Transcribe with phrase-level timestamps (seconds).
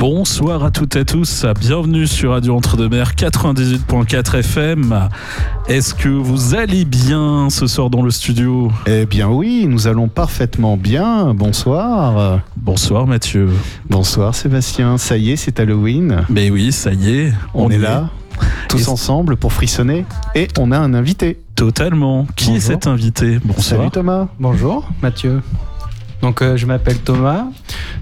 [0.00, 5.10] Bonsoir à toutes et à tous, bienvenue sur Radio Entre-deux-Mers 98.4 FM.
[5.68, 8.72] Est-ce que vous allez bien ce soir dans le studio?
[8.86, 11.34] Eh bien oui, nous allons parfaitement bien.
[11.34, 12.40] Bonsoir.
[12.56, 13.50] Bonsoir Mathieu.
[13.90, 14.96] Bonsoir Sébastien.
[14.96, 16.24] Ça y est, c'est Halloween.
[16.30, 17.32] Mais oui, ça y est.
[17.52, 18.08] On, est là,
[18.70, 20.06] tous ensemble pour frissonner.
[20.34, 21.38] Et on a un invité.
[21.56, 22.26] Totalement.
[22.36, 23.38] Qui est cet invité?
[23.44, 23.80] Bonsoir.
[23.80, 24.28] Salut Thomas.
[24.38, 25.42] Bonjour, Mathieu.
[26.22, 27.44] Donc, euh, je m'appelle Thomas.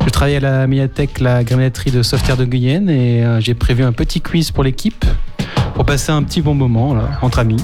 [0.04, 3.84] Je travaille à la médiathèque La Grenaditerie de Sauveterre de Guyenne et euh, j'ai prévu
[3.84, 5.04] un petit quiz pour l'équipe
[5.74, 7.62] pour passer un petit bon moment entre amis.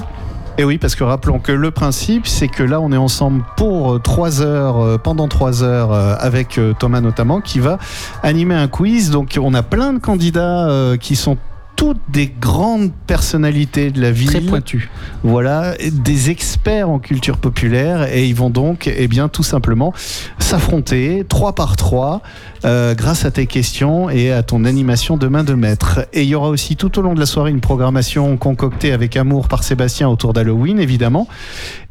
[0.57, 3.95] Et oui, parce que rappelons que le principe, c'est que là, on est ensemble pour
[3.95, 7.77] euh, trois heures, euh, pendant trois heures, euh, avec euh, Thomas notamment, qui va
[8.23, 9.11] animer un quiz.
[9.11, 11.37] Donc, on a plein de candidats euh, qui sont
[11.75, 14.29] toutes des grandes personnalités de la ville.
[14.29, 14.89] Très pointu.
[15.23, 19.93] Voilà, des experts en culture populaire et ils vont donc, eh bien, tout simplement
[20.39, 22.21] s'affronter trois par trois
[22.63, 26.07] euh, grâce à tes questions et à ton animation de main de maître.
[26.13, 29.17] Et il y aura aussi tout au long de la soirée une programmation concoctée avec
[29.17, 31.27] amour par Sébastien autour d'Halloween, évidemment.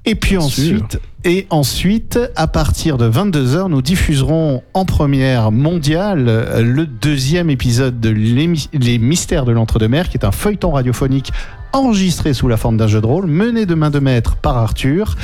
[0.07, 0.77] Et puis Bien sûr.
[0.77, 7.49] ensuite, et ensuite, à partir de 22h, nous diffuserons en première mondiale euh, le deuxième
[7.49, 11.33] épisode de Les Mystères de l'Entre-deux-Mers, qui est un feuilleton radiophonique
[11.73, 15.17] enregistré sous la forme d'un jeu de rôle, mené de main de maître par Arthur,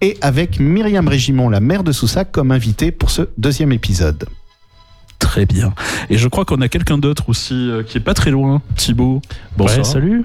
[0.00, 4.24] et avec Myriam Régimon, la mère de Soussac, comme invitée pour ce deuxième épisode.
[5.32, 5.72] Très bien.
[6.10, 9.22] Et je crois qu'on a quelqu'un d'autre aussi euh, qui est pas très loin, Thibaut.
[9.56, 9.78] Bonsoir.
[9.78, 10.24] Ouais, salut.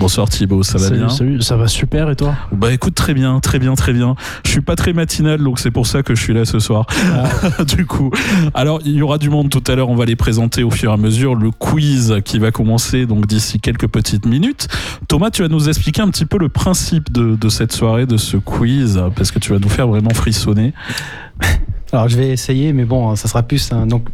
[0.00, 1.40] Bonsoir Thibaut, ça va salut, bien salut.
[1.40, 2.34] Ça va super et toi?
[2.50, 4.16] Bah écoute, très bien, très bien, très bien.
[4.44, 6.84] Je suis pas très matinal, donc c'est pour ça que je suis là ce soir.
[7.76, 8.10] du coup,
[8.52, 9.88] alors il y aura du monde tout à l'heure.
[9.88, 11.36] On va les présenter au fur et à mesure.
[11.36, 14.66] Le quiz qui va commencer donc d'ici quelques petites minutes.
[15.06, 18.16] Thomas, tu vas nous expliquer un petit peu le principe de, de cette soirée, de
[18.16, 20.72] ce quiz, parce que tu vas nous faire vraiment frissonner.
[21.92, 23.86] Alors, je vais essayer, mais bon, ça sera plus un.
[23.86, 24.08] Donc,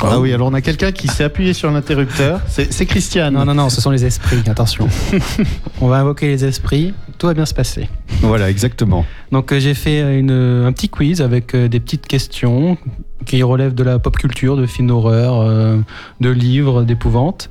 [0.00, 2.40] Ah oui, alors on a quelqu'un qui s'est appuyé sur l'interrupteur.
[2.46, 3.34] C'est Christiane.
[3.34, 4.86] non, non, non, ce sont les esprits, attention.
[5.80, 7.88] On va invoquer les esprits, tout va bien se passer.
[8.22, 9.04] Voilà, exactement.
[9.32, 12.78] Donc euh, j'ai fait une, un petit quiz avec euh, des petites questions
[13.26, 15.78] qui relèvent de la pop culture, de films d'horreur, euh,
[16.20, 17.48] de livres, d'épouvante.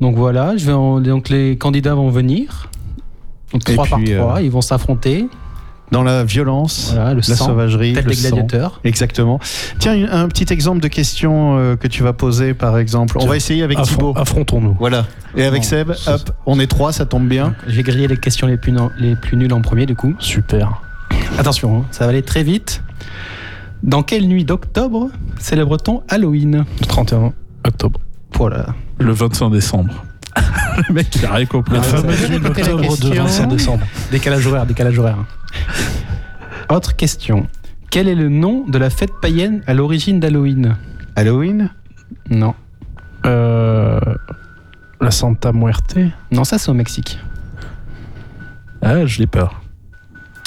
[0.00, 2.70] Donc voilà, je vais en- donc les candidats vont venir.
[3.52, 5.26] Donc Et 3 par puis, 3, euh, ils vont s'affronter.
[5.90, 8.28] Dans la violence, Voilà, le la sang, sauvagerie, tel le des sang.
[8.36, 8.80] gladiateurs.
[8.84, 9.40] Exactement.
[9.78, 13.16] Tiens, un petit exemple de question euh, que tu vas poser, par exemple.
[13.16, 14.12] On Tiens, va essayer avec Affron- Thibaut.
[14.16, 14.76] Affrontons-nous.
[14.78, 15.06] Voilà.
[15.36, 17.54] Et avec Seb, hop, on est trois, ça tombe bien.
[17.66, 20.14] Vais griller les questions les plus, les plus nulles en premier du coup.
[20.18, 20.82] Super.
[21.38, 22.82] Attention, hein, ça va aller très vite.
[23.82, 26.64] Dans quelle nuit d'octobre célèbre-t-on Halloween?
[26.80, 27.32] Le 31
[27.66, 28.00] octobre.
[28.34, 28.66] Voilà.
[28.98, 30.04] Le 25 décembre.
[30.88, 31.74] le mec, il a rien compris.
[31.74, 33.86] La ça fameuse veut nuit répéter la d'octobre de question 25 décembre.
[34.10, 35.18] Décalage horaire, décalage horaire.
[36.70, 37.46] Autre question.
[37.90, 40.76] Quel est le nom de la fête païenne à l'origine d'Halloween?
[41.16, 41.70] Halloween?
[42.30, 42.54] Non.
[43.26, 43.98] Euh,
[45.00, 45.96] la Santa Muerte?
[46.30, 47.18] Non, ça c'est au Mexique.
[48.82, 49.60] Ah, je l'ai peur.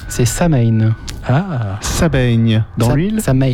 [0.08, 0.94] C'est Samhain.
[1.28, 1.78] Ah.
[1.82, 2.64] Ça baigne.
[2.78, 3.22] Dans Sa- l'huile?
[3.22, 3.54] Samhain.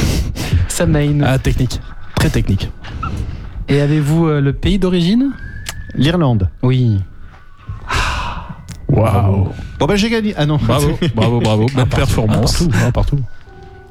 [0.68, 1.20] Samhain.
[1.24, 1.80] Ah, technique.
[2.16, 2.70] Très technique.
[3.68, 5.32] Et avez-vous euh, le pays d'origine?
[5.94, 6.48] L'Irlande.
[6.62, 7.00] Oui.
[8.88, 9.48] Waouh.
[9.78, 10.34] Bon bah j'ai gagné.
[10.36, 10.56] Ah non.
[10.56, 11.66] Bravo, bravo, bravo.
[11.74, 12.58] Belle performance.
[12.64, 13.20] Partout, hein, partout.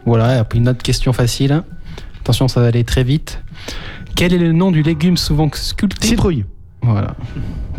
[0.05, 1.63] Voilà, et puis une autre question facile.
[2.21, 3.41] Attention, ça va aller très vite.
[4.15, 6.07] Quel est le nom du légume souvent sculpté?
[6.07, 6.45] Citrouille.
[6.83, 7.15] Voilà.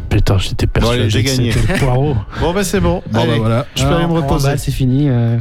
[0.09, 1.00] Putain, j'étais persuadé.
[1.03, 1.53] allez, j'ai que gagné.
[1.53, 2.16] c'était le poireau.
[2.41, 3.03] Bon bah c'est bon.
[3.11, 3.66] Bon, Allez, bah voilà.
[3.77, 4.49] Je peux aller me Alors, reposer.
[4.50, 5.09] bah, c'est fini.
[5.09, 5.38] euh.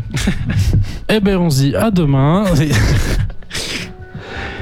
[1.10, 2.46] eh ben, on se dit à demain.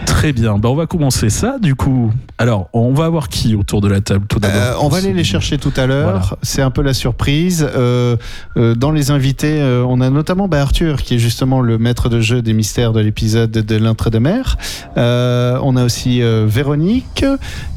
[0.09, 0.58] Très bien.
[0.58, 2.12] Bah, on va commencer ça, du coup.
[2.40, 5.14] Alors, on va avoir qui autour de la table tout d'abord Euh, on va aller
[5.14, 6.09] les chercher tout à l'heure.
[6.09, 6.38] Voilà.
[6.42, 7.66] C'est un peu la surprise.
[7.75, 8.18] Euh,
[8.58, 12.09] euh, dans les invités, euh, on a notamment bah, Arthur, qui est justement le maître
[12.09, 14.58] de jeu des mystères de l'épisode de l'Intre-de-Mer.
[14.97, 17.24] Euh, on a aussi euh, Véronique.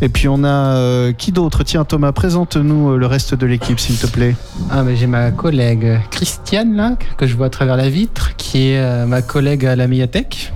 [0.01, 1.63] Et puis on a euh, qui d'autre?
[1.65, 4.35] Tiens, Thomas, présente-nous le reste de l'équipe, s'il te plaît.
[4.71, 8.71] Ah, mais j'ai ma collègue Christiane, là, que je vois à travers la vitre, qui
[8.71, 10.53] est euh, ma collègue à la médiathèque.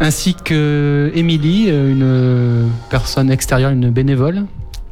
[0.00, 4.44] Ainsi que Émilie, euh, une personne extérieure, une bénévole,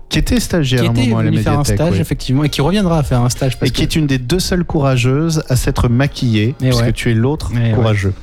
[0.08, 2.00] Qui était stagiaire qui à un moment à la faire un stage, oui.
[2.00, 3.58] effectivement, et qui reviendra faire un stage.
[3.58, 6.93] Parce Et qui est une des deux seules courageuses à s'être maquillée, Et puisque ouais.
[6.93, 7.72] tu es l'autre Et ouais.
[7.72, 8.14] courageux.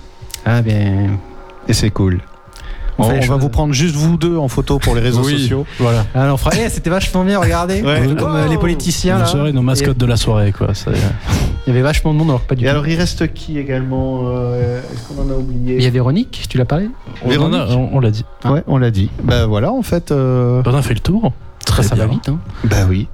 [0.45, 1.19] Ah, bien.
[1.67, 2.19] Et c'est cool.
[2.99, 5.33] On va vous prendre juste vous deux en photo pour les réseaux Oui.
[5.39, 5.65] sociaux.
[5.79, 6.05] voilà.
[6.13, 7.81] Alors, on fera- Eh, c'était vachement bien, regardez.
[7.81, 8.01] Ouais.
[8.17, 9.25] Comme euh, les politiciens, là.
[9.25, 10.67] serez nos mascottes de la soirée, quoi.
[11.67, 12.71] Il y avait vachement de monde, alors pas du Et tout.
[12.71, 16.45] alors, il reste qui également euh, Est-ce qu'on en a oublié Il y a Véronique,
[16.49, 16.89] tu l'as parlé
[17.53, 18.25] a- on- on l'a dit.
[18.43, 18.53] Ah.
[18.53, 19.09] Ouais, on l'a dit.
[19.23, 20.11] Bah voilà, en fait.
[20.11, 21.31] euh, On a fait le tour.
[21.65, 22.05] Très Ça bien.
[22.07, 22.39] va vite, hein.
[22.63, 23.07] Bah oui.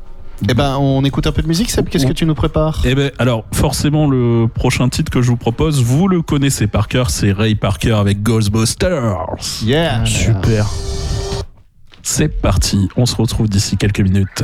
[0.49, 1.87] Eh ben, on écoute un peu de musique, Seb.
[1.89, 2.81] Qu'est-ce que tu nous prépares?
[2.85, 6.87] Eh ben, alors, forcément, le prochain titre que je vous propose, vous le connaissez par
[6.87, 9.17] cœur, c'est Ray Parker avec Ghostbusters.
[9.63, 10.05] Yeah.
[10.05, 10.67] Super.
[12.03, 14.43] C'est parti, on se retrouve d'ici quelques minutes.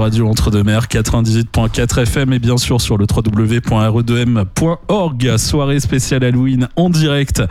[0.00, 5.36] Radio Entre-deux-Mers 98.4 FM et bien sûr sur le www.re2m.org.
[5.36, 7.42] Soirée spéciale Halloween en direct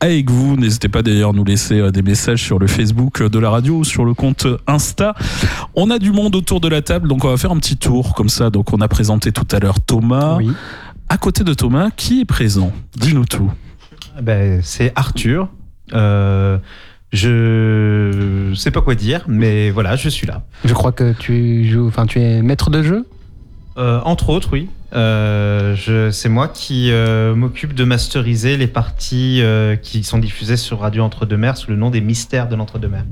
[0.00, 0.56] avec vous.
[0.56, 3.78] N'hésitez pas d'ailleurs à nous laisser euh, des messages sur le Facebook de la radio
[3.78, 5.14] ou sur le compte Insta.
[5.74, 8.14] On a du monde autour de la table, donc on va faire un petit tour
[8.14, 8.50] comme ça.
[8.50, 10.36] Donc on a présenté tout à l'heure Thomas.
[10.36, 10.50] Oui.
[11.08, 12.72] À côté de Thomas, qui est présent?
[12.96, 13.50] Dis-nous tout.
[14.20, 15.48] Ben, c'est Arthur.
[15.92, 16.58] Euh,
[17.16, 20.42] je sais pas quoi dire, mais voilà, je suis là.
[20.64, 23.06] Je crois que tu joues, enfin, tu es maître de jeu?
[23.78, 24.68] Euh, entre autres, oui.
[24.94, 30.56] Euh, je- c'est moi qui euh, m'occupe de masteriser les parties euh, qui sont diffusées
[30.56, 33.04] sur Radio Entre-deux-Mers sous le nom des Mystères de l'Entre-deux-Mers.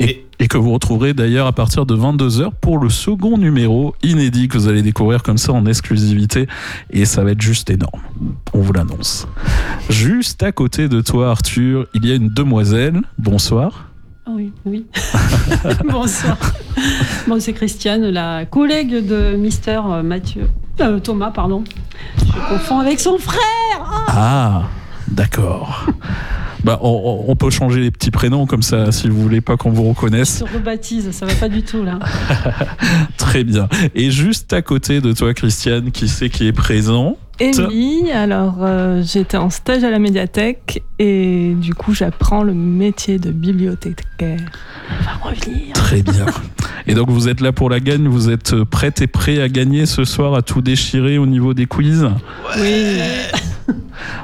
[0.00, 4.48] Et, et que vous retrouverez d'ailleurs à partir de 22h pour le second numéro inédit
[4.48, 6.48] que vous allez découvrir comme ça en exclusivité.
[6.90, 8.00] Et ça va être juste énorme.
[8.54, 9.28] On vous l'annonce.
[10.04, 13.00] Juste à côté de toi, Arthur, il y a une demoiselle.
[13.16, 13.86] Bonsoir.
[14.26, 14.84] Ah oui, oui.
[15.90, 16.36] Bonsoir.
[17.26, 20.50] Bon, c'est Christiane, la collègue de Mister euh, Mathieu.
[20.82, 21.64] Euh, Thomas, pardon.
[22.18, 23.40] Je confonds avec son frère.
[23.80, 24.62] Ah Ah,
[25.08, 25.86] d'accord.
[26.64, 29.70] Bah, on, on peut changer les petits prénoms comme ça, si vous voulez pas qu'on
[29.70, 30.40] vous reconnaisse.
[30.40, 31.98] se rebaptise, ça va pas du tout là.
[33.16, 33.70] Très bien.
[33.94, 37.16] Et juste à côté de toi, Christiane, qui c'est qui est présent?
[37.40, 43.18] Émilie, alors euh, j'étais en stage à la médiathèque et du coup j'apprends le métier
[43.18, 44.38] de bibliothécaire.
[45.00, 45.72] On va revenir.
[45.74, 46.26] Très bien.
[46.86, 49.86] Et donc vous êtes là pour la gagne, vous êtes prête et prêt à gagner
[49.86, 52.06] ce soir, à tout déchirer au niveau des quiz
[52.58, 52.98] Oui.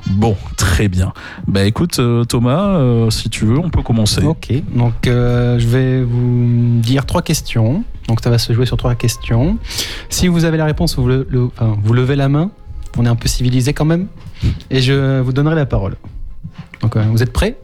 [0.07, 1.13] Bon, très bien.
[1.47, 4.23] Bah écoute euh, Thomas, euh, si tu veux, on peut commencer.
[4.23, 7.83] Ok, donc euh, je vais vous dire trois questions.
[8.09, 9.57] Donc ça va se jouer sur trois questions.
[10.11, 12.51] Si vous avez la réponse, vous, le- le- enfin, vous levez la main.
[12.99, 14.09] On est un peu civilisé quand même.
[14.71, 15.97] Et je vous donnerai la parole.
[16.81, 17.59] Donc euh, vous êtes prêts?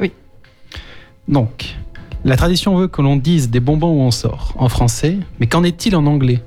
[0.00, 0.12] Oui.
[1.28, 1.76] Donc,
[2.24, 5.64] la tradition veut que l'on dise des bonbons où on sort en français, mais qu'en
[5.64, 6.42] est-il en anglais?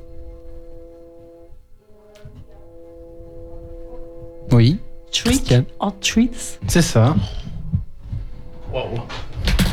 [4.51, 4.79] Oui,
[5.79, 6.57] or treats.
[6.67, 7.15] c'est ça.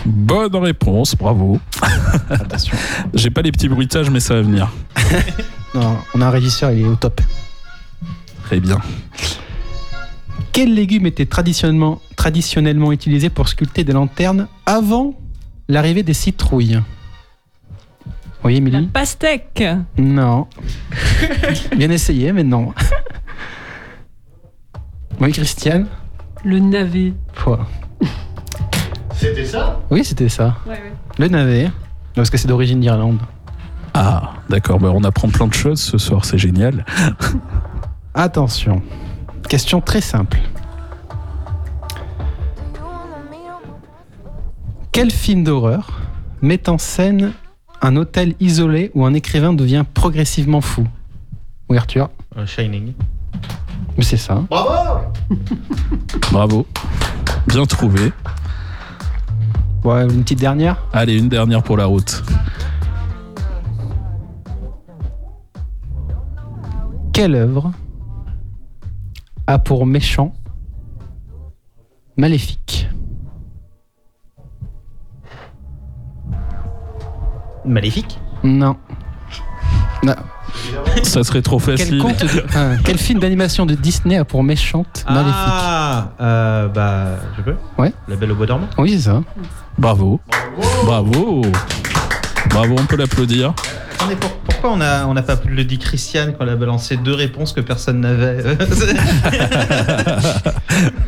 [0.05, 1.59] Bonne réponse, bravo.
[2.31, 2.77] Attention.
[3.15, 4.71] J'ai pas les petits bruitages, mais ça va venir.
[5.75, 7.21] Non, on a un régisseur, il est au top.
[8.47, 8.79] Très bien.
[10.53, 15.15] Quel légume était traditionnellement, traditionnellement utilisé pour sculpter des lanternes avant
[15.69, 16.81] l'arrivée des citrouilles?
[18.45, 18.87] Oui, La Émilie?
[18.89, 19.65] Pastèque
[19.97, 20.47] Non.
[21.77, 22.75] Bien essayé, mais non.
[25.19, 25.87] Oui, Christiane?
[26.45, 27.15] Le navet.
[27.33, 27.67] Pouah.
[29.17, 29.81] C'était ça?
[29.91, 30.57] Oui, c'était ça.
[30.67, 30.93] Ouais, ouais.
[31.19, 31.71] Le navet,
[32.15, 33.21] parce que c'est d'origine d'Irlande.
[33.95, 36.85] Ah, d'accord, bah, on apprend plein de choses ce soir, c'est génial.
[38.15, 38.83] Attention.
[39.49, 40.39] Question très simple.
[44.93, 46.01] Quel film d'horreur
[46.41, 47.33] met en scène
[47.83, 50.87] un hôtel isolé où un écrivain devient progressivement fou?
[51.69, 52.93] Oui, Arthur Euh, Shining.
[53.97, 54.43] Mais c'est ça.
[54.49, 55.01] Bravo
[56.31, 56.67] Bravo.
[57.49, 58.13] Bien trouvé.
[59.85, 60.83] Ouais, une petite dernière?
[60.93, 62.23] Allez, une dernière pour la route.
[67.13, 67.71] Quelle œuvre
[69.47, 70.33] a pour méchant
[72.17, 72.89] Maléfique
[77.65, 78.19] Maléfique?
[78.43, 78.77] Non.
[80.03, 80.15] Non.
[81.03, 81.99] Ça serait trop Quel, facile.
[81.99, 85.35] conte de- enfin, quel film d'animation de Disney a pour méchante Maléfique?
[85.35, 87.55] Ah, euh, bah, je peux?
[87.79, 87.93] Ouais.
[88.07, 88.69] La Belle au Bois dormant?
[88.79, 89.23] Oui, c'est ça.
[89.79, 90.21] Bravo.
[90.85, 91.43] Bravo.
[92.51, 93.55] Bravo, on peut l'applaudir.
[94.05, 96.97] Attendez, pour- pourquoi on a, on n'a pas le dit Christiane quand elle a balancé
[96.97, 98.45] deux réponses que personne n'avait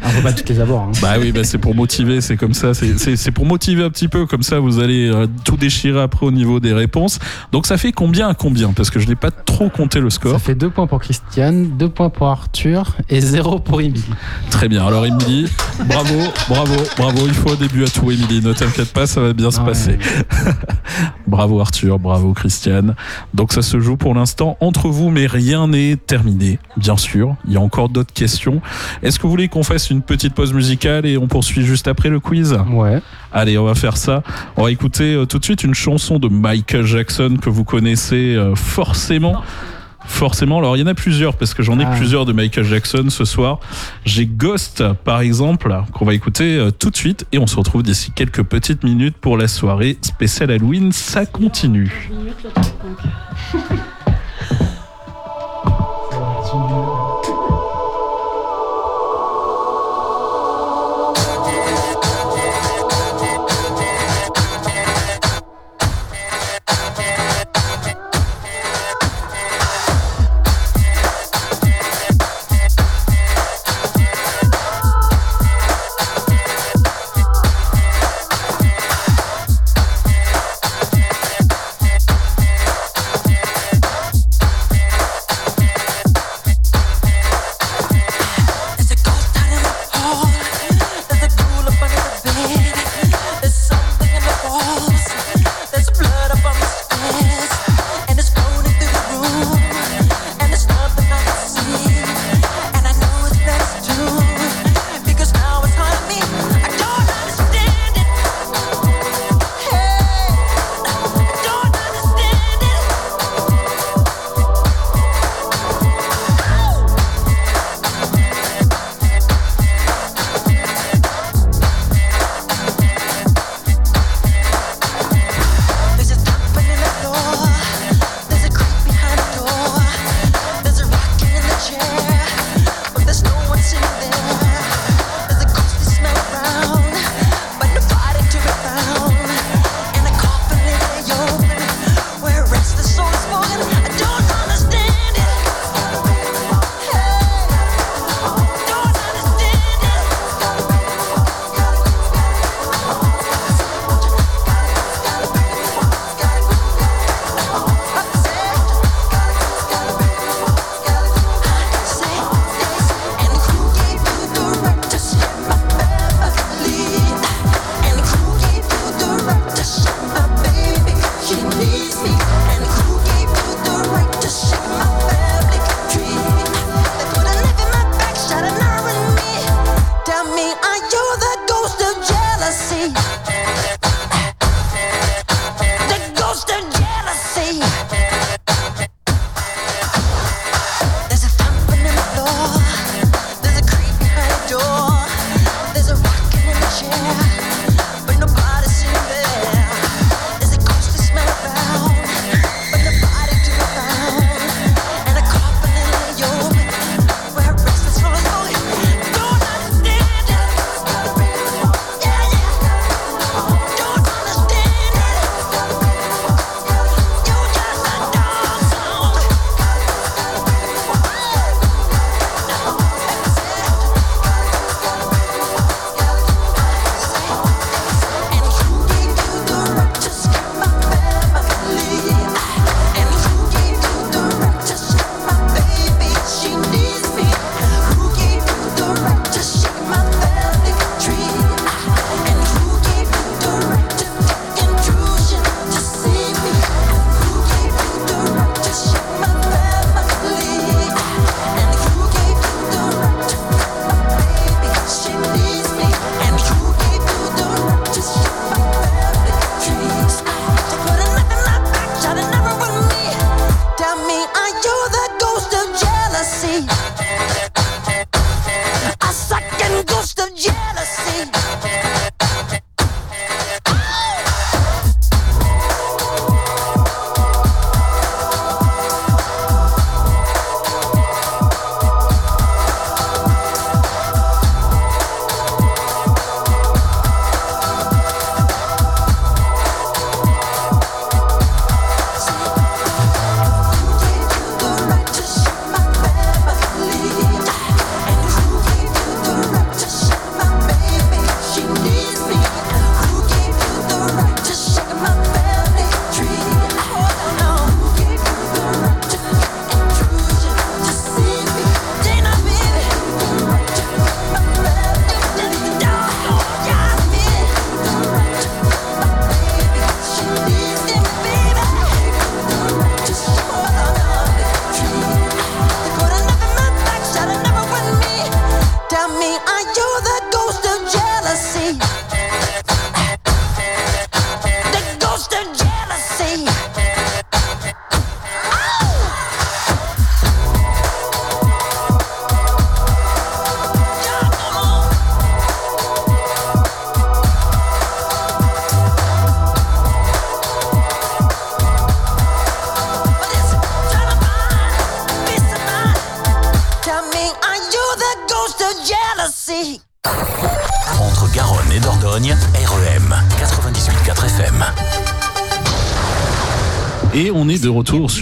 [0.02, 0.84] On peut pas toutes les avoir.
[0.84, 0.92] hein.
[1.02, 4.26] Bah oui, bah c'est pour motiver, c'est comme ça, c'est- pour motiver un petit peu,
[4.26, 7.18] comme ça vous allez euh, tout déchirer après au niveau des réponses.
[7.52, 8.72] Donc ça fait combien à combien?
[8.72, 10.40] Parce que je n'ai pas trop compté le Ça score.
[10.40, 14.02] fait 2 points pour Christiane, 2 points pour Arthur et 0 pour Émilie.
[14.50, 14.86] Très bien.
[14.86, 15.48] Alors Émilie,
[15.86, 16.14] bravo,
[16.48, 17.26] bravo, bravo.
[17.26, 18.40] Il faut un début à tout, Émilie.
[18.42, 19.66] Ne t'inquiète pas, ça va bien se Ouais.
[19.66, 19.98] passer.
[21.26, 22.85] bravo Arthur, bravo Christiane.
[23.34, 27.36] Donc ça se joue pour l'instant entre vous, mais rien n'est terminé, bien sûr.
[27.46, 28.60] Il y a encore d'autres questions.
[29.02, 32.08] Est-ce que vous voulez qu'on fasse une petite pause musicale et on poursuit juste après
[32.08, 33.00] le quiz Ouais.
[33.32, 34.22] Allez, on va faire ça.
[34.56, 38.34] On va écouter euh, tout de suite une chanson de Michael Jackson que vous connaissez
[38.34, 39.42] euh, forcément.
[40.06, 41.94] Forcément, alors il y en a plusieurs parce que j'en ai Ah.
[41.96, 43.60] plusieurs de Michael Jackson ce soir.
[44.04, 47.82] J'ai Ghost par exemple qu'on va écouter euh, tout de suite et on se retrouve
[47.82, 50.92] d'ici quelques petites minutes pour la soirée spéciale Halloween.
[50.92, 52.10] Ça continue.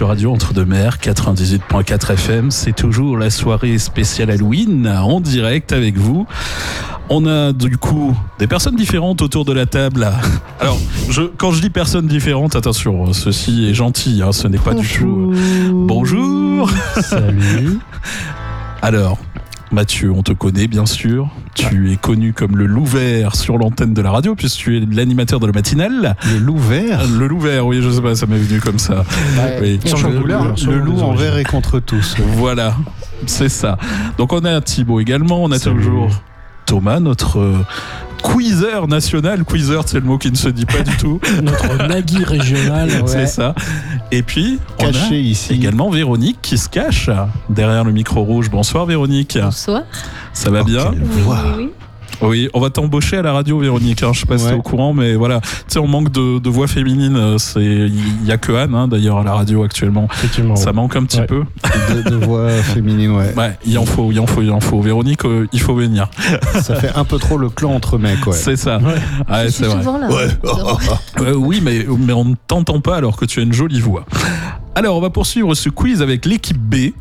[0.04, 2.50] sur Radio Entre-deux-Mers 98.4 FM.
[2.50, 6.26] C'est toujours la soirée spéciale Halloween en direct avec vous.
[7.08, 10.06] On a du coup des personnes différentes autour de la table.
[10.60, 14.74] Alors, je, quand je dis personnes différentes, attention, ceci est gentil, hein, ce n'est pas
[14.74, 15.32] du tout.
[15.72, 16.70] Bonjour.
[17.00, 17.78] Salut.
[18.82, 19.16] Alors,
[19.72, 21.28] Mathieu, on te connaît bien sûr.
[21.74, 24.86] Tu es connu comme le loup vert sur l'antenne de la radio, puisque tu es
[24.92, 26.14] l'animateur de la matinale.
[26.32, 29.04] Le loup vert Le loup vert, oui, je sais pas, ça m'est venu comme ça.
[29.60, 29.80] Oui.
[29.84, 32.14] Sur le, le- le loup en vert est contre tous.
[32.36, 32.76] Voilà,
[33.26, 33.76] c'est ça.
[34.18, 35.82] Donc on a Thibaut également, on a Salut.
[35.82, 36.10] toujours
[36.64, 37.58] Thomas, notre euh,
[38.22, 39.44] quizzer national.
[39.44, 41.18] Quizzer, c'est le mot qui ne se dit pas du tout.
[41.42, 42.88] Notre Nagui régional.
[43.06, 43.54] C'est ça.
[44.12, 45.52] Et puis, on a Caché ici.
[45.54, 47.10] également Véronique qui se cache
[47.50, 48.48] derrière le micro rouge.
[48.48, 49.36] Bonsoir Véronique.
[49.42, 49.82] Bonsoir.
[50.44, 50.92] Ça va Oh, bien
[51.26, 51.70] Oui,
[52.22, 54.02] oui, on va t'embaucher à la radio, Véronique.
[54.02, 54.10] hein.
[54.12, 54.50] Je sais pas si Ouais.
[54.52, 55.40] t'es au courant, mais voilà.
[55.40, 57.16] Tu sais, on manque de, de voix féminine.
[57.16, 60.06] euh, C'est, il y a que Anne, hein, d'ailleurs, à la radio actuellement.
[60.12, 60.54] Effectivement.
[60.56, 61.26] Ça manque un petit Ouais.
[61.26, 61.42] peu.
[61.94, 63.34] De, de voix féminine, ouais.
[63.36, 64.80] Ouais, il en faut, il en faut, il en faut.
[64.80, 66.08] Véronique, euh, il faut venir.
[66.62, 68.32] Ça fait un peu trop le clan entre mecs, ouais.
[68.32, 68.78] C'est ça.
[68.78, 68.94] Ouais.
[69.28, 69.78] Ouais, Je c'est vrai.
[69.82, 70.08] souvent là.
[71.20, 74.04] Euh, oui, mais, mais on ne t'entend pas alors que tu as une jolie voix.
[74.76, 76.92] Alors, on va poursuivre ce quiz avec l'équipe B.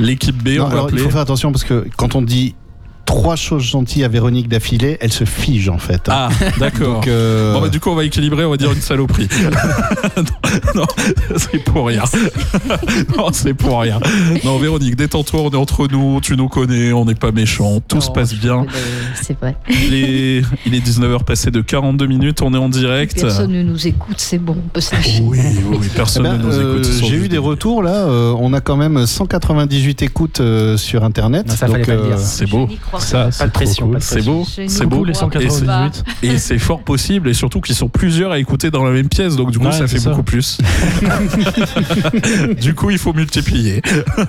[0.00, 1.02] L'équipe B, Non, on va alors, il appeler.
[1.02, 2.54] faut faire attention parce que quand on dit
[3.06, 6.02] trois choses gentilles à Véronique d'affilée, elle se fige en fait.
[6.08, 6.96] Ah, d'accord.
[6.96, 9.28] Donc, euh, Bon, bah, du coup, on va équilibrer, on va dire une saloperie.
[10.16, 10.22] non,
[10.74, 10.86] non,
[11.36, 12.04] c'est pour rien.
[13.16, 14.00] non, c'est pour rien.
[14.44, 18.00] Non, Véronique, détends-toi, on est entre nous, tu nous connais, on n'est pas méchants, tout
[18.00, 18.66] se passe bien.
[19.22, 19.56] C'est vrai.
[19.68, 23.20] Il est, il est 19h passé de 42 minutes, on est en direct.
[23.20, 24.80] Personne ne nous écoute, c'est bon, on peut.
[25.22, 26.90] Oui, oui, oui, eh personne ben, ne nous euh, écoute.
[27.08, 28.06] J'ai eu des retours là.
[28.06, 31.46] euh, on a quand même 198 écoutes euh, sur internet.
[31.46, 32.18] Non, ça fallait pas le dire.
[32.18, 32.68] C'est beau.
[33.00, 33.30] Ça, pas.
[33.30, 33.92] c'est de pression, cool.
[33.94, 35.04] pas de C'est beau, c'est beau.
[35.04, 35.40] Les crois pas.
[35.40, 36.04] 198.
[36.22, 39.36] Et c'est fort possible, et surtout qu'ils sont plusieurs à écouter dans la même pièce,
[39.36, 40.10] donc du coup Ouais, ça fait ça.
[40.10, 40.58] beaucoup plus.
[42.60, 43.82] du coup, il faut multiplier.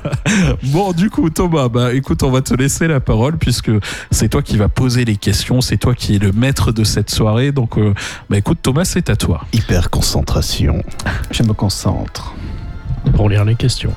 [0.64, 3.72] bon, du coup, Thomas, bah écoute, on va te laisser la parole puisque
[4.12, 7.10] c'est toi qui vas poser les questions, c'est toi qui es le maître de cette
[7.10, 7.94] soirée, donc euh,
[8.30, 9.46] bah écoute, Thomas, c'est à toi.
[9.54, 10.84] Hyper concentration.
[11.32, 12.34] Je me concentre.
[13.16, 13.94] Pour lire les questions.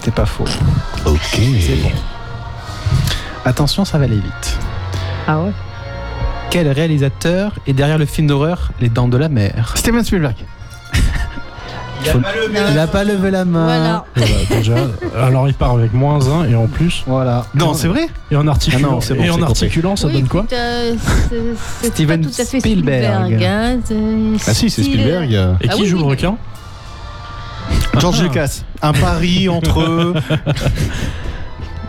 [0.00, 0.44] C'est pas faux.
[1.06, 1.20] Ok.
[1.32, 1.90] C'est bon.
[3.44, 4.58] Attention, ça va aller vite.
[5.26, 5.52] Ah ouais
[6.50, 9.72] Quel réalisateur est derrière le film d'horreur Les Dents de la Mer?
[9.76, 10.34] Steven Spielberg.
[12.02, 13.64] Il n'a pas levé la main.
[13.64, 14.04] Voilà.
[14.16, 14.74] Voilà, déjà,
[15.22, 17.44] alors il part avec moins 1 et en plus, Voilà.
[17.54, 18.08] Non, c'est vrai?
[18.30, 19.50] Et en articulant, Ah non, c'est bon, et c'est en compris.
[19.50, 20.46] articulant ça Oui, donne quoi?
[20.50, 20.94] euh,
[21.82, 23.42] c'est- Steven pas tout à fait Spielberg.
[23.44, 23.78] Hein,
[24.46, 25.34] Ah si, c'est Spielberg.
[25.34, 26.36] euh, Et Ah qui oui, joue oui, le requin?
[27.98, 28.62] George Lucas.
[28.80, 30.14] Un pari entre eux.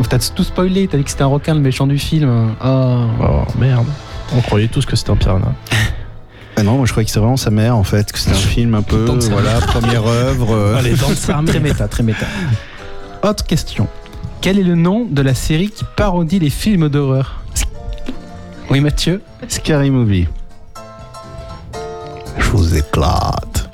[0.10, 2.54] T'as tout spoilé, t'as dit que c'était un requin le méchant du film.
[2.64, 3.02] Oh.
[3.22, 3.88] Oh merde.
[4.36, 5.54] On croyait tous que c'était un piranha.
[6.58, 8.40] Ah non, moi je croyais que c'était vraiment sa mère en fait, que c'était un
[8.40, 10.54] film un peu, voilà, première œuvre.
[10.54, 12.26] euh, Allez, dans sa Très méta, très méta.
[13.24, 13.88] Autre question.
[14.42, 17.42] Quel est le nom de la série qui parodie les films d'horreur?
[18.70, 19.22] Oui, Mathieu?
[19.48, 20.28] Scary Movie.
[22.38, 23.74] Je vous éclate.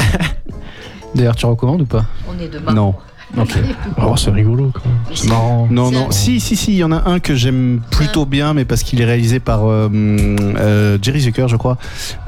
[1.15, 2.05] D'ailleurs, tu recommandes ou pas?
[2.29, 2.73] On est demain.
[2.73, 2.93] Non.
[3.35, 3.57] Ok.
[4.01, 4.83] Oh, c'est rigolo quoi.
[5.13, 5.67] C'est marrant.
[5.69, 6.11] Non, non.
[6.11, 9.01] Si, si, si, il y en a un que j'aime plutôt bien, mais parce qu'il
[9.01, 11.77] est réalisé par euh, euh, Jerry Zucker, je crois.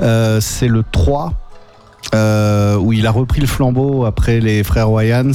[0.01, 1.33] Euh, c'est le 3,
[2.13, 5.31] euh, où il a repris le flambeau après les frères Wayans.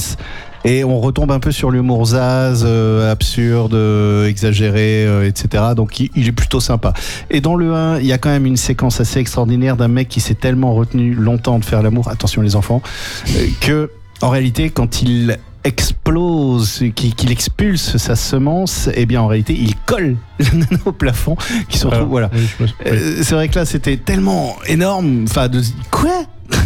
[0.67, 5.63] Et on retombe un peu sur l'humour zaz, euh, absurde, euh, exagéré, euh, etc.
[5.75, 6.93] Donc il, il est plutôt sympa.
[7.29, 10.09] Et dans le 1, il y a quand même une séquence assez extraordinaire d'un mec
[10.09, 12.81] qui s'est tellement retenu longtemps de faire l'amour, attention les enfants,
[13.29, 19.53] euh, que en réalité quand il explose, qu'il expulse sa semence, eh bien en réalité
[19.53, 20.15] il colle
[20.85, 21.35] au plafond,
[21.67, 22.29] qui se retrouve, voilà.
[22.33, 22.73] Oui, oui.
[22.87, 26.23] Euh, c'est vrai que là c'était tellement énorme, enfin de quoi?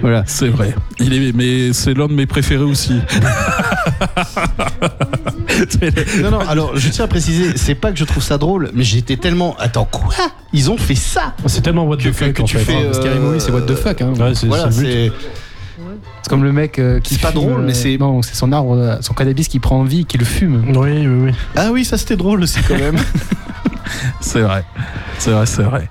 [0.00, 0.22] Voilà.
[0.26, 0.74] C'est vrai.
[0.98, 3.00] Il est, mais c'est l'un de mes préférés aussi.
[6.22, 8.84] Non, non, alors je tiens à préciser, c'est pas que je trouve ça drôle, mais
[8.84, 9.56] j'étais tellement.
[9.58, 10.14] Attends, quoi?
[10.52, 11.34] Ils ont fait ça?
[11.46, 12.64] C'est tellement what the que- fuck que en tu fait.
[12.64, 14.00] fais, Scary euh, Movie, c'est what the fuck.
[14.00, 14.12] Hein.
[14.18, 15.10] Ouais, c'est Voilà, c'est.
[16.22, 16.28] C'est.
[16.28, 18.74] Comme le mec euh, qui C'est pas drôle, mais euh, c'est- Non, c'est son arbre,
[18.76, 20.64] euh, son cannabis qui prend vie, qui le fume.
[20.76, 21.32] Oui, oui, oui.
[21.56, 22.96] Ah oui, ça c'était drôle aussi quand même.
[24.20, 24.64] C'est vrai.
[25.18, 25.88] C'est vrai, c'est vrai.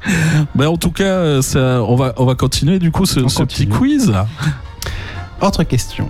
[0.55, 4.13] Mais en tout cas, ça, on, va, on va continuer du coup ce, petit quiz.
[5.41, 6.07] Autre question.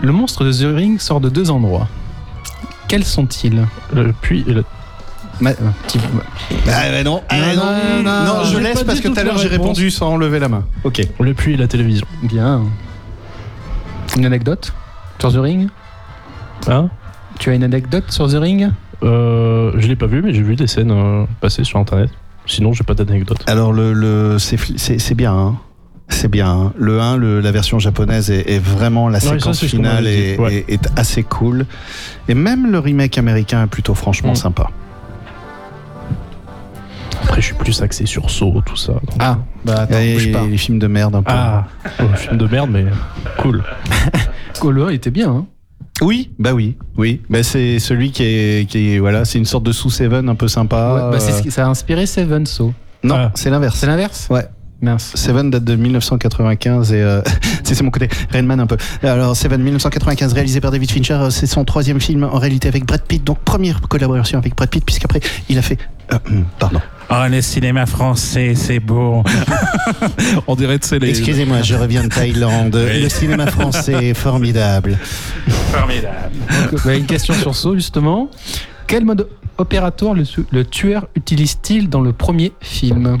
[0.00, 1.88] Le monstre de The Ring sort de deux endroits.
[2.86, 3.66] Quels sont-ils?
[3.92, 4.64] Le puits et le.
[5.40, 5.98] Ma- petit-
[6.68, 9.38] Ah non, ah Non, non, non, non, non, je laisse parce que tout à l'heure
[9.38, 10.64] j'ai répondu sans lever la main.
[10.84, 11.02] Ok.
[11.20, 12.06] Le puits et la télévision.
[12.22, 12.62] Bien.
[14.16, 14.72] Une anecdote
[15.18, 15.68] sur The Ring?
[16.66, 16.88] Hein?
[17.38, 18.70] Tu as une anecdote sur The Ring?
[19.02, 22.10] Euh, Je l'ai pas vu, mais j'ai vu des scènes euh, passer sur internet.
[22.46, 23.38] Sinon, j'ai pas d'anecdote.
[23.46, 25.32] Alors le, le c'est fli- c'est c'est bien.
[25.34, 25.56] hein.
[26.08, 26.50] C'est bien.
[26.50, 26.72] hein.
[26.78, 30.64] Le 1, le- la version japonaise est, est vraiment la séquence finale ouais.
[30.66, 31.66] est- est assez cool.
[32.28, 34.36] Et même le remake américain est plutôt franchement Mm.
[34.36, 34.70] sympa.
[37.28, 38.92] Après, je suis plus axé sur Saw, tout ça.
[38.94, 40.46] donc- Ah, bah attends, Et bouge pas.
[40.46, 41.30] les films de merde un peu.
[41.34, 41.66] Ah,
[42.00, 42.86] oh, film de merde, mais
[43.38, 43.62] cool.
[44.60, 45.30] Colo, il était bien.
[45.30, 45.46] Hein
[46.00, 47.20] Oui, bah oui, oui.
[47.28, 50.34] Bah c'est celui qui est, qui est voilà, c'est une sorte de sous Seven un
[50.34, 50.94] peu sympa.
[50.94, 52.72] Ouais, bah, c'est ce Euh, qui- ça a inspiré Seven, so.
[53.04, 53.30] Non, Ah.
[53.34, 53.76] c'est l'inverse.
[53.78, 54.26] C'est l'inverse?
[54.30, 54.46] Ouais.
[54.80, 55.12] Mince.
[55.16, 57.20] Seven date de 1995 et euh,
[57.64, 58.76] c'est c'est mon côté Rainman un peu.
[59.02, 62.86] Alors Seven 1995 réalisé par David Fincher, euh, c'est son troisième film en réalité avec
[62.86, 65.78] Brad Pitt, donc première collaboration avec Brad Pitt puisqu'après il a fait
[66.58, 66.80] pardon.
[67.10, 69.22] Oh, le cinéma français, c'est beau.
[70.46, 71.08] On dirait, tu les.
[71.08, 72.74] Excusez-moi, je reviens de Thaïlande.
[72.76, 73.02] Oui.
[73.02, 74.98] Le cinéma français est formidable.
[75.72, 76.36] Formidable.
[76.70, 78.28] Donc, bah, une question sur So, justement.
[78.86, 83.18] Quel mode opératoire le tueur utilise-t-il dans le premier film?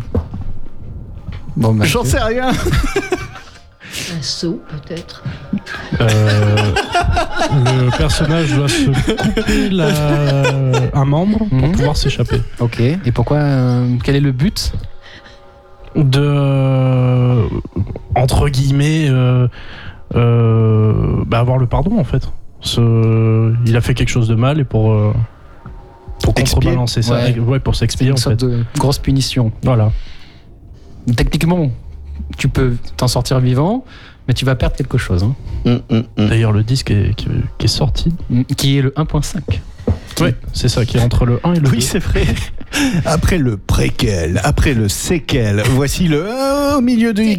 [1.56, 2.50] Bon, bah, J'en sais rien.
[2.50, 5.24] Un saut, peut-être.
[6.00, 6.72] Euh,
[7.50, 11.72] le personnage doit se couper la- un membre pour Mhm.
[11.72, 12.40] pouvoir s'échapper.
[12.60, 12.80] Ok.
[12.80, 14.72] Et pourquoi euh, Quel est le but
[15.96, 17.42] De.
[18.14, 19.06] entre guillemets.
[19.08, 19.48] euh,
[20.14, 22.28] euh, bah, avoir le pardon, en fait.
[22.60, 24.92] Ce- il a fait quelque chose de mal et pour.
[24.92, 25.12] euh,
[26.22, 26.54] pour Expier.
[26.56, 27.14] contrebalancer ça.
[27.14, 27.38] Ouais.
[27.38, 28.36] Ouais, pour s'expier, une en fait.
[28.36, 29.52] de grosse punition.
[29.62, 29.92] Voilà.
[31.16, 31.70] Techniquement,
[32.36, 33.84] tu peux t'en sortir vivant,
[34.28, 35.24] mais tu vas perdre quelque chose.
[35.24, 35.34] hein.
[35.64, 36.28] Hum, hum, hum.
[36.28, 38.12] D'ailleurs, le disque est- qui, qui est sorti.
[38.56, 39.40] Qui est le 1.5.
[40.20, 41.70] Ouais, c'est ça, qui est entre le 1 et le 2.
[41.70, 42.24] Oui, c'est vrai.
[43.06, 47.22] Après le préquel, après le séquel, voici le euh, au milieu du.
[47.22, 47.36] Ouais.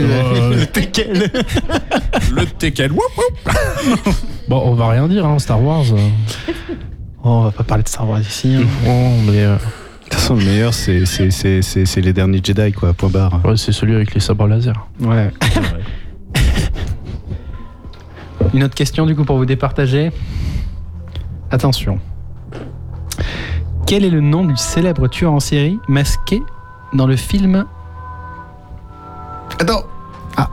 [0.00, 1.28] Le téquel.
[2.88, 4.14] Le woup.
[4.48, 5.84] Bon, on va rien dire, hein, Star Wars.
[5.92, 8.54] Oh, on va pas parler de Star Wars ici.
[8.58, 8.64] hein.
[8.86, 9.60] Oh, mais euh, De
[10.04, 13.40] toute façon, le meilleur, c'est c'est- c'est- c'est- c'est les derniers Jedi, quoi, point barre.
[13.44, 14.86] ouais, c'est celui avec les sabres laser.
[15.00, 15.30] Ouais.
[18.52, 20.10] Une autre question du coup pour vous départager.
[21.50, 22.00] Attention.
[23.86, 26.42] Quel est le nom du célèbre tueur en série masqué
[26.92, 27.66] dans le film
[29.58, 29.84] Attends.
[30.36, 30.48] Ah.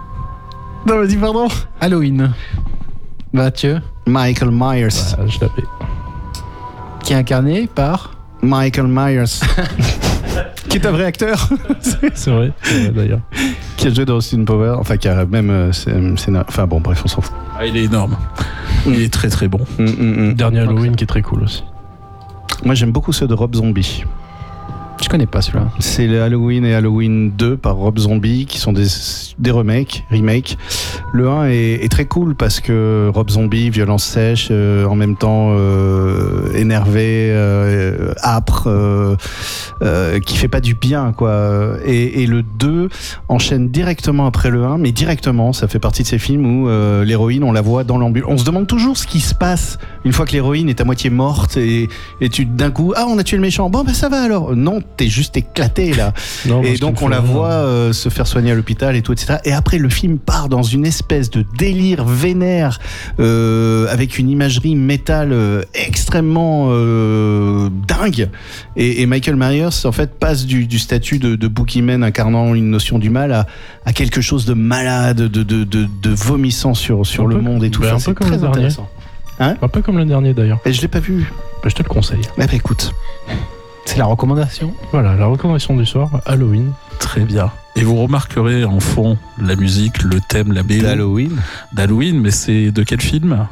[0.85, 1.47] Non, vas-y, pardon.
[1.79, 2.33] Halloween
[3.33, 5.13] Mathieu, Michael Myers.
[5.17, 5.63] Ah, je l'avais.
[7.03, 9.25] qui est incarné par Michael Myers.
[10.69, 11.49] qui est un vrai acteur.
[11.81, 13.19] C'est vrai, c'est vrai, d'ailleurs.
[13.77, 14.75] qui a joué dans Austin Power.
[14.79, 15.49] Enfin, qui a même.
[15.49, 17.33] euh, scénar- Enfin, bon, bref, on s'en fout.
[17.57, 18.17] Ah, il est énorme.
[18.85, 19.59] Il est très très bon.
[19.79, 20.33] Hum, hum.
[20.33, 21.63] Dernier Halloween qui est très cool aussi.
[22.65, 24.03] Moi, j'aime beaucoup ceux de Rob Zombie.
[25.01, 25.67] Je connais pas celui-là.
[25.79, 28.87] C'est Halloween et Halloween 2 par Rob Zombie qui sont des,
[29.37, 30.57] des remakes, remakes.
[31.13, 35.51] Le 1 est, très cool parce que Rob Zombie, violence sèche, euh, en même temps
[35.51, 41.77] euh, énervé, euh, âpre, euh, qui fait pas du bien quoi.
[41.85, 42.89] Et, le 2
[43.29, 46.69] enchaîne directement après le 1, mais directement, ça fait partie de ces films où
[47.03, 48.29] l'héroïne, on la voit dans l'ambulance.
[48.33, 51.09] On se demande toujours ce qui se passe une fois que l'héroïne est à moitié
[51.09, 51.87] morte et,
[52.19, 54.55] et tu d'un coup, ah on a tué le méchant, bon ben ça va alors.
[54.55, 56.13] Non, t'es juste éclaté là.
[56.45, 59.35] Non, Et donc on la voit euh, se faire soigner à l'hôpital et tout, etc.
[59.43, 62.79] Et après le film part dans une espèce de délire vénère
[63.19, 66.67] euh, avec une imagerie métal euh, extrêmement
[67.69, 68.29] dingue.
[68.75, 72.69] Et, et Michael Myers en fait passe du, du statut de, de boogeyman incarnant une
[72.69, 73.47] notion du mal à,
[73.85, 77.41] à quelque chose de malade, de, de, de, de vomissant sur, sur Un le peu-
[77.41, 77.81] monde et tout.
[77.81, 78.87] bah, Enfin, c'est très intéressant.
[79.39, 80.59] Un peu comme le dernier d'ailleurs.
[80.65, 81.31] Et je l'ai pas vu.
[81.63, 82.21] Bah, je te le conseille.
[82.37, 82.91] Eh ben écoute.
[83.87, 84.73] C'est la recommandation.
[84.91, 86.73] Voilà, la recommandation du soir, Halloween.
[86.99, 87.49] Très bien.
[87.77, 91.31] Et vous remarquerez en fond la musique, le thème, la BO Halloween.
[91.71, 93.47] d'Halloween, mais c'est de quel film?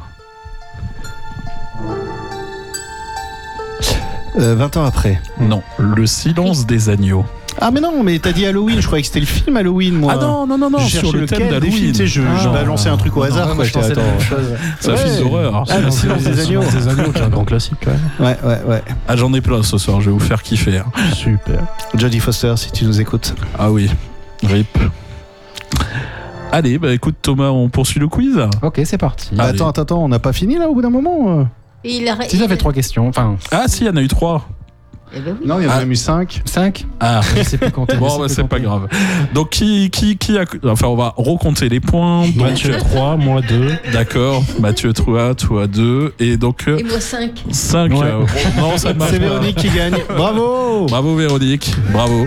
[4.38, 5.20] Euh, 20 ans après.
[5.40, 7.24] Non, Le silence des agneaux.
[7.58, 10.12] Ah mais non, mais t'as dit Halloween, je croyais que c'était le film Halloween moi.
[10.14, 11.72] Ah non, non, non, non, Je sur cherche le lequel thème des d'Halloween.
[11.72, 13.48] films, tu sais, je, Ah, je balançais un truc au hasard.
[13.48, 14.54] Non, quoi, je pensais j'étais, la même chose.
[14.78, 14.98] C'est un Ouais.
[14.98, 15.64] film d'horreur.
[15.70, 16.60] Ah, le silence des agneaux.
[16.60, 18.00] des agneaux, qui est un grand classique quand même.
[18.20, 18.82] Ouais, ouais, ouais.
[19.08, 20.76] Ah, j'en ai plein ce soir, je vais vous faire kiffer.
[20.78, 20.84] hein.
[21.14, 21.60] Super.
[21.94, 23.34] Jodie Foster, si tu nous écoutes.
[23.58, 23.90] Ah oui,
[24.42, 24.76] rip.
[26.52, 28.38] Allez, bah écoute Thomas, on poursuit le quiz.
[28.62, 29.30] Ok, c'est parti.
[29.34, 29.54] Bah, Allez.
[29.56, 31.44] attends, attends, attends, on n'a pas fini là au bout d'un moment euh
[31.86, 32.16] il a...
[32.28, 34.48] Si ça fait trois questions, enfin Ah si, il y en a eu trois.
[35.14, 35.46] Eh ben oui.
[35.46, 35.78] Non, il y en a Ah.
[35.78, 36.42] même eu 5.
[36.44, 37.20] 5 Ah.
[37.36, 37.96] Je sais plus compter.
[38.00, 38.88] Bon, bah, c'est pas grave.
[39.34, 40.44] Donc, qui, qui, qui a.
[40.64, 42.22] Enfin, on va recompter les points.
[42.26, 43.72] Donc, Mathieu 3, moi 2.
[43.92, 44.42] D'accord.
[44.58, 46.14] Mathieu, toi, toi 2.
[46.18, 47.44] Et donc, Et moi 5.
[47.50, 47.92] 5.
[47.92, 47.98] Ouais.
[48.58, 49.26] non, ça marche C'est pas.
[49.26, 49.94] Véronique qui gagne.
[50.08, 51.72] Bravo Bravo, Véronique.
[51.92, 52.26] Bravo.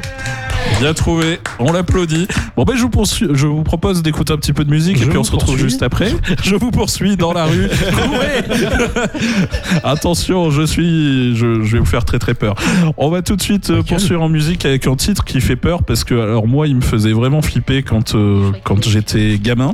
[0.79, 1.39] Bien trouvé.
[1.59, 2.27] On l'applaudit.
[2.55, 5.03] Bon, ben, je vous, poursuis- je vous propose d'écouter un petit peu de musique Je
[5.03, 5.69] et puis on se retrouve poursuis.
[5.69, 6.11] juste après.
[6.43, 7.67] Je vous poursuis dans la rue.
[9.83, 11.35] Attention, je suis.
[11.35, 12.55] Je, je vais vous faire très très peur.
[12.97, 15.83] On va tout de suite euh, poursuivre en musique avec un titre qui fait peur
[15.83, 19.73] parce que, alors, moi, il me faisait vraiment flipper quand, euh, quand j'étais gamin.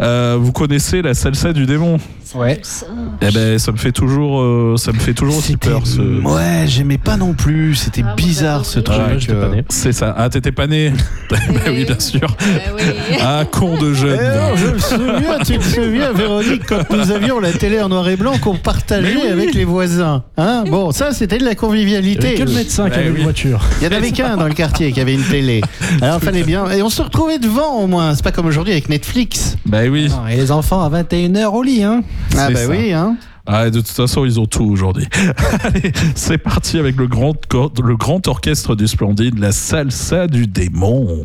[0.00, 1.98] Euh, vous connaissez la salsa du démon
[2.34, 2.58] Ouais.
[2.62, 2.86] Ça.
[3.22, 5.82] Eh ben, ça me fait toujours, euh, ça me fait toujours aussi peur.
[5.86, 6.00] Ce...
[6.00, 7.74] Ouais, j'aimais pas non plus.
[7.76, 8.66] C'était Ah, bizarre j'adore.
[8.66, 9.18] ce truc.
[9.20, 9.54] J'étais pas euh.
[9.54, 9.64] né.
[9.68, 10.14] C'est ça.
[10.18, 10.92] Ah, t'étais pas né
[11.30, 11.36] Bah
[11.68, 12.28] oui, bien sûr.
[12.40, 12.82] Eh oui.
[13.22, 14.16] Ah, con de Eh jeune.
[14.16, 18.08] non, je me souviens, tu te souviens, Véronique, quand nous avions la télé en noir
[18.08, 20.22] et blanc qu'on partageait avec les voisins.
[20.36, 22.26] Hein bon, ça, c'était de la Il y convivialité.
[22.28, 23.16] avait que le médecin qui Eh avait oui.
[23.18, 23.60] une voiture.
[23.80, 25.60] Il y en avait qu'un dans le quartier qui avait une télé.
[26.02, 26.70] Alors, fallait bien.
[26.70, 28.14] Et on se retrouvait devant au moins.
[28.14, 29.56] C'est pas comme aujourd'hui avec Netflix.
[29.66, 30.08] Bah oui.
[30.08, 32.02] Non, et les enfants à 21h au lit, hein
[32.36, 32.68] Ah, bah ça.
[32.68, 33.16] oui, hein.
[33.46, 35.06] Ah, de toute façon, ils ont tout aujourd'hui.
[35.62, 41.24] Allez, c'est parti avec le grand, le grand orchestre du Splendide, la salsa du démon.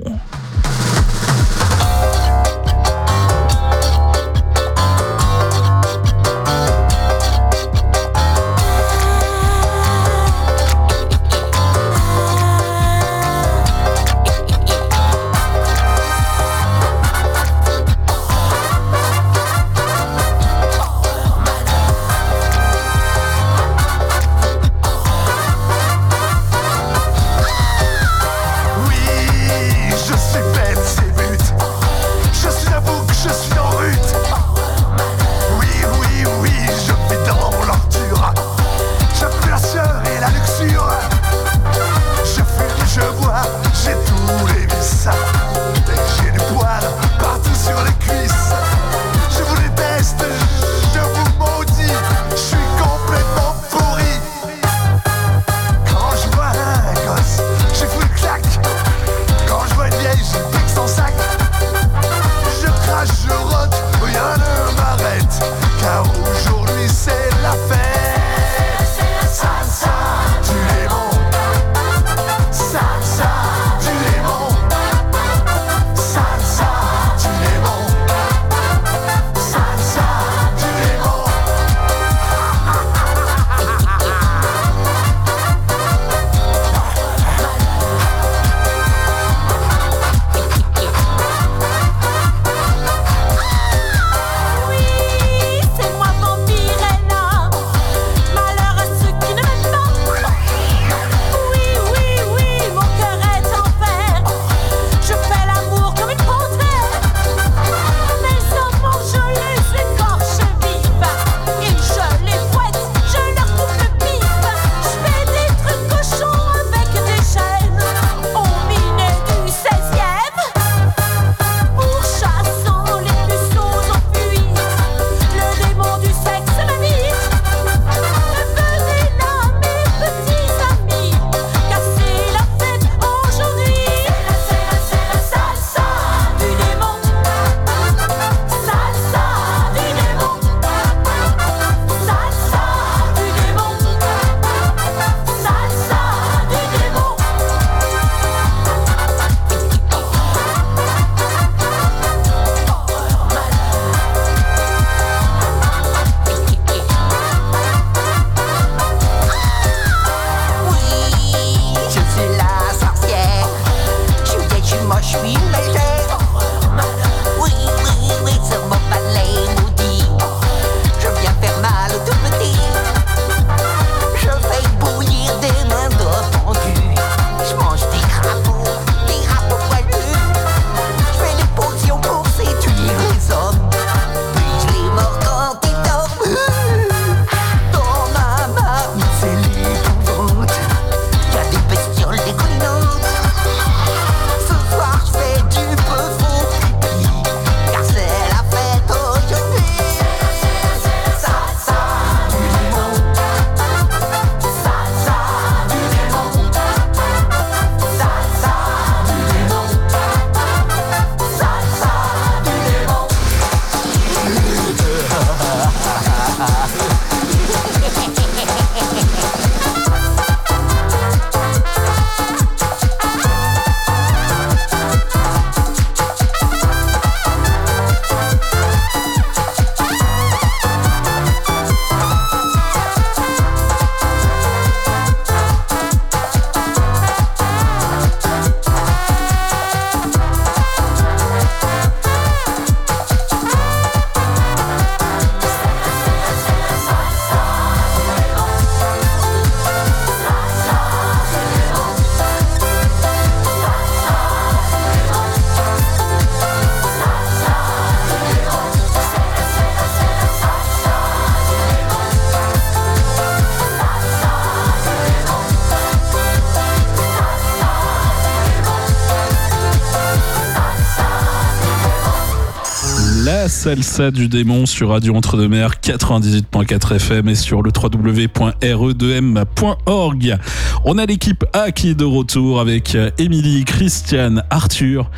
[273.62, 280.38] Salsa du démon sur Radio Entre-deux-Mers 98.4 FM et sur le www.re2m.org.
[280.84, 285.12] On a l'équipe A de retour avec Émilie, Christiane, Arthur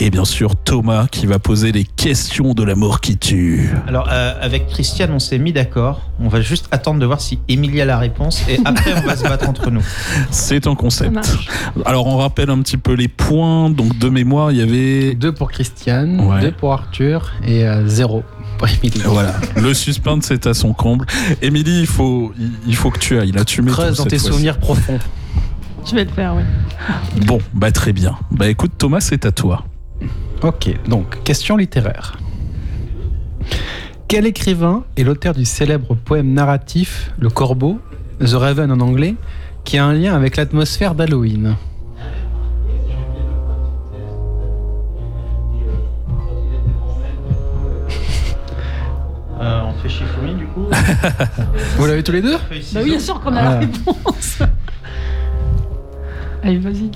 [0.00, 3.70] et bien sûr Thomas qui va poser les questions de la mort qui tue.
[3.86, 6.02] Alors, euh, avec Christiane, on s'est mis d'accord.
[6.20, 9.16] On va juste attendre de voir si Émilie a la réponse et après, on va
[9.16, 9.82] se battre entre nous.
[10.30, 11.38] C'est un concept.
[11.84, 13.70] Alors on rappelle un petit peu les points.
[13.70, 16.40] Donc de mémoire, il y avait 2 pour Christiane, Ouais.
[16.42, 18.22] 2 pour Arthur et 0
[18.58, 19.02] pour Émilie.
[19.04, 21.06] Voilà, le suspense est à son comble.
[21.42, 22.32] Émilie, il faut,
[22.66, 23.32] il- faut que tu ailles.
[23.32, 24.98] Là, tu mets Creuse dans tes souvenirs profonds.
[25.88, 26.42] Je vais le faire, oui.
[27.24, 28.16] Bon, bah très bien.
[28.30, 29.64] Bah écoute, Thomas, c'est à toi.
[30.42, 32.16] Ok, donc, question littéraire.
[34.06, 37.80] Quel écrivain est l'auteur du célèbre poème narratif Le Corbeau,
[38.20, 39.16] The Raven en anglais,
[39.64, 41.56] qui a un lien avec l'atmosphère d'Halloween?
[49.40, 50.66] Euh, on fait Shifumi du coup
[51.78, 52.36] Vous l'avez tous les deux?
[52.72, 53.58] Bah oui, bien sûr qu'on a la Ah.
[53.60, 54.38] réponse.
[56.42, 56.90] Allez, vas-y.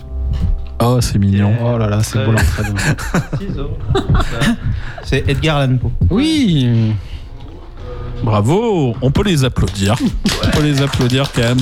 [0.84, 1.54] Oh, c'est mignon.
[1.64, 2.78] Oh là là, c'est beau l'entraînement.
[5.04, 5.90] C'est Edgar Allan Poe.
[6.10, 6.92] Oui
[8.22, 8.96] Bravo.
[9.02, 9.96] On peut les applaudir.
[10.44, 11.60] On peut les applaudir quand même.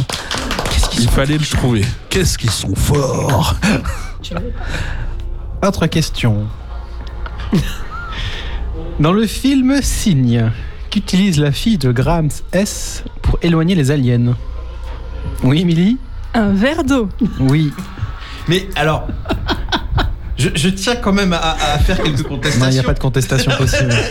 [0.99, 1.85] Il fallait le trouver.
[2.09, 3.57] Qu'est-ce qu'ils sont forts.
[5.66, 6.47] Autre question.
[9.01, 10.51] Dans le film Signe,
[10.91, 14.37] qu'utilise la fille de Graham S pour éloigner les aliens?
[15.43, 15.99] Oui, Emily
[16.35, 17.09] Un verre d'eau.
[17.39, 17.73] Oui.
[18.51, 19.07] Mais alors,
[20.36, 22.70] je, je tiens quand même à, à faire quelques Non, il contestations.
[22.72, 23.94] n'y a pas de contestation possible.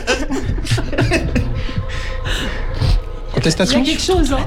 [3.31, 4.39] Il y Contestation a quelque chose, hein.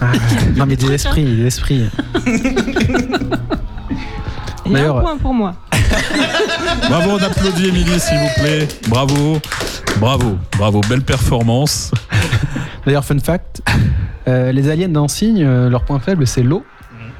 [0.00, 0.12] Ah,
[0.56, 1.88] Non, mais des esprits, des esprits.
[4.66, 5.54] Il y a un point pour moi.
[6.88, 8.68] Bravo, on applaudit Émilie, s'il vous plaît.
[8.88, 9.40] Bravo.
[9.98, 10.38] Bravo.
[10.56, 10.80] Bravo.
[10.88, 11.90] Belle performance.
[12.86, 13.60] D'ailleurs, fun fact,
[14.28, 16.64] euh, les aliens dans Signe, euh, leur point faible, c'est l'eau.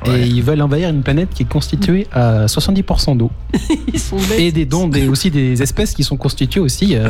[0.06, 3.30] Et ils veulent envahir une planète qui est constituée à 70% d'eau.
[3.92, 4.38] Ils sont bêtes.
[4.38, 7.08] Et des dons, des, aussi des espèces qui sont constituées aussi euh,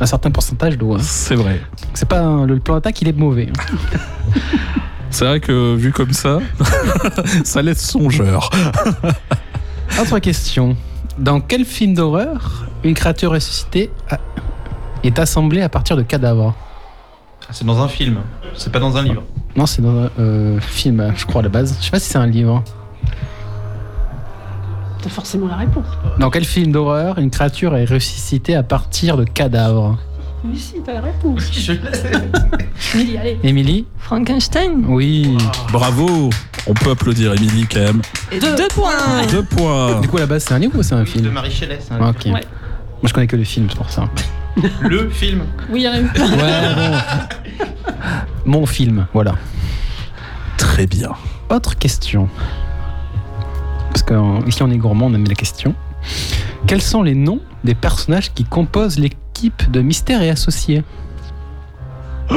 [0.00, 0.94] un certain pourcentage d'eau.
[0.94, 0.98] hein.
[1.00, 1.60] C'est vrai.
[1.94, 3.48] C'est pas un- le plan d'attaque, il est mauvais.
[3.50, 3.76] hein.
[5.10, 6.38] C'est vrai que vu comme ça,
[7.44, 8.48] ça laisse songeur.
[10.00, 10.76] Autre question.
[11.18, 14.18] Dans quel film d'horreur une créature ressuscitée a-
[15.02, 16.54] est assemblée à partir de cadavres?
[17.50, 18.18] C'est dans un film,
[18.54, 19.24] c'est pas dans un livre.
[19.56, 21.76] Non, c'est dans un euh, film, je crois, à la base.
[21.80, 22.62] Je sais pas si c'est un livre.
[25.02, 25.86] T'as forcément la réponse.
[26.18, 29.98] Dans quel film d'horreur une créature est ressuscitée à partir de cadavres
[30.44, 31.50] Oui, si, t'as la réponse.
[31.52, 31.80] Je l'ai.
[32.94, 33.38] Milly, allez.
[33.42, 34.84] Émilie Frankenstein.
[34.88, 35.36] Oui.
[35.72, 36.30] Bravo.
[36.66, 38.02] On peut applaudir Émilie quand même.
[38.30, 39.26] Et deux, points.
[39.30, 39.98] Deux points.
[40.00, 41.78] Du coup, à la base, c'est un livre ou c'est un De film Marie Shelley,
[41.80, 42.24] c'est un Ah, Ok.
[42.24, 42.36] livre.
[42.36, 42.44] Ouais.
[43.02, 44.06] Moi, je connais que le film, c'est pour ça.
[44.80, 45.42] Le film.
[45.70, 46.04] Oui, il y en a eu.
[46.04, 47.66] Ouais, bon.
[48.50, 49.34] Mon film, voilà.
[50.56, 51.10] Très bien.
[51.50, 52.28] Autre question.
[53.92, 55.74] Parce qu'ici, on est gourmand, on aime la question.
[56.66, 60.84] Quels sont les noms des personnages qui composent l'équipe de Mystère et Associés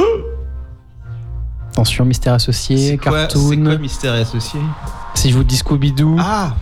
[1.72, 3.64] Attention, Mystère Associé, quoi, c'est Cartoon.
[3.64, 4.60] quoi Mystère et Associé
[5.16, 6.56] Si je vous dis Scooby-Doo, Ah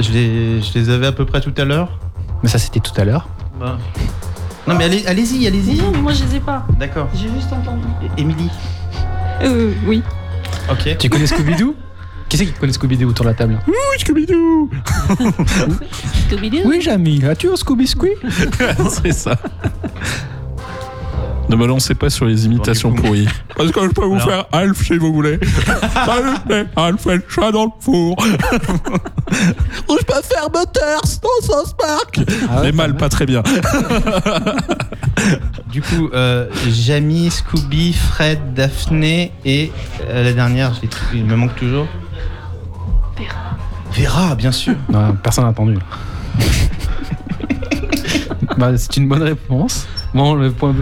[0.00, 1.98] je les, je les avais à peu près tout à l'heure.
[2.42, 3.28] Mais ça c'était tout à l'heure.
[3.58, 3.78] Bah.
[4.66, 5.76] Non mais allez- allez-y, allez-y.
[5.76, 6.64] Non, mais moi, je les ai pas.
[6.78, 7.08] D'accord.
[7.14, 7.82] J'ai juste entendu.
[8.16, 8.50] É- Émilie.
[9.42, 10.02] Euh, oui.
[10.70, 10.96] Ok.
[10.98, 11.74] Tu connais Scooby-Doo?
[12.28, 13.58] Qui c'est qui connaît Scooby-Doo autour de la table?
[13.66, 14.70] Oui, Scooby-Doo.
[16.30, 16.60] Scooby-Doo.
[16.64, 17.24] Oui, Jamy.
[17.24, 18.14] As-tu un Scooby-Squee?
[19.02, 19.36] C'est ça.
[21.52, 23.28] Ne me lancez pas sur les imitations pourries.
[23.56, 24.26] Parce que je peux vous Alors.
[24.26, 25.38] faire Alf si vous voulez.
[25.92, 28.16] Salut, c'est Alf et le chat dans le four.
[29.88, 32.20] Ou je peux faire Butters dans South Park.
[32.48, 33.42] Ah ouais, Mais mal, pas très bien.
[35.70, 39.72] Du coup, euh, Jamie, Scooby, Fred, Daphné et
[40.08, 40.72] euh, la dernière,
[41.12, 41.86] il me manque toujours.
[43.18, 43.58] Vera.
[43.92, 44.74] Vera, bien sûr.
[44.88, 45.76] Non, Personne n'a entendu.
[48.56, 49.86] bah, c'est une bonne réponse.
[50.14, 50.74] Bon, le point.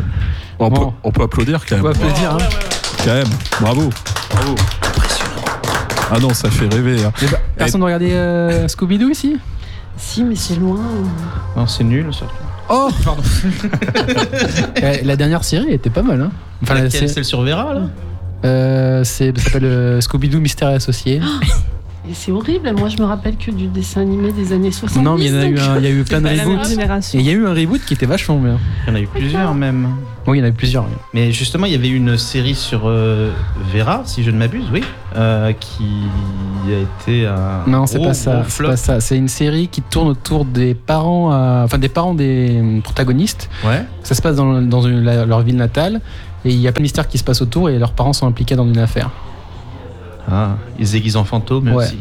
[0.62, 0.86] On, Bon.
[0.90, 1.84] peut, on peut applaudir quand On même.
[1.84, 2.32] va applaudir.
[2.34, 2.38] Hein.
[3.04, 3.26] Quand même.
[3.60, 3.90] Bravo.
[4.30, 4.54] Bravo.
[6.12, 7.02] Ah non, ça fait rêver.
[7.04, 7.12] hein.
[7.22, 9.36] Eh bah, personne n'a regardé euh, Scooby-Doo ici?
[9.96, 10.78] Si, mais c'est loin.
[11.56, 12.34] Non, c'est nul, surtout.
[12.68, 13.22] Oh Pardon.
[15.04, 16.20] La dernière série était pas mal.
[16.20, 16.30] Hein
[16.62, 17.80] enfin, la celle sur Vera, là?
[18.44, 21.20] Euh, c'est- ça s'appelle euh, Scooby-Doo Mystère et Associé.
[22.08, 22.72] Et c'est horrible.
[22.78, 25.04] Moi, je me rappelle que du dessin animé des années 70.
[25.04, 26.28] Non, mais il y en a eu, donc- un- il y a eu plein de
[26.28, 27.14] reboots.
[27.14, 28.58] Et il y a eu un reboot qui était vachement bien.
[28.86, 29.88] Il y en a eu plusieurs même.
[30.26, 30.84] Oui, il y en a eu plusieurs.
[30.84, 30.94] oui.
[31.12, 33.30] Mais justement, il y avait une série sur euh,
[33.72, 34.82] Vera, si je ne m'abuse, oui,
[35.16, 35.84] euh, qui
[36.68, 38.44] a été un Non, c'est gros, pas ça.
[38.48, 39.00] C'est pas ça.
[39.00, 43.50] C'est une série qui tourne autour des parents, euh, enfin des parents des protagonistes.
[43.64, 43.84] Ouais.
[44.04, 46.00] Ça se passe dans, dans une- la- leur ville natale
[46.46, 48.26] et il y a plein de mystères qui se passent autour et leurs parents sont
[48.26, 49.10] impliqués dans une affaire.
[50.28, 51.84] Ah, ils se déguisent en fantômes Ouais.
[51.84, 51.98] aussi.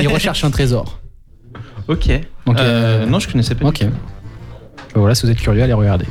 [0.00, 0.98] Ils, recherchent un trésor.
[1.88, 2.06] Ok.
[2.44, 3.66] Donc, Euh, euh, non, je connaissais pas.
[3.66, 3.80] Ok.
[3.80, 3.92] Ben
[4.94, 6.04] Voilà, si vous êtes curieux, allez regarder.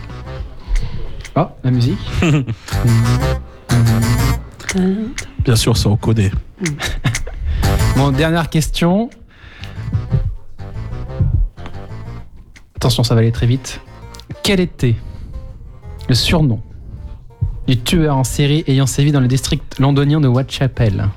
[1.36, 2.00] Ah, la musique.
[5.46, 6.32] Bien sûr, c'est encodé.
[7.96, 9.10] Bon, dernière question.
[12.76, 13.82] Attention, ça va aller très vite.
[14.44, 14.96] Quel était
[16.10, 16.62] le surnom
[17.68, 21.08] du tueur en série ayant sévi dans le district londonien de Whitechapel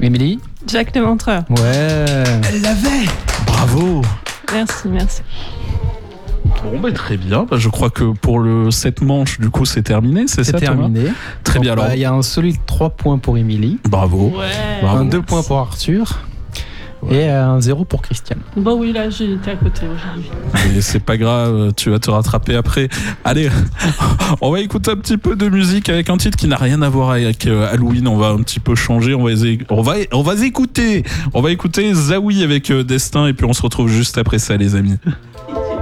[0.00, 0.38] Émilie
[0.70, 1.44] Jacques Léventreur.
[1.50, 2.24] Ouais.
[3.46, 4.02] Bravo
[4.52, 5.22] Merci, merci.
[6.64, 7.46] Bon, bah, très bien.
[7.50, 10.60] Bah, je crois que pour le 7 manches, du coup, c'est terminé, c'est C'est ça
[10.60, 11.10] Thomas terminé.
[11.44, 11.86] Très Donc, bien, alors.
[11.86, 14.32] bah, Il y a un solide 3 points pour Émilie, Bravo.
[14.36, 14.46] Ouais.
[14.82, 14.98] Bravo.
[14.98, 16.20] un 2 points pour Arthur
[17.10, 18.40] et un 0 pour Christiane.
[18.56, 20.30] Bon, oui, là, j'ai été à côté aujourd'hui.
[20.76, 22.88] Et c'est pas grave, tu vas te rattraper après.
[23.24, 23.48] Allez,
[24.40, 26.88] on va écouter un petit peu de musique avec un titre qui n'a rien à
[26.88, 28.08] voir avec euh, Halloween.
[28.08, 29.14] On va un petit peu changer.
[29.14, 29.32] On va,
[29.70, 31.04] on va, on va écouter.
[31.34, 34.56] On va écouter Zawi avec euh, Destin et puis on se retrouve juste après ça,
[34.56, 34.96] les amis.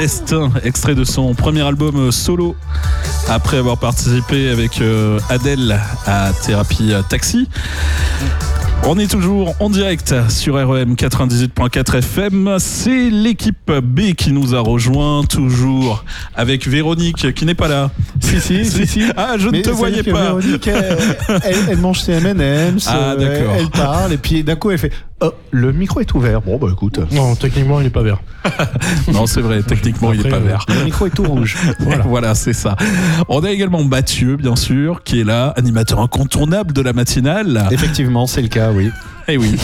[0.00, 2.54] Destin, extrait de son premier album euh, solo,
[3.28, 7.48] après avoir participé avec euh, Adèle à Thérapie Taxi.
[8.84, 12.56] On est toujours en direct sur REM 98.4 FM.
[12.60, 16.04] C'est l'équipe B qui nous a rejoint, toujours
[16.36, 17.90] avec Véronique qui n'est pas là.
[18.20, 19.02] Si, si, si, si.
[19.16, 20.22] Ah, je ne te voyais pas.
[20.34, 20.98] Véronique, elle,
[21.44, 23.54] elle- elle mange ses M&M's, Ah, euh, d'accord.
[23.58, 26.40] elle parle, et puis d'un coup elle fait Oh, le micro est ouvert.
[26.42, 28.18] Bon, bah écoute, Non, techniquement, il est pas vert.
[29.12, 30.64] Non, c'est vrai, techniquement, il n'est pas vert.
[30.68, 31.56] le micro est tout rouge.
[32.04, 32.76] Voilà, c'est ça.
[33.28, 37.66] On a également Mathieu, bien sûr, qui est là, animateur incontournable de la matinale.
[37.72, 38.90] Effectivement, c'est le cas, oui.
[39.30, 39.54] Eh oui.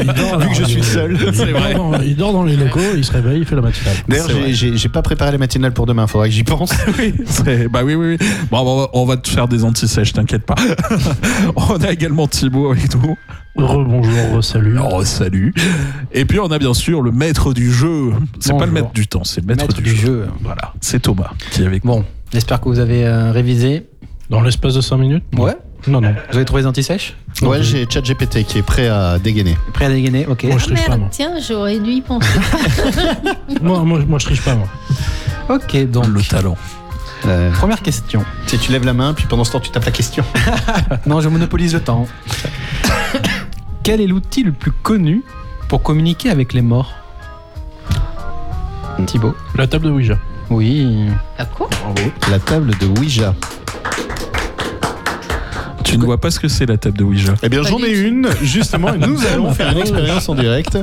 [0.00, 1.12] Il dort, Vu que je suis seul.
[1.20, 1.74] il C'est dort vrai.
[1.74, 3.94] dans- Il dort dans les locaux, il se réveille, il fait la matinale.
[4.08, 6.72] D'ailleurs, j'ai- pas préparé la matinale pour demain, faudrait que j'y pense.
[6.98, 8.26] Oui, c'est- bah oui, oui, oui.
[8.50, 10.56] Bon, on va, on va te faire des anti-sèches, t'inquiète pas.
[11.56, 13.16] on a également Thibaut avec nous.
[13.56, 14.76] Rebonjour, salut.
[14.90, 15.54] Oh, salut.
[16.12, 18.12] Et puis on a bien sûr le maître du jeu.
[18.40, 20.06] C'est pas le maître du temps, c'est le maître, Maître du, du jeu.
[20.06, 20.26] jeu.
[20.42, 21.92] Voilà, c'est Thomas qui est avec nous.
[21.92, 23.86] Bon, j'espère que vous avez euh, révisé.
[24.30, 25.54] Dans l'espace de 5 minutes Ouais.
[25.86, 26.14] Non, non.
[26.30, 29.56] Vous avez trouvé les anti-sèches Ouais, j'ai ChatGPT qui est prêt à dégainer.
[29.72, 30.44] Prêt à dégainer Ok.
[30.44, 31.08] Moi, je Ah triche pas, merde, moi.
[31.10, 32.28] tiens, j'aurais dû y penser.
[33.62, 34.68] Moi, moi, moi, je triche pas, moi.
[35.48, 36.56] Ok, donc, Le talent.
[37.26, 38.24] Euh, première question.
[38.46, 40.24] si tu lèves la main, puis pendant ce temps, tu tapes la question.
[41.06, 42.06] Non, je monopolise le temps.
[43.82, 45.22] Quel est l'outil le plus connu
[45.68, 46.92] pour communiquer avec les morts?
[49.06, 50.18] Thibaut La table de Ouija.
[50.50, 51.06] Oui.
[51.38, 51.68] À quoi
[52.30, 53.34] La table de Ouija.
[55.92, 57.90] Tu ne vois pas ce que c'est la table de Ouija Eh bien, j'en ai
[57.90, 60.74] une, justement, et nous allons faire une expérience en direct.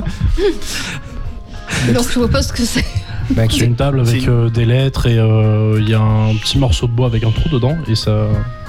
[1.94, 2.84] Donc je vois pas ce que c'est.
[3.30, 6.58] Bah, C'est une table avec euh, des lettres et euh, il y a un petit
[6.58, 8.26] morceau de bois avec un trou dedans et ça.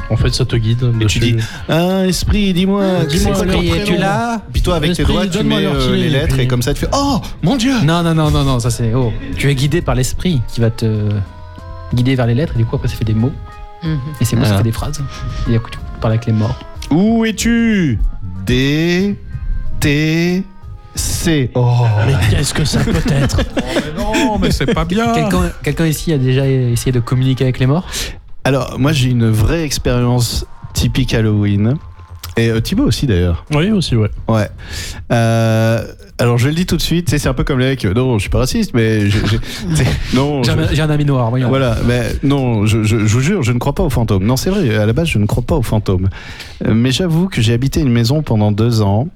[0.10, 0.92] En fait, ça te guide.
[1.00, 1.36] Et tu dis
[1.70, 5.44] Ah, esprit, dis-moi, Dis-moi, Esprit, es-tu prénom là Puis toi, avec tes Esprit, doigts, tu
[5.44, 8.14] mets euh, les et lettres, et comme ça, tu fais Oh, mon Dieu Non, non,
[8.14, 8.94] non, non, non, ça c'est.
[8.94, 11.10] Oh, tu es guidé par l'esprit qui va te
[11.94, 13.34] guider vers les lettres et du coup après ça fait des mots
[13.84, 13.98] Mhm.
[14.22, 14.58] et ces mots ça Ah.
[14.58, 15.02] fait des phrases.
[15.50, 15.72] Et après
[16.02, 16.58] tu parles avec les morts.
[16.90, 18.00] Où es-tu?
[18.44, 19.16] D,
[19.80, 20.44] T,
[20.96, 21.52] C.
[21.54, 23.38] Oh Mais qu'est-ce que ça peut être?
[23.96, 25.14] Non, mais c'est pas bien.
[25.14, 27.86] Quelqu'un quelqu'un ici a déjà essayé de communiquer avec les morts?
[28.44, 31.76] Alors, moi, j'ai une vraie expérience typique Halloween.
[32.36, 33.46] Et euh, Thibaut aussi, d'ailleurs.
[33.54, 34.10] Oui, aussi, ouais.
[34.28, 34.50] Ouais.
[35.12, 35.86] Euh,
[36.22, 37.84] alors, je le dis tout de suite, c'est un peu comme les mecs.
[37.86, 39.10] euh, Non, je suis pas raciste, mais.
[39.10, 39.18] je-
[39.76, 40.42] j'ai- non.
[40.44, 41.50] J'ai un, ami noir, voyons.
[41.50, 44.24] Voilà, mais non, je, je- je vous jure, je ne crois pas aux fantômes.
[44.24, 46.10] Non, c'est vrai, à la base, je ne crois pas aux fantômes.
[46.66, 49.08] Euh, Mais j'avoue que j'ai habité une maison pendant deux ans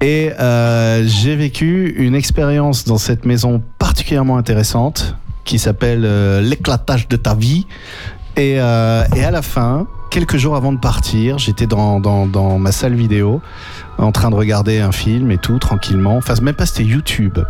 [0.00, 7.08] et euh, j'ai vécu une expérience dans cette maison particulièrement intéressante qui s'appelle euh, l'éclatage
[7.08, 7.66] de ta vie.
[8.38, 11.98] Et, euh, et à la fin, quelques jours avant de partir, j'étais dans,
[12.58, 13.42] ma salle vidéo
[13.98, 16.16] en train de regarder un film et tout, tranquillement.
[16.16, 17.40] Enfin, même pas, c'était YouTube.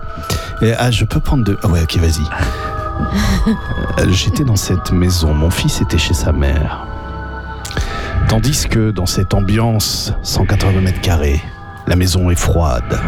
[0.62, 1.58] Et ah, je peux prendre de...
[1.62, 2.24] Ah ouais, ok, vas-y.
[3.98, 6.86] Euh, J'étais dans cette maison, mon fils était chez sa mère.
[8.28, 11.40] Tandis que dans cette ambiance, 180 mètres carrés,
[11.86, 12.98] la maison est froide.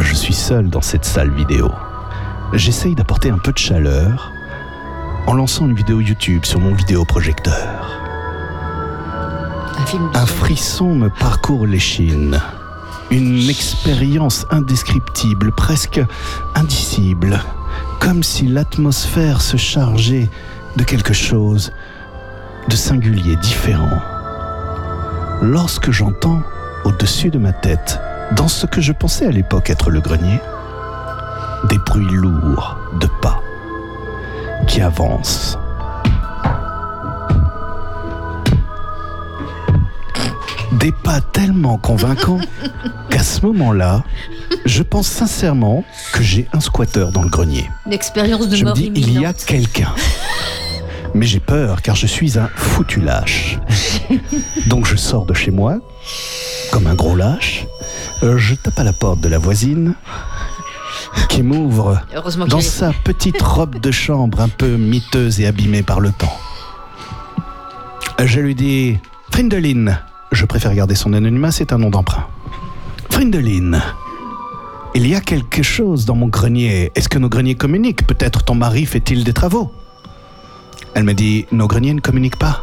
[0.00, 1.70] Je suis seul dans cette salle vidéo.
[2.54, 4.32] J'essaye d'apporter un peu de chaleur
[5.28, 8.00] en lançant une vidéo YouTube sur mon vidéoprojecteur.
[9.78, 12.40] Un film Un frisson me parcourt l'échine.
[13.10, 16.00] Une expérience indescriptible, presque
[16.54, 17.42] indicible.
[18.00, 20.30] Comme si l'atmosphère se chargeait
[20.76, 21.72] de quelque chose
[22.70, 24.00] de singulier, différent.
[25.42, 26.40] Lorsque j'entends
[26.86, 28.00] au-dessus de ma tête,
[28.34, 30.40] dans ce que je pensais à l'époque être le grenier,
[31.68, 33.42] des bruits lourds de pas
[34.66, 35.58] qui avancent.
[40.72, 42.40] Des pas tellement convaincants
[43.10, 44.04] qu'à ce moment-là,
[44.64, 47.68] je pense sincèrement que j'ai un squatteur dans le grenier.
[47.86, 49.92] L'expérience de Je me dis, il y a quelqu'un.
[51.14, 53.58] Mais j'ai peur car je suis un foutu lâche.
[54.66, 55.78] Donc je sors de chez moi,
[56.70, 57.66] comme un gros lâche.
[58.22, 59.94] Euh, Je tape à la porte de la voisine,
[61.28, 62.00] qui m'ouvre
[62.48, 66.36] dans sa petite robe de chambre un peu miteuse et abîmée par le temps.
[68.24, 68.98] Je lui dis
[69.30, 70.00] Frindeline.
[70.32, 72.26] Je préfère garder son anonymat, c'est un nom d'emprunt.
[73.10, 73.80] Frindeline.
[74.94, 76.90] Il y a quelque chose dans mon grenier.
[76.94, 78.06] Est-ce que nos greniers communiquent?
[78.06, 79.72] Peut-être ton mari fait-il des travaux?
[80.94, 82.62] Elle me dit Nos greniers ne communiquent pas.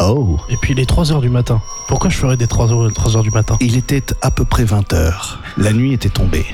[0.00, 1.60] Oh Et puis il est 3h du matin.
[1.88, 3.56] Pourquoi je ferais des 3h, 3h du matin?
[3.60, 5.40] Il était à peu près 20 heures.
[5.56, 6.46] La nuit était tombée.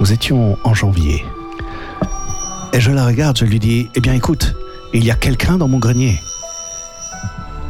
[0.00, 1.24] Nous étions en janvier.
[2.72, 4.54] Et je la regarde, je lui dis Eh bien, écoute,
[4.92, 6.20] il y a quelqu'un dans mon grenier.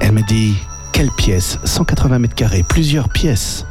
[0.01, 0.55] Elle me dit
[0.93, 1.59] Quelle pièce?
[1.65, 3.67] 180 mètres carrés, plusieurs pièces.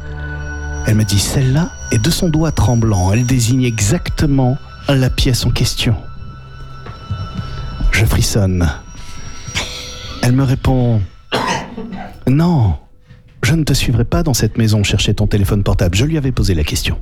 [0.86, 4.56] Elle me dit celle-là, et de son doigt tremblant, elle désigne exactement
[4.88, 5.96] la pièce en question.
[7.90, 8.70] Je frissonne.
[10.22, 11.00] Elle me répond
[12.28, 12.74] Non,
[13.42, 15.96] je ne te suivrai pas dans cette maison chercher ton téléphone portable.
[15.96, 16.98] Je lui avais posé la question.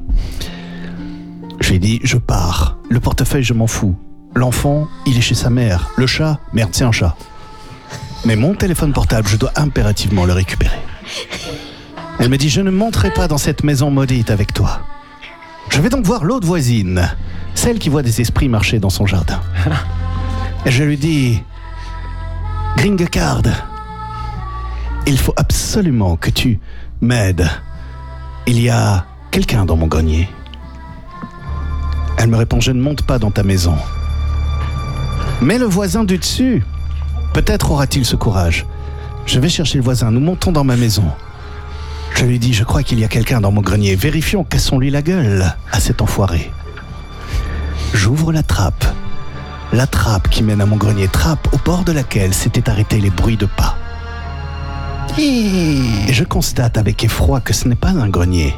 [1.63, 2.77] Je lui ai dit Je pars.
[2.91, 3.97] Le portefeuille, je m'en fous.
[4.35, 5.91] L'enfant, il est chez sa mère.
[5.97, 7.17] Le chat, merde, c'est un chat.
[8.25, 10.81] Mais mon téléphone portable, je dois impérativement le récupérer.
[12.19, 14.81] Elle me dit Je ne monterai pas dans cette maison maudite avec toi.
[15.69, 17.09] Je vais donc voir l'autre voisine,
[17.55, 19.41] celle qui voit des esprits marcher dans son jardin.
[20.67, 21.45] Et je lui dis
[22.77, 23.43] Gringecard,
[25.07, 26.59] il faut absolument que tu
[27.01, 27.49] m'aides.
[28.49, 30.29] Il y a quelqu'un dans mon grenier.
[32.19, 33.75] Elle me répond Je ne monte pas dans ta maison.
[35.41, 36.65] Mais le voisin du dessus,
[37.33, 38.67] peut-être aura-t-il ce courage.
[39.27, 41.05] Je vais chercher le voisin, nous montons dans ma maison.
[42.15, 43.97] Je lui dis, je crois qu'il y a quelqu'un dans mon grenier.
[43.97, 46.51] Vérifions, cassons-lui la gueule à cet enfoiré.
[47.95, 48.85] J'ouvre la trappe.
[49.73, 53.11] La trappe qui mène à mon grenier, trappe au bord de laquelle s'étaient arrêtés les
[53.11, 53.77] bruits de pas.
[55.19, 58.55] Et je constate avec effroi que ce n'est pas un grenier.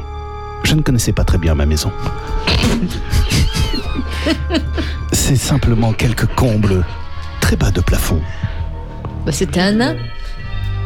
[0.63, 1.91] Je ne connaissais pas très bien ma maison.
[5.11, 6.85] C'est simplement quelques combles
[7.41, 8.21] très bas de plafond.
[9.25, 9.95] Bah, C'était un nain.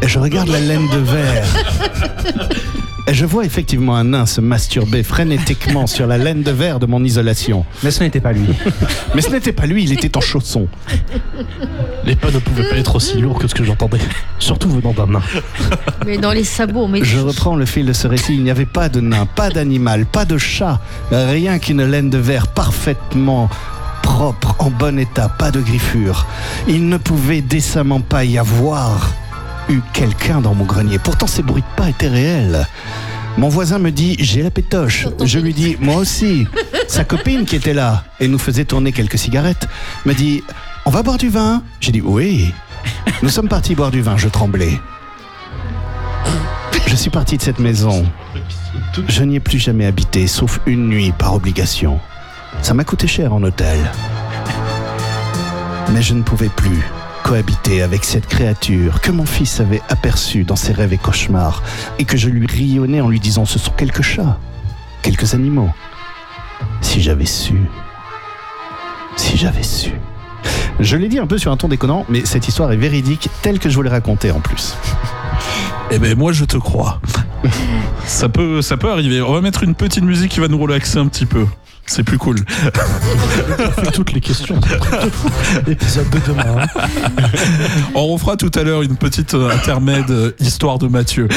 [0.02, 1.46] Et je regarde la laine de verre.
[3.10, 6.86] Et je vois effectivement un nain se masturber frénétiquement sur la laine de verre de
[6.86, 7.66] mon isolation.
[7.82, 8.46] Mais ce n'était pas lui.
[9.16, 10.68] Mais ce n'était pas lui, il était en chaussons.
[12.06, 13.98] Les pas ne pouvaient pas être aussi lourds que ce que j'entendais.
[14.38, 15.24] Surtout venant d'un nain.
[16.06, 17.04] Mais dans les sabots, mais.
[17.04, 18.36] Je reprends le fil de ce récit.
[18.36, 20.80] Il n'y avait pas de nain, pas d'animal, pas de chat.
[21.10, 23.50] Rien qu'une laine de verre parfaitement
[24.04, 26.28] propre, en bon état, pas de griffure.
[26.68, 29.16] Il ne pouvait décemment pas y avoir
[29.70, 31.00] eu quelqu'un dans mon grenier.
[31.00, 32.68] Pourtant, ces bruits de pas étaient réels.
[33.38, 35.08] Mon voisin me dit j'ai la pétoche.
[35.24, 36.48] Je lui dis moi aussi.
[36.88, 39.68] Sa copine qui était là et nous faisait tourner quelques cigarettes
[40.06, 40.44] me dit
[40.86, 41.64] on va boire du vin?
[41.80, 42.54] J'ai dit oui.
[43.22, 44.18] Nous sommes partis boire du vin.
[44.18, 44.80] Je tremblais.
[46.88, 48.06] Je suis parti de cette maison.
[49.08, 52.00] Je n'y ai plus jamais habité, sauf une nuit par obligation.
[52.62, 53.80] Ça m'a coûté cher en hôtel.
[55.94, 56.84] Mais je ne pouvais plus
[57.24, 61.64] cohabiter avec cette créature que mon fils avait aperçue dans ses rêves et cauchemars
[61.98, 64.40] et que je lui rionnais en lui disant ce sont quelques chats,
[65.02, 65.70] quelques animaux.
[66.82, 67.56] Si j'avais su.
[69.16, 69.92] Si j'avais su.
[70.80, 73.60] Je l'ai dit un peu sur un ton déconnant, mais cette histoire est véridique telle
[73.60, 74.76] que je vous l'ai racontée en plus.
[75.92, 77.02] Eh ben moi je te crois.
[78.06, 79.22] ça peut, ça peut arriver.
[79.22, 81.46] On va mettre une petite musique qui va nous relaxer un petit peu.
[81.92, 82.38] C'est plus cool.
[83.78, 84.60] On fait toutes les questions.
[85.68, 86.44] Épisode de demain.
[86.62, 86.82] hein.
[87.96, 91.28] On refera tout à l'heure une petite euh, intermède euh, histoire de Mathieu.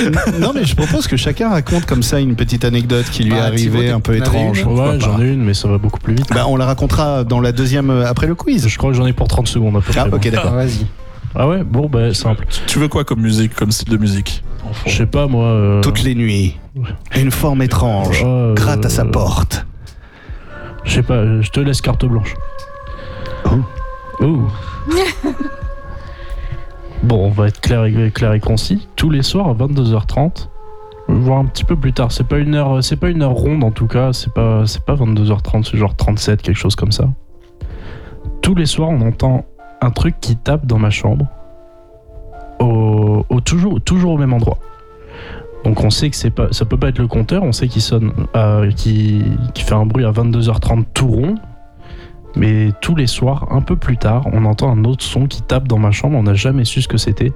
[0.40, 3.40] non, mais je propose que chacun raconte comme ça une petite anecdote qui lui est
[3.40, 4.62] Ah, Thibaut, arrivée un peu étrange.
[4.64, 6.26] Ouais, j'en ai une, mais ça va beaucoup plus vite.
[6.34, 8.68] Bah, on la racontera dans la deuxième euh, après le quiz.
[8.68, 10.12] Je crois que j'en ai pour 30 secondes à peu Ah, près.
[10.16, 10.52] ok, d'accord.
[10.52, 10.86] Vas-y.
[11.34, 12.44] Ah ouais Bon, bah, simple.
[12.66, 14.44] Tu veux quoi comme musique, comme style de musique
[14.86, 15.46] Je sais pas, moi.
[15.46, 16.56] euh, Toutes les nuits,
[17.16, 19.64] une forme étrange euh, gratte à sa porte.
[20.84, 22.34] Je sais pas, je te laisse carte blanche.
[24.20, 24.42] Oh.
[27.02, 28.88] bon, on va être clair et, clair et concis.
[28.96, 30.48] Tous les soirs à 22h30,
[31.08, 32.12] voire un petit peu plus tard.
[32.12, 34.12] C'est pas une heure, c'est pas une heure ronde en tout cas.
[34.12, 37.04] C'est pas, c'est pas 22h30, c'est genre 37, quelque chose comme ça.
[38.42, 39.44] Tous les soirs, on entend
[39.80, 41.26] un truc qui tape dans ma chambre,
[42.60, 44.58] au, au- toujours, toujours au même endroit.
[45.64, 47.82] Donc on sait que c'est pas, ça peut pas être le compteur, on sait qu'il
[47.82, 48.12] sonne,
[48.76, 49.22] qui,
[49.54, 51.34] fait un bruit à 22h30 tout rond.
[52.34, 55.68] Mais tous les soirs, un peu plus tard, on entend un autre son qui tape
[55.68, 56.16] dans ma chambre.
[56.16, 57.32] On n'a jamais su ce que c'était.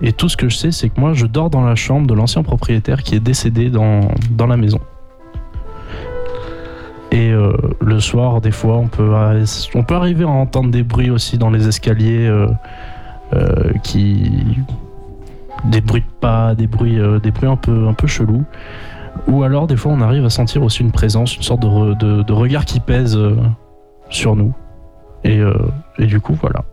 [0.00, 2.14] Et tout ce que je sais, c'est que moi, je dors dans la chambre de
[2.14, 4.08] l'ancien propriétaire qui est décédé dans,
[4.38, 4.80] la maison.
[7.12, 9.44] Et euh, le soir, des fois, on peut, euh,
[9.74, 12.48] on peut arriver à entendre des bruits aussi dans les escaliers euh,
[13.82, 14.32] qui.
[15.66, 18.44] Des bruits de pas, des bruits, euh, des bruits un peu, un peu chelous.
[19.28, 21.96] Ou alors, des fois, on arrive à sentir aussi une présence, une sorte de, re-
[21.98, 23.36] de- de regard qui pèse euh,
[24.08, 24.54] sur nous.
[25.24, 25.52] Et, euh,
[25.98, 26.64] et du coup, voilà.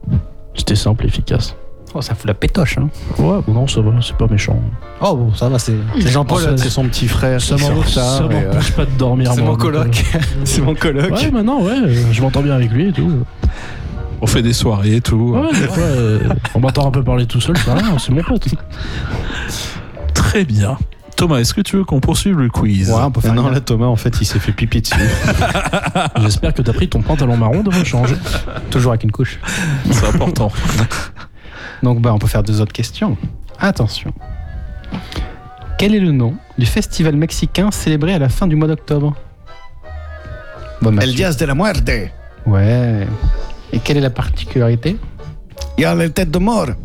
[0.53, 1.55] C'était simple, efficace.
[1.93, 2.77] Oh, ça fout la pétoche.
[2.77, 2.89] Hein.
[3.17, 4.59] Ouais, bon, non, ça va, c'est pas méchant.
[5.01, 6.57] Oh, bon, ça va, c'est c'est Jean-Paul.
[6.57, 9.31] C'est son petit frère Ça m'empêche euh, pas de dormir.
[9.33, 10.03] C'est moi, mon coloc.
[10.43, 11.11] C'est mon coloc.
[11.11, 11.75] Ouais, maintenant, ouais,
[12.11, 13.09] je m'entends bien avec lui et tout.
[14.21, 15.35] On fait des soirées et tout.
[15.35, 16.19] Ouais, des fois, euh,
[16.55, 18.47] on m'entend un peu parler tout seul, c'est mon pote.
[20.13, 20.77] Très bien.
[21.15, 23.53] Thomas, est-ce que tu veux qu'on poursuive le quiz Ouais, on peut faire non, rien.
[23.53, 24.93] là, Thomas, en fait, il s'est fait pipi dessus.
[26.17, 28.13] J'espère que t'as pris ton pantalon marron de rechange.
[28.69, 29.39] Toujours avec une couche.
[29.89, 30.51] C'est important.
[31.83, 33.17] Donc, bah, on peut faire deux autres questions.
[33.59, 34.13] Attention.
[35.79, 39.15] Quel est le nom du festival mexicain célébré à la fin du mois d'octobre?
[40.83, 41.15] Bon, El.
[41.15, 41.89] Diaz de la Muerte.
[42.45, 43.07] Ouais.
[43.73, 44.95] Et quelle est la particularité
[45.77, 46.67] Il y a les têtes de mort.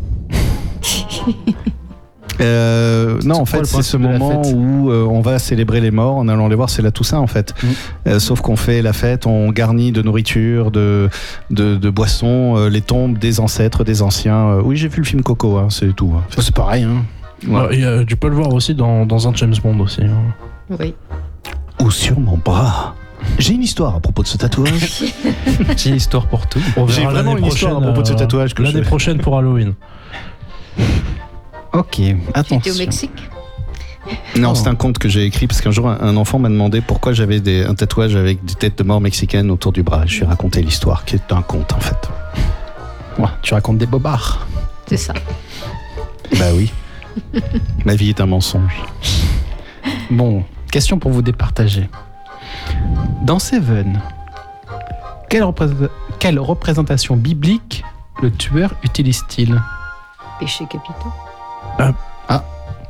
[2.41, 6.27] Euh, non, en fait, c'est ce moment où euh, on va célébrer les morts en
[6.27, 6.67] allant les voir.
[6.69, 7.53] C'est la Toussaint, en fait.
[7.63, 7.67] Mm.
[8.07, 11.09] Euh, sauf qu'on fait la fête, on garnit de nourriture, de,
[11.51, 14.47] de, de boissons, euh, les tombes des ancêtres, des anciens.
[14.49, 16.11] Euh, oui, j'ai vu le film Coco, hein, c'est tout.
[16.17, 16.23] hein.
[16.39, 16.83] C'est pareil.
[16.83, 17.03] Hein.
[17.47, 17.67] Ouais.
[17.67, 20.01] Ouais, et, euh, tu peux le voir aussi dans, dans un James Bond aussi.
[20.01, 20.33] hein.
[20.79, 20.95] Oui.
[21.83, 22.95] Ou sur mon bras.
[23.39, 25.03] J'ai une histoire à propos de ce tatouage.
[25.77, 26.59] J'ai une histoire pour tout.
[26.77, 28.63] On J'ai verra vraiment l'année une histoire à prochaine, propos de ce euh, tatouage je
[28.63, 29.73] L'année prochaine pour Halloween.
[31.73, 32.73] Ok, Tu étais au attention.
[32.77, 33.11] Mexique
[34.37, 34.55] Non, Oh.
[34.55, 37.13] c'est un conte que j'ai écrit parce qu'un jour, un, un enfant m'a demandé pourquoi
[37.13, 40.03] j'avais des- un tatouage avec des têtes de mort mexicaines autour du bras.
[40.05, 41.97] Je lui ai raconté l'histoire, qui est un conte en fait.
[43.17, 44.45] Ouais, tu racontes des bobards.
[44.87, 45.13] C'est ça.
[46.37, 46.71] Bah oui.
[47.85, 48.75] Ma vie est un mensonge.
[50.11, 51.89] Bon, question pour vous départager.
[53.23, 54.01] Dans Seven,
[55.29, 55.45] quelle,
[56.19, 57.83] quelle représentation biblique
[58.21, 59.61] le tueur utilise-t-il?
[60.39, 61.93] Péché capitaux.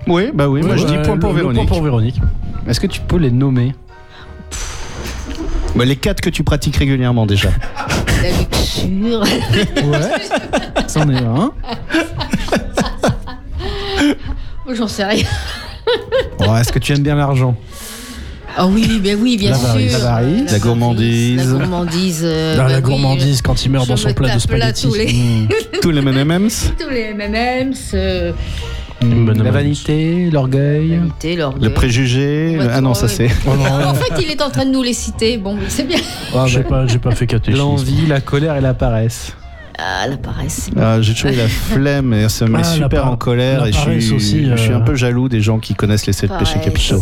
[0.07, 1.67] Oui, bah oui, moi je dis point pour Véronique.
[1.67, 2.19] Point pour Véronique.
[2.67, 3.73] Est-ce que tu peux les nommer?
[5.75, 7.49] Bah, les quatre que tu pratiques régulièrement déjà.
[8.21, 9.21] La luxure.
[9.21, 10.88] Ouais.
[10.88, 11.51] C'en est un.
[14.73, 15.25] J'en sais rien.
[16.39, 17.55] Oh, Est-ce que tu aimes bien l'argent?
[18.55, 19.67] Ah oui, ben oui, bien sûr.
[19.67, 20.51] L'avarice.
[20.51, 21.37] La gourmandise.
[21.37, 22.21] La gourmandise.
[22.23, 24.51] euh, bah la oui, gourmandise quand il meurt je dans son me plat de tape
[24.51, 24.87] là spaghettis.
[24.87, 25.47] tous les-.
[25.81, 26.73] Tous les M&M's.
[26.79, 28.31] Tous les M&M's, euh,
[29.01, 29.47] bonne La amende.
[29.53, 30.99] vanité, l'orgueil.
[31.61, 32.57] Le préjugé.
[32.59, 33.29] Ouais, Ah non, ça c'est.
[33.47, 35.37] Oh Ah, en fait, il est en train de nous les citer.
[35.37, 35.97] Bon, c'est bien.
[36.35, 37.57] Ah, j'ai bah, pas, j'ai pas fait catéchisme.
[37.63, 39.33] L'envie, la colère et la paresse.
[39.79, 40.69] Ah, la paresse.
[40.79, 43.17] Ah, j'ai toujours eu la flemme et ça me met Ah, la super par- en
[43.17, 45.57] colère la et je paresse suis, aussi, je suis euh, un peu jaloux des gens
[45.57, 47.01] qui connaissent les sept péchés Paresse, capitaux.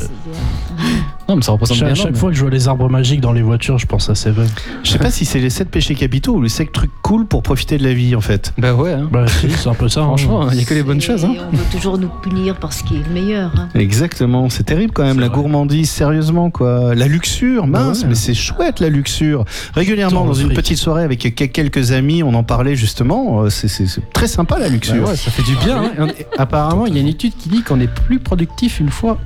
[1.32, 3.32] Non, mais ça représente Chaque, bien chaque fois que je vois les arbres magiques dans
[3.32, 4.50] les voitures, je pense à Seven.
[4.84, 7.42] Je sais pas si c'est les sept péchés capitaux ou les sept trucs cool pour
[7.42, 8.52] profiter de la vie en fait.
[8.58, 9.08] Bah ouais, hein.
[9.10, 10.02] Bah si, c'est un peu ça.
[10.02, 10.08] hein.
[10.08, 11.24] franchement, il n'y a que les bonnes choses.
[11.24, 11.34] Hein.
[11.54, 13.54] On veut toujours nous punir parce qu'il est le meilleur.
[13.58, 13.70] hein.
[13.76, 15.36] Exactement, c'est terrible quand même la vrai.
[15.38, 16.94] gourmandise, sérieusement quoi.
[16.96, 18.10] La luxure, mince, Bah ouais.
[18.10, 19.46] mais c'est chouette la luxure.
[19.74, 20.58] Régulièrement dans une fric.
[20.58, 23.44] petite soirée avec que- quelques amis, on en parlait justement.
[23.44, 23.72] euh, C'est
[24.12, 25.08] très sympa la Bah luxure.
[25.08, 25.82] ouais, ça fait du bien.
[25.98, 26.08] hein.
[26.38, 29.18] Apparemment, il y a une étude qui dit qu'on est plus productif une fois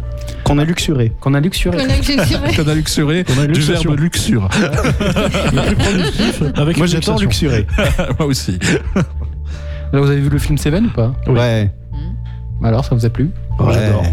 [0.44, 1.12] Qu'on a luxuré.
[1.22, 1.78] qu'on a luxuré.
[1.78, 2.56] On a- vrai.
[2.56, 4.48] Qu'on a luxuré a du verbe luxure.
[5.54, 7.18] Le plus productif avec Moi luxation.
[7.18, 7.68] luxurer.
[8.20, 8.60] Moi aussi.
[9.94, 11.14] Là, vous avez vu le film Seven ou pas?
[11.28, 11.34] Oui.
[11.34, 11.72] Ouais.
[12.64, 13.30] Alors, ça vous a plu?
[13.60, 13.74] Ouais.
[13.74, 14.04] J'adore.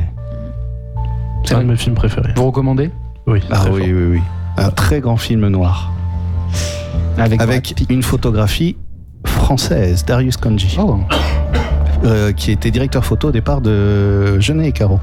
[1.45, 2.33] C'est un de mes films préférés.
[2.37, 2.91] Vous recommandez?
[3.27, 3.75] Oui, Ah oui, fort.
[3.77, 4.21] oui, oui.
[4.57, 5.93] Un très grand film noir.
[7.19, 7.41] Avec,
[7.91, 8.77] une photographie
[9.27, 10.99] française, Darius Kanji, Oh,
[12.05, 14.99] euh, qui était directeur photo au départ de Jeunet et Caro.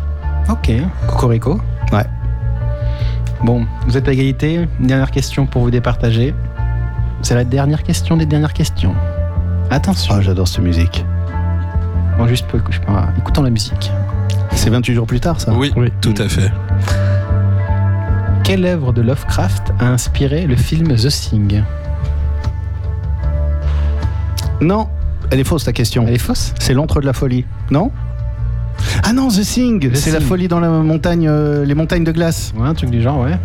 [0.50, 0.72] Ok.
[1.08, 1.60] Cocorico.
[1.92, 2.06] Ouais.
[3.44, 4.68] Bon, vous êtes à égalité.
[4.80, 6.34] Une dernière question pour vous départager.
[7.22, 8.94] C'est la dernière question des dernières questions.
[9.70, 10.16] Attention.
[10.18, 11.06] Ah, j'adore cette musique.
[12.18, 13.92] Bon, juste pour, je pas, écoutons la musique.
[14.54, 15.54] C'est 28 jours plus tard, ça?
[15.54, 15.92] Oui, Oui.
[16.02, 16.52] tout à fait.
[18.44, 21.64] Quelle œuvre de Lovecraft a inspiré le film The Thing?
[24.62, 24.90] Non,
[25.32, 26.04] elle est fausse ta question.
[26.08, 26.54] Elle est fausse?
[26.60, 27.92] C'est l'antre de la folie, non?
[29.04, 30.28] Ah non, The Thing, The c'est la Thing.
[30.28, 32.54] folie dans la montagne, euh, les montagnes de glace.
[32.58, 33.38] Ouais, un truc du genre, ouais.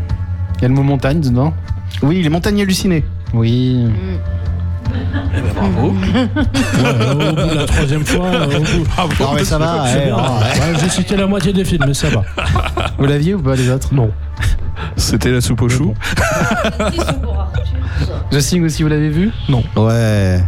[0.59, 1.53] Il y a le mot montagne dedans
[2.03, 3.05] Oui, les montagnes hallucinées.
[3.33, 3.87] Oui.
[5.57, 5.95] Bravo.
[6.75, 8.85] Ouais, au bout de la troisième fois, euh, au bout.
[9.21, 10.17] Non, mais ça va, C'est eh, bien.
[10.19, 10.73] oh, ouais.
[10.73, 12.23] Ouais, J'ai cité la moitié des films, mais ça va.
[12.99, 13.93] Vous l'aviez ou pas les autres?
[13.95, 14.11] Non.
[14.97, 15.95] C'était la soupe aux choux.
[18.31, 19.31] The Thing aussi, vous l'avez vu?
[19.77, 20.41] Ouais.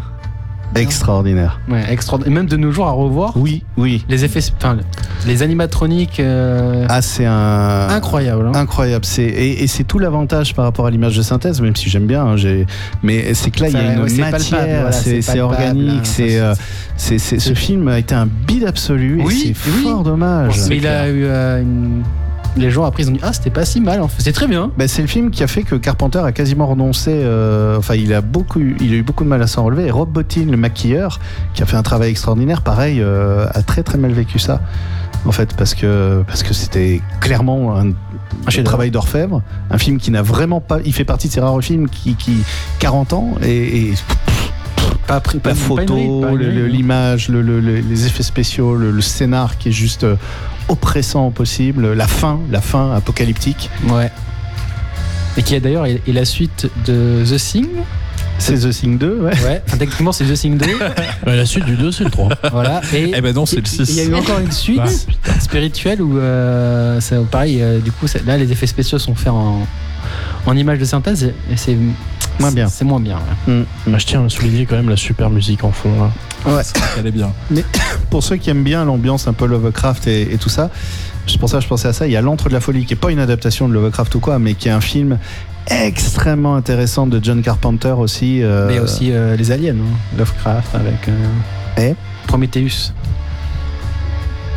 [0.75, 1.61] Extraordinaire.
[1.71, 2.35] Ouais, extraordinaire.
[2.35, 4.05] Même de nos jours à revoir, Oui, oui.
[4.09, 4.77] les effets, enfin,
[5.27, 7.89] les animatroniques, euh, Ah, c'est un.
[7.89, 8.47] incroyables.
[8.49, 8.53] hein.
[8.55, 9.05] Incroyable.
[9.05, 12.07] C'est, et, et c'est tout l'avantage par rapport à l'image de synthèse, même si j'aime
[12.07, 12.25] bien.
[12.25, 12.67] hein, j'ai,
[13.03, 15.91] mais c'est que là, il y a une ouais, c'est matière, voilà, c'est, organique.
[15.99, 16.55] hein, c'est, euh,
[16.97, 19.23] c'est, ce film a été un bide absolu.
[19.25, 19.83] Oui, et c'est oui.
[19.85, 20.59] fort dommage.
[20.69, 22.03] Mais il a eu euh, une...
[22.57, 24.23] Les gens après ils ont dit Ah, c'était pas si mal en fait.
[24.23, 24.71] C'est très bien.
[24.79, 27.11] Bah, c'est le film qui a fait que Carpenter a quasiment renoncé.
[27.13, 29.87] euh, enfin, il a beaucoup, eu- il a eu beaucoup de mal à s'en relever.
[29.87, 31.21] Et Rob Bottin, le maquilleur,
[31.55, 34.61] qui a fait un travail extraordinaire, pareil, euh, a très très mal vécu ça.
[35.27, 40.11] En fait, parce que parce que c'était clairement un, un travail d'orfèvre, un film qui
[40.13, 40.79] n'a vraiment pas.
[40.85, 42.37] Il fait partie de ces rares films qui, qui
[42.79, 43.95] 40 ans et, et
[45.07, 45.97] Pas pris la photo,
[46.37, 50.17] l'image, le- le- le- les effets spéciaux, le, le scénar qui est juste euh,
[50.69, 53.71] oppressant au possible, la fin, la fin apocalyptique.
[53.89, 54.11] Ouais.
[55.37, 57.67] Et qui a d'ailleurs est la suite de The Thing
[58.39, 59.31] C'est The Thing 2, ouais.
[59.45, 60.67] Ouais, enfin, techniquement c'est The Thing 2.
[60.67, 60.77] Ouais,
[61.37, 62.31] la suite du 2, c'est le 3.
[62.51, 62.81] voilà.
[62.93, 64.09] Et Eh ben non, c'est le il y a 6.
[64.11, 64.79] eu encore une suite
[65.25, 69.29] Bah, spirituelle où, euh, c'est pareil, euh, du coup, là les effets spéciaux sont faits
[69.33, 69.67] en,
[70.47, 71.77] en images de synthèse et c'est
[72.41, 72.69] Moins bien.
[72.69, 73.19] C'est moins bien.
[73.49, 73.65] ouais.
[73.87, 75.91] Bah, je tiens à souligner quand même la super musique en fond.
[75.99, 76.53] Là.
[76.53, 76.63] Ouais.
[76.99, 77.33] Elle est bien.
[78.11, 80.71] Pour ceux qui aiment bien l'ambiance un peu Lovecraft et, et tout ça,
[81.27, 82.07] c'est pour ça que je pensais à ça.
[82.07, 84.21] Il y a L'Antre de la Folie, qui est pas une adaptation de Lovecraft ou
[84.21, 85.19] quoi, mais qui est un film
[85.69, 88.43] extrêmement intéressant de John Carpenter aussi.
[88.43, 90.17] euh, Mais aussi euh, les aliens, hein.
[90.19, 91.95] Lovecraft avec euh, Et
[92.29, 92.93] Prometheus.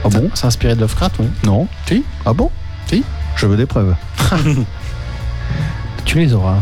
[0.06, 0.30] Ah bon?
[0.34, 1.26] C'est inspiré de Lovecraft, oui.
[1.46, 2.04] Non Si.
[2.26, 2.52] Ah bon?
[2.88, 3.04] Si.
[3.36, 3.96] Je veux des preuves.
[6.06, 6.58] Tu les auras.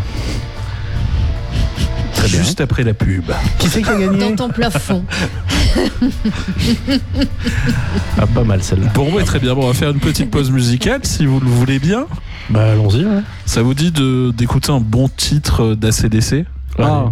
[2.18, 2.44] Très bien.
[2.44, 3.26] Juste après la pub.
[3.60, 5.04] Qui c'est qui a gagné Dans ton plafond.
[8.20, 8.88] Ah, pas mal celle-là.
[8.96, 9.54] Bon, ouais, très bien.
[9.54, 12.08] Bon, on va faire une petite pause musicale si vous le voulez bien.
[12.50, 13.06] Bah, allons-y.
[13.06, 13.22] Ouais.
[13.46, 13.92] Ça vous dit
[14.34, 16.46] d'écouter un bon titre d'ACDC
[16.80, 17.12] Ah,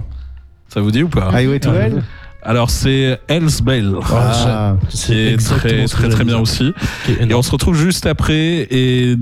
[0.70, 2.04] Ça vous dit ou pas Highway to Hell
[2.46, 3.96] Alors, c'est Hell's Bell.
[4.12, 6.74] Ah, qui est très très bien aussi.
[7.20, 9.16] Et on se retrouve juste après et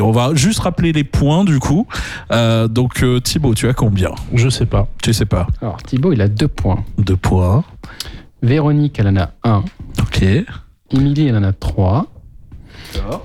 [0.00, 1.86] on va juste rappeler les points du coup.
[2.32, 4.10] Euh, donc euh, Thibaut, tu as combien?
[4.34, 4.88] Je sais pas.
[5.02, 5.46] Tu sais pas.
[5.60, 6.82] alors Thibaut, il a deux points.
[6.98, 7.64] Deux points.
[8.42, 9.62] Véronique, elle en a un.
[10.00, 10.24] Ok.
[10.90, 12.06] Émilie, elle en a trois.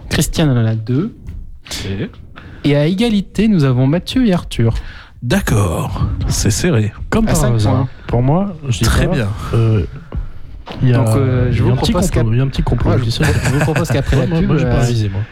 [0.09, 1.15] Christiane, elle en a deux.
[2.65, 4.73] Et à égalité, nous avons Mathieu et Arthur.
[5.29, 6.05] D'accord.
[6.27, 6.93] C'est serré.
[7.09, 7.73] Comme À par cinq hasard.
[7.73, 7.87] points.
[8.05, 9.27] Pour moi, je dis Très pas, bien.
[9.55, 9.81] euh,
[10.83, 12.23] il y a, Donc, euh, je il y a vous un petit propose complot.
[12.29, 12.91] qu'à- Il y a un petit complot.
[12.91, 13.23] Ouais, je dis ça.
[13.25, 14.83] je vous propose qu'après la moi, pub, euh.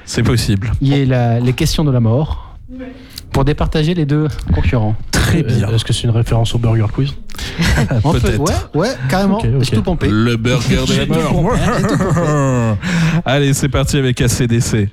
[0.06, 0.72] C'est possible.
[0.82, 2.58] il y ait la- les questions de la mort
[3.32, 4.96] pour départager les deux concurrents.
[5.12, 5.70] Très Euh, bien.
[5.70, 7.14] Est-ce que c'est une référence au Burger Quiz?
[8.04, 8.40] On peut- Peut-être.
[8.42, 9.38] ouais, ouais, carrément.
[9.38, 9.64] Ok, ok.
[9.64, 10.08] J'ai tout pompé.
[10.10, 11.52] Le burger de la J'ai tout mort.
[11.56, 13.22] j'ai tout.
[13.26, 14.90] Allez, c'est parti avec ACDC.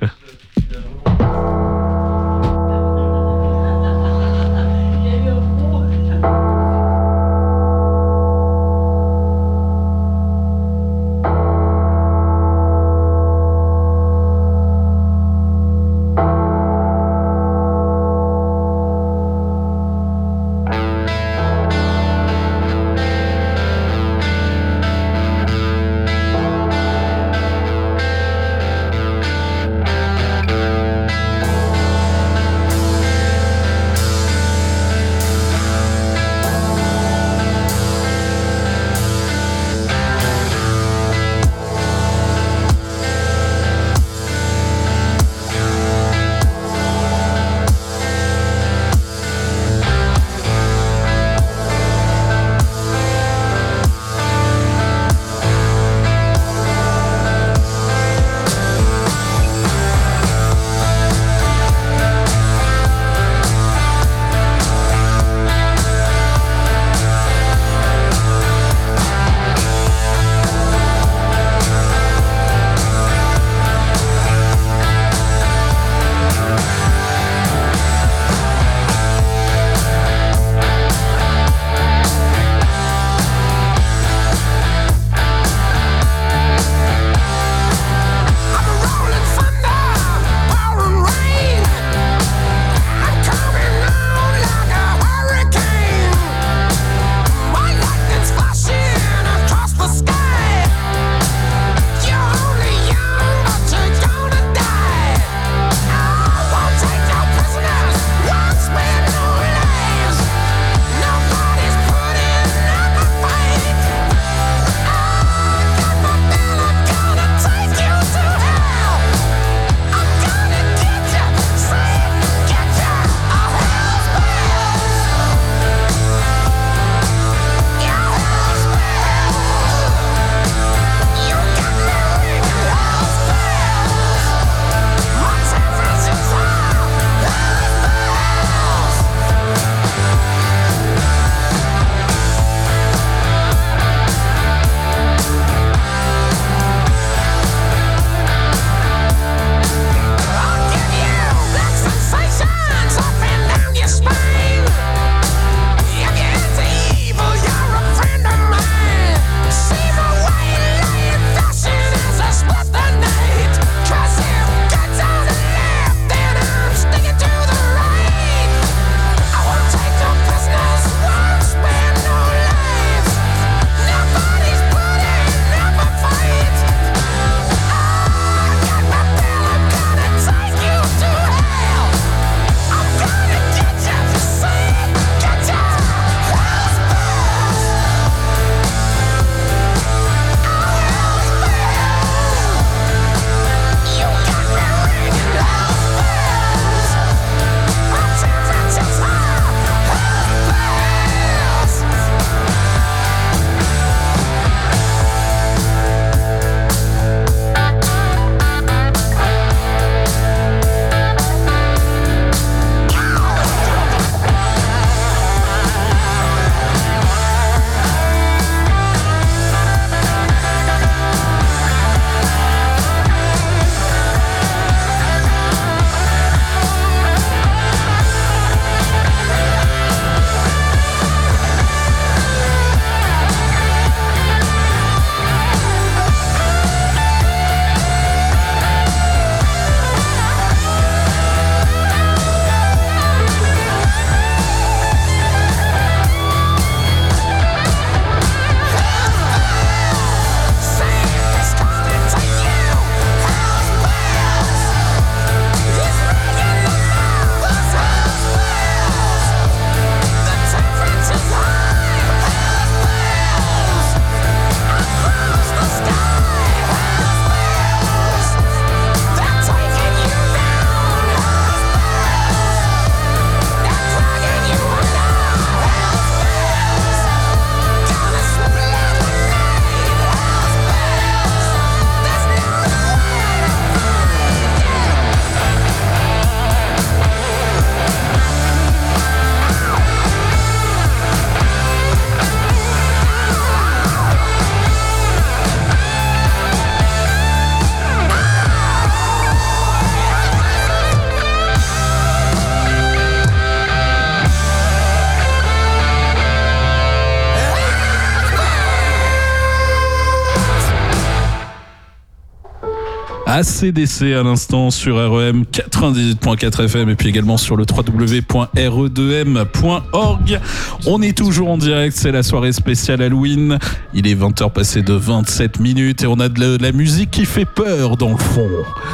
[313.40, 320.40] ACDC à l'instant sur REM 98.4 FM et puis également sur le www.re2m.org.
[320.86, 323.58] On est toujours en direct, c'est la soirée spéciale Halloween.
[323.94, 327.10] Il est 20h passé de 27 minutes et on a de la, de la musique
[327.10, 328.46] qui fait peur dans le fond.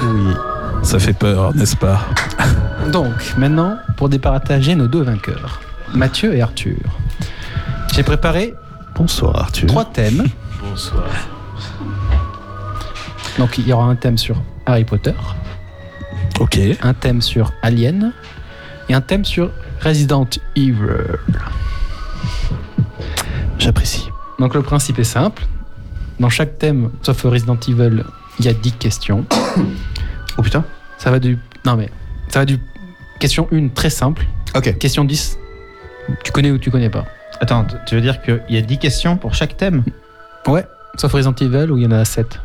[0.05, 0.33] Oui.
[0.85, 2.07] Ça fait peur, n'est-ce pas?
[2.93, 5.61] Donc, maintenant, pour départager nos deux vainqueurs,
[5.93, 6.77] Mathieu et Arthur,
[7.97, 8.55] j'ai préparé
[8.95, 9.67] Bonsoir Arthur.
[9.67, 10.25] trois thèmes.
[10.63, 11.03] Bonsoir.
[13.39, 15.13] Donc, il y aura un thème sur Harry Potter,
[16.41, 16.59] Ok.
[16.83, 18.13] un thème sur Alien
[18.89, 19.51] et un thème sur
[19.83, 20.27] Resident
[20.57, 20.75] Evil.
[23.59, 24.09] J'apprécie.
[24.39, 25.43] Donc, le principe est simple.
[26.21, 28.05] Dans chaque thème, sauf Resident Evil,
[28.39, 29.25] il y a 10 questions.
[30.39, 30.65] Oh putain.
[30.99, 31.39] Ça va du.
[31.65, 31.91] Non, mais.
[32.29, 32.59] Ça va du.
[33.19, 34.27] Question 1, très simple.
[34.55, 34.77] Ok.
[34.79, 35.39] Question 10,
[36.25, 37.05] tu connais ou tu connais pas?
[37.41, 39.83] Attends, tu veux dire qu'il y a 10 questions pour chaque thème?
[40.47, 40.65] Ouais,
[40.97, 42.41] sauf Resident Evil où il y en a 7.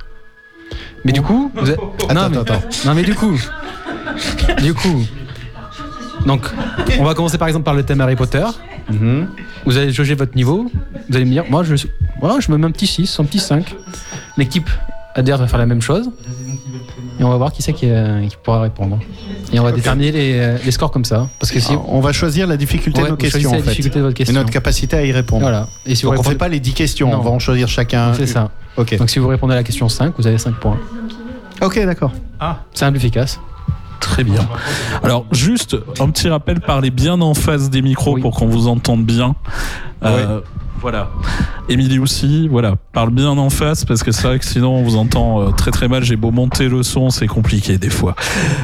[1.05, 2.37] Mais du coup, vous êtes- Attends, non, mais...
[2.37, 2.67] attends, attends.
[2.85, 3.37] non mais du coup,
[4.61, 5.05] du coup,
[6.25, 6.47] donc
[6.99, 8.45] on va commencer par exemple par le thème Harry Potter.
[8.89, 9.27] Mhm.
[9.65, 10.69] Vous allez jauger votre niveau.
[11.09, 11.75] Vous allez me dire, moi je,
[12.19, 13.75] voilà, je me mets un petit 6, un petit 5.
[14.37, 14.69] L'équipe
[15.15, 16.09] adhère va faire la même chose.
[17.19, 18.97] Et on va voir qui c'est qui, euh, qui pourra répondre.
[19.53, 21.29] Et on va déterminer les, euh, les scores comme ça.
[21.39, 23.69] Parce que si On va choisir la difficulté Ouais, de nos questions en la fait.
[23.69, 24.33] difficulté de votre Et question.
[24.39, 25.41] notre capacité à y répondre.
[25.41, 25.67] Voilà.
[25.85, 27.17] Et si vous Donc on répondez- fait pas les 10 questions, Non.
[27.19, 28.13] on va en choisir chacun.
[28.13, 28.49] C'est ça.
[28.77, 28.97] Ok.
[28.97, 30.79] Donc si vous répondez à la question 5, vous avez 5 points.
[31.61, 32.11] Ok, d'accord.
[32.73, 33.39] Simple, efficace.
[33.99, 34.47] Très bien.
[35.03, 38.21] Alors, juste un petit rappel, parlez bien en face des micros Oui.
[38.21, 39.35] pour qu'on vous entende bien.
[40.03, 40.41] Euh,
[40.81, 41.09] Voilà.
[41.69, 44.97] Émilie aussi, voilà, parle bien en face parce que c'est vrai que sinon on vous
[44.97, 46.03] entend euh, très très mal.
[46.03, 48.15] J'ai beau monter le son, c'est compliqué des fois.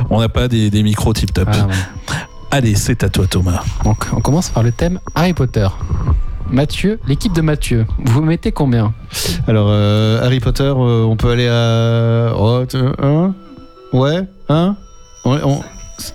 [0.10, 1.50] On n'a pas des, des micros tip top.
[1.50, 1.68] Bon.
[2.50, 3.64] Allez, c'est à toi Thomas.
[3.84, 5.68] Donc, on commence par le thème Harry Potter.
[6.50, 8.94] Mathieu, l'équipe de Mathieu, vous mettez combien?
[9.48, 12.34] Alors, euh, Harry Potter, euh, on peut aller à.
[12.38, 12.64] Oh,
[13.00, 13.34] un?
[13.94, 14.76] Ouais Un?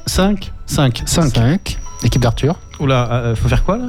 [0.07, 1.29] 5 5 5.
[1.35, 1.79] 5.
[2.03, 3.85] L'équipe d'Arthur, Oula, euh, faut faire quoi là?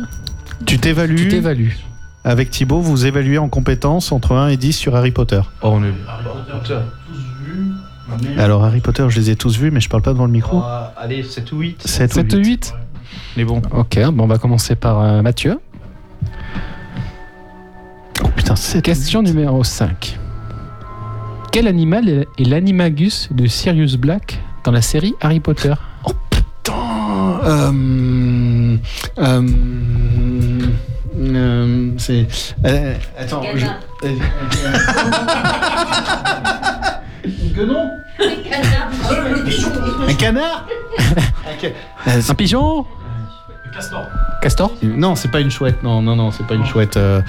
[0.66, 1.16] Tu t'évalues.
[1.16, 1.78] tu t'évalues.
[2.26, 5.42] Avec Thibaut, vous évaluez en compétences entre 1 et 10 sur Harry Potter.
[5.62, 5.94] Oh, on est.
[8.38, 10.62] Alors, Harry Potter, je les ai tous vus, mais je parle pas devant le micro.
[10.98, 11.82] allez, 7 ou 8.
[11.86, 12.46] 7 ou 7 ou 8.
[12.46, 12.76] 8
[13.38, 13.62] Mais bon.
[13.72, 15.60] Ok, bon, on va commencer par euh, Mathieu.
[18.24, 20.18] Oh putain, 7 Question numéro 5.
[21.52, 25.74] Quel animal est l'animagus de Sirius Black dans la série Harry Potter?
[26.30, 26.74] Putain,
[27.44, 28.78] euh,
[31.36, 32.28] euh, c'est.
[32.66, 33.66] euh, attends, je.
[34.06, 34.10] euh,
[37.56, 37.90] Guenon
[38.20, 40.68] Un canard
[41.52, 41.72] Ok.
[42.08, 42.86] Euh, Un pigeon
[43.74, 44.06] Castor.
[44.42, 45.82] Castor Non, c'est pas une chouette.
[45.82, 46.96] Non, non, non, c'est pas une chouette.
[46.98, 47.22] euh,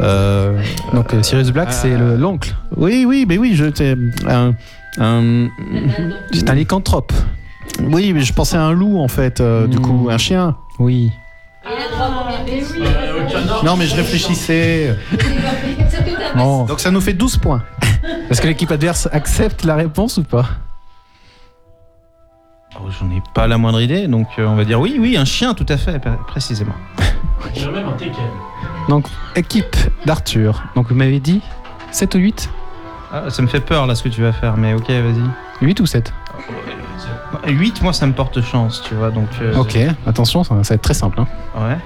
[0.00, 0.60] euh,
[0.92, 2.54] Donc euh, Sirius Black, c'est le- l'oncle.
[2.76, 3.66] oui, oui, mais oui, je.
[3.74, 3.96] c'est
[4.26, 4.52] Un,
[4.98, 5.48] un-
[6.32, 7.12] C'est un lycanthrope.
[7.80, 9.40] oui, mais je pensais à un loup en fait.
[9.40, 9.82] euh, Du Hmm.
[9.82, 10.56] coup, un chien.
[10.80, 11.12] Oui.
[13.64, 14.96] Non, mais je réfléchissais.
[16.34, 16.64] Bon.
[16.64, 17.62] Donc ça nous fait 12 points.
[18.30, 20.46] Est-ce que l'équipe adverse accepte la réponse ou pas?
[22.76, 25.26] Oh, J'en ai pas la moindre idée, donc euh, on va dire oui, oui, un
[25.26, 26.72] chien, tout à fait, pr- précisément.
[27.54, 28.88] J'ai même un.
[28.88, 29.06] Donc,
[29.36, 29.76] équipe
[30.06, 30.62] d'Arthur.
[30.74, 31.42] Donc, vous m'avez dit
[31.90, 32.50] 7 ou 8
[33.12, 35.22] Ah, ça me fait peur là ce que tu vas faire, mais ok, vas-y.
[35.66, 36.14] 8 ou 7
[37.46, 39.28] 8, moi ça me porte chance, tu vois, donc.
[39.40, 41.20] euh, Ok, attention, ça, ça va être très simple.
[41.20, 41.26] Hein.
[41.56, 41.76] Ouais.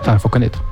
[0.00, 0.62] Enfin, il faut connaître.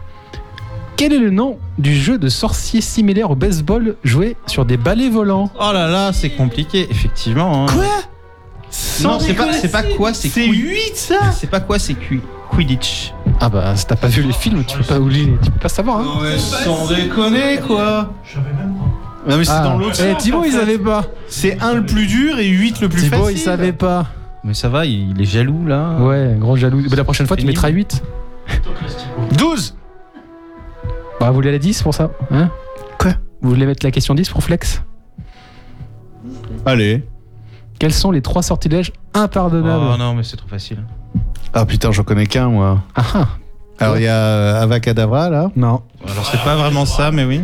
[0.96, 5.08] Quel est le nom du jeu de sorcier similaire au baseball joué sur des balais
[5.08, 5.50] volants?
[5.58, 7.66] Oh là là, c'est compliqué, effectivement.
[7.68, 7.72] hein.
[9.02, 11.32] Non, c'est pas, c'est pas quoi, c'est C'est Qui- 8 ça?
[11.32, 12.20] C'est pas quoi, c'est Qui-
[12.50, 13.14] Quidditch.
[13.40, 15.68] Ah bah, si t'as pas vu les films, tu peux pas oublier, tu peux pas
[15.68, 16.00] savoir.
[16.00, 16.18] Hein.
[16.22, 18.89] mais sans déconner quoi Je savais même pas.
[19.28, 19.62] Non mais c'est Ah.
[19.64, 21.04] dans l'autre Eh, sens, Thibaut, il savait pas.
[21.28, 23.36] C'est 1 le plus dur et 8 le plus Thibaut, facile.
[23.36, 24.06] il savait pas.
[24.44, 25.96] Mais ça va, il, il est jaloux là.
[26.00, 26.82] Ouais, gros jaloux.
[26.88, 27.56] Bah, la prochaine fois, tu Pénible.
[27.58, 28.02] mettras 8.
[28.64, 29.36] Toclès, Thibaut.
[29.36, 29.76] 12
[31.20, 32.50] Bah, vous voulez la 10 pour ça Hein?
[32.98, 33.12] Quoi?
[33.42, 34.82] Vous voulez mettre la question 10 pour Flex?
[36.64, 37.04] Allez.
[37.78, 39.84] Quels sont les trois sortilèges impardonnables?
[39.94, 40.78] Oh non, mais c'est trop facile.
[41.52, 42.82] Ah putain, j'en connais qu'un moi.
[42.94, 43.28] Ah ah
[43.78, 45.50] Alors il y a euh, Avacadabra là.
[45.56, 47.40] Non, Alors c'est pas vraiment ça, mais oui.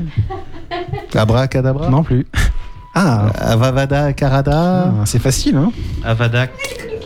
[1.16, 1.88] Abracadabra?
[1.90, 2.26] non plus.
[2.94, 4.92] Ah, Avavada Karada.
[5.00, 5.70] ah, c'est facile, hein
[6.04, 6.46] Avada.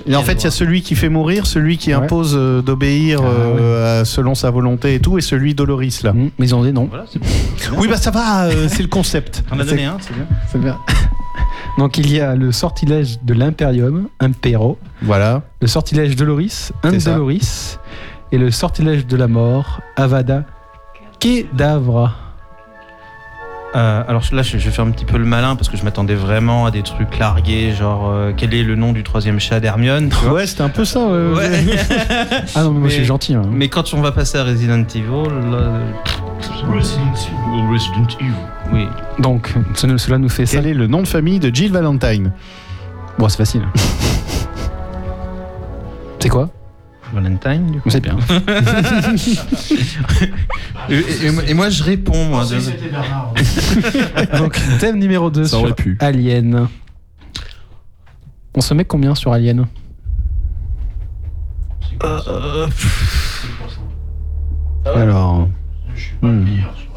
[0.06, 1.94] Et en fait, il y a celui qui fait mourir, celui qui Ouais.
[2.04, 6.12] impose euh, d'obéir Ah, euh, selon sa volonté et tout, et celui d'Oloris là.
[6.12, 6.86] Hmm, Mais ils ont des noms.
[6.88, 7.04] Voilà.
[7.76, 9.44] Oui, bah ça va, euh, c'est le concept.
[9.50, 10.26] T'en as donné un, c'est bien.
[10.50, 10.78] C'est bien.
[11.78, 15.42] Donc il y a le sortilège de l'Imperium, Impero, Voilà.
[15.60, 17.10] le sortilège de Loris, C'est ça.
[17.10, 17.78] Indoloris,
[18.32, 20.44] et le sortilège de la mort, Avada
[21.18, 22.14] Kedavra.
[23.76, 26.16] Euh, alors là, je, vais faire un petit peu le malin parce que je m'attendais
[26.16, 30.10] vraiment à des trucs largués, genre euh, quel est le nom du troisième chat d'Hermione
[30.28, 30.98] Ouais, c'était un peu ça.
[31.06, 31.76] ouais.
[32.56, 33.34] Ah non, mais moi je suis gentil.
[33.34, 33.42] hein.
[33.48, 35.78] Mais quand on va passer à Resident Evil, là,
[36.68, 38.32] Resident Evil.
[38.72, 38.88] Oui.
[39.20, 40.56] Donc, ce- cela nous fait ça.
[40.58, 42.32] Quel est le nom de famille de Jill Valentine
[43.18, 43.62] Bon, c'est facile.
[46.22, 46.50] C'est quoi?
[47.12, 47.70] Valentine.
[47.72, 47.90] du coup.
[47.90, 48.16] C'est bien.
[50.88, 52.24] Et, et- et moi, je réponds.
[52.26, 55.96] Moi, de- Donc, thème numéro 2 Ça sur aurait pu.
[56.00, 56.68] Alien.
[58.54, 59.66] On se met combien sur Alien?
[62.02, 62.66] Euh,
[64.94, 65.48] Alors.
[66.22, 66.44] hmm.
[66.44, 66.89] Tic-tac.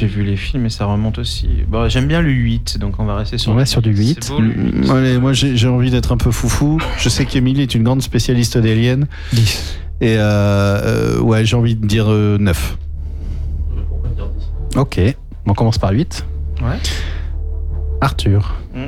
[0.00, 1.46] J'ai vu les films et ça remonte aussi.
[1.68, 3.94] Bon, J'aime bien le 8, donc on va rester sur On le reste sur du
[3.94, 4.24] 8.
[4.24, 4.88] C'est beau, le 8.
[4.88, 6.80] Mm, Allez, moi j'ai envie d'être un peu foufou.
[6.98, 9.06] Je sais qu'Emilie est une grande spécialiste d'Alien.
[9.34, 9.76] 10.
[10.00, 12.78] Et euh, euh, ouais, j'ai envie de dire 9.
[14.76, 15.00] Ok.
[15.46, 16.24] On commence par 8.
[16.62, 16.78] Ouais.
[18.00, 18.54] Arthur.
[18.74, 18.84] Mm.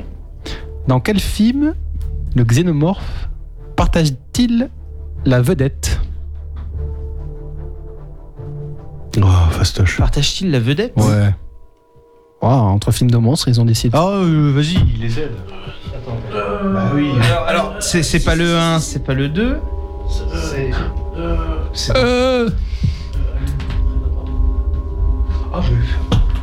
[0.89, 1.75] Dans quel film
[2.35, 3.29] le xénomorphe
[3.77, 4.71] partage-t-il
[5.27, 6.01] la vedette?
[9.21, 9.99] Oh, fastoche.
[9.99, 11.35] Partage-t-il la vedette Ouais.
[12.41, 13.97] Oh, Entre films de monstres, ils ont décidé.
[13.97, 15.33] Ah, euh, vas-y, il les aide.
[16.33, 17.11] Bah oui.
[17.31, 19.59] Alors, alors, c'est c'est pas le 1, c'est pas le 2.
[21.73, 22.49] C'est- Euh,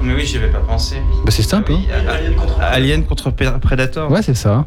[0.01, 0.95] Mais oui, j'y avais pas pensé.
[1.25, 1.73] bah, c'est simple.
[1.73, 1.81] hein.
[2.61, 4.09] Alien contre Pé- Predator.
[4.11, 4.65] Ouais, c'est ça.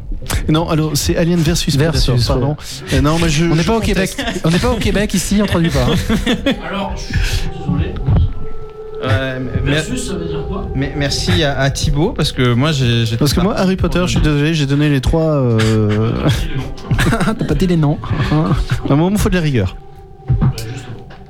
[0.49, 2.55] Non, alors c'est Alien versus, Versus, Predator, pardon.
[2.93, 3.45] Euh, non, mais je.
[3.45, 3.79] On n'est pas au.
[3.79, 4.15] Québec.
[4.43, 5.85] On n'est pas au Québec ici, on traduit pas.
[5.85, 6.33] hein.
[6.69, 7.93] Alors, je suis désolé.
[9.65, 13.03] Mais- Versus, ça veut dire quoi mais- merci à, à Thibaut parce que moi j'ai.
[13.17, 15.21] Parce que moi, Harry Potter, je suis désolé, j'ai donné les trois.
[15.35, 16.11] Euh...
[17.09, 17.97] T'as pas dit les noms.
[18.89, 19.75] un moment, il faut de la rigueur.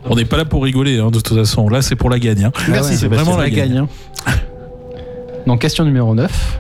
[0.05, 1.67] On n'est pas là pour rigoler, hein, de toute façon.
[1.69, 2.43] Là, c'est pour la gagne.
[2.45, 2.51] hein.
[2.69, 3.23] Merci, c'est Sébastien.
[3.23, 3.77] vraiment la gagne.
[3.77, 3.87] hein.
[5.47, 6.59] Donc, question numéro 9.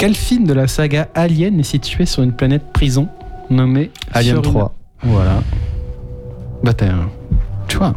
[0.00, 3.08] Quel film de la saga Alien est situé sur une planète prison
[3.50, 4.74] nommée Alien Fiorina 3.
[5.02, 5.42] Voilà.
[6.64, 7.10] Bah, t'es un-
[7.68, 7.94] Tu vois.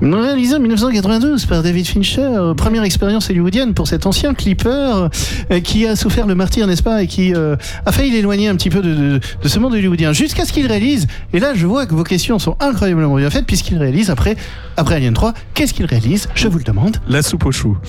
[0.00, 5.08] Réalisé en 1992 par David Fincher, euh, première expérience hollywoodienne pour cet ancien clipper
[5.52, 7.54] euh, qui a souffert le martyr, n'est-ce pas, et qui euh,
[7.86, 10.66] a failli l'éloigner un petit peu de, de- de ce monde hollywoodien, jusqu'à ce qu'il
[10.66, 14.34] réalise, et là je vois que vos questions sont incroyablement bien faites, puisqu'il réalise après,
[14.76, 16.28] après Alien 3, qu'est-ce qu'il réalise?
[16.34, 16.96] Je vous le demande.
[17.08, 17.78] La soupe aux choux.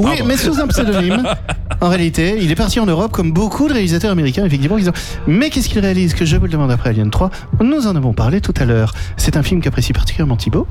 [0.00, 1.22] Oui, mais sous un pseudonyme.
[1.82, 4.76] En réalité, il est parti en Europe comme beaucoup de réalisateurs américains, effectivement.
[4.76, 4.92] Ils ont...
[5.26, 7.30] Mais qu'est-ce qu'il réalise Que je vous le demande après Alien 3.
[7.62, 8.92] Nous en avons parlé tout à l'heure.
[9.16, 10.66] C'est un film qu'apprécie particulièrement Thibaut.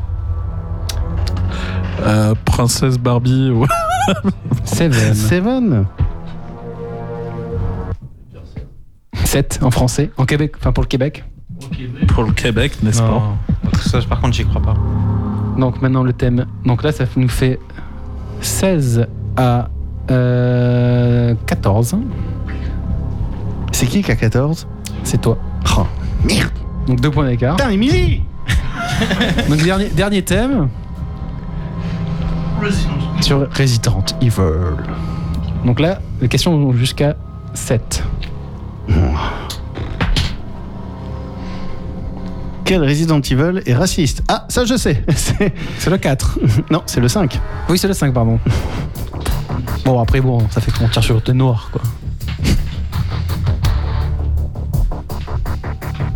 [2.01, 3.49] Euh, Princesse Barbie.
[3.49, 3.67] ouais.
[4.65, 5.15] Seven.
[5.15, 5.85] Seven.
[9.25, 10.11] 7 en français.
[10.17, 10.53] En Québec.
[10.59, 11.23] Enfin, pour le Québec.
[12.09, 13.35] Pour le Québec, n'est-ce pas?
[13.81, 14.75] Ça, par contre, j'y crois pas.
[15.57, 16.45] Donc, maintenant, le thème.
[16.65, 17.59] Donc là, ça nous fait
[18.41, 19.07] 16
[19.37, 19.69] à
[20.11, 21.97] euh, 14.
[23.71, 24.67] C'est qui qui a 14
[25.03, 25.37] C'est toi.
[25.77, 25.85] Oh,
[26.25, 26.51] merde
[26.87, 27.55] Donc, deux points d'écart.
[27.55, 28.23] Putain, Emily
[29.49, 30.69] Donc, dernier, dernier thème.
[33.21, 34.75] Sur Resident Evil.
[35.65, 37.15] Donc là, les questions vont jusqu'à
[37.53, 38.03] 7.
[42.69, 45.03] Quel Resident Evil est raciste Ah, ça je sais.
[45.15, 46.37] C'est- C'est le 4.
[46.69, 47.39] non, c'est le 5.
[47.67, 48.39] Oui, c'est le 5, pardon.
[49.85, 51.81] Bon, après, bon, ça fait qu'on tire sur le noir, quoi.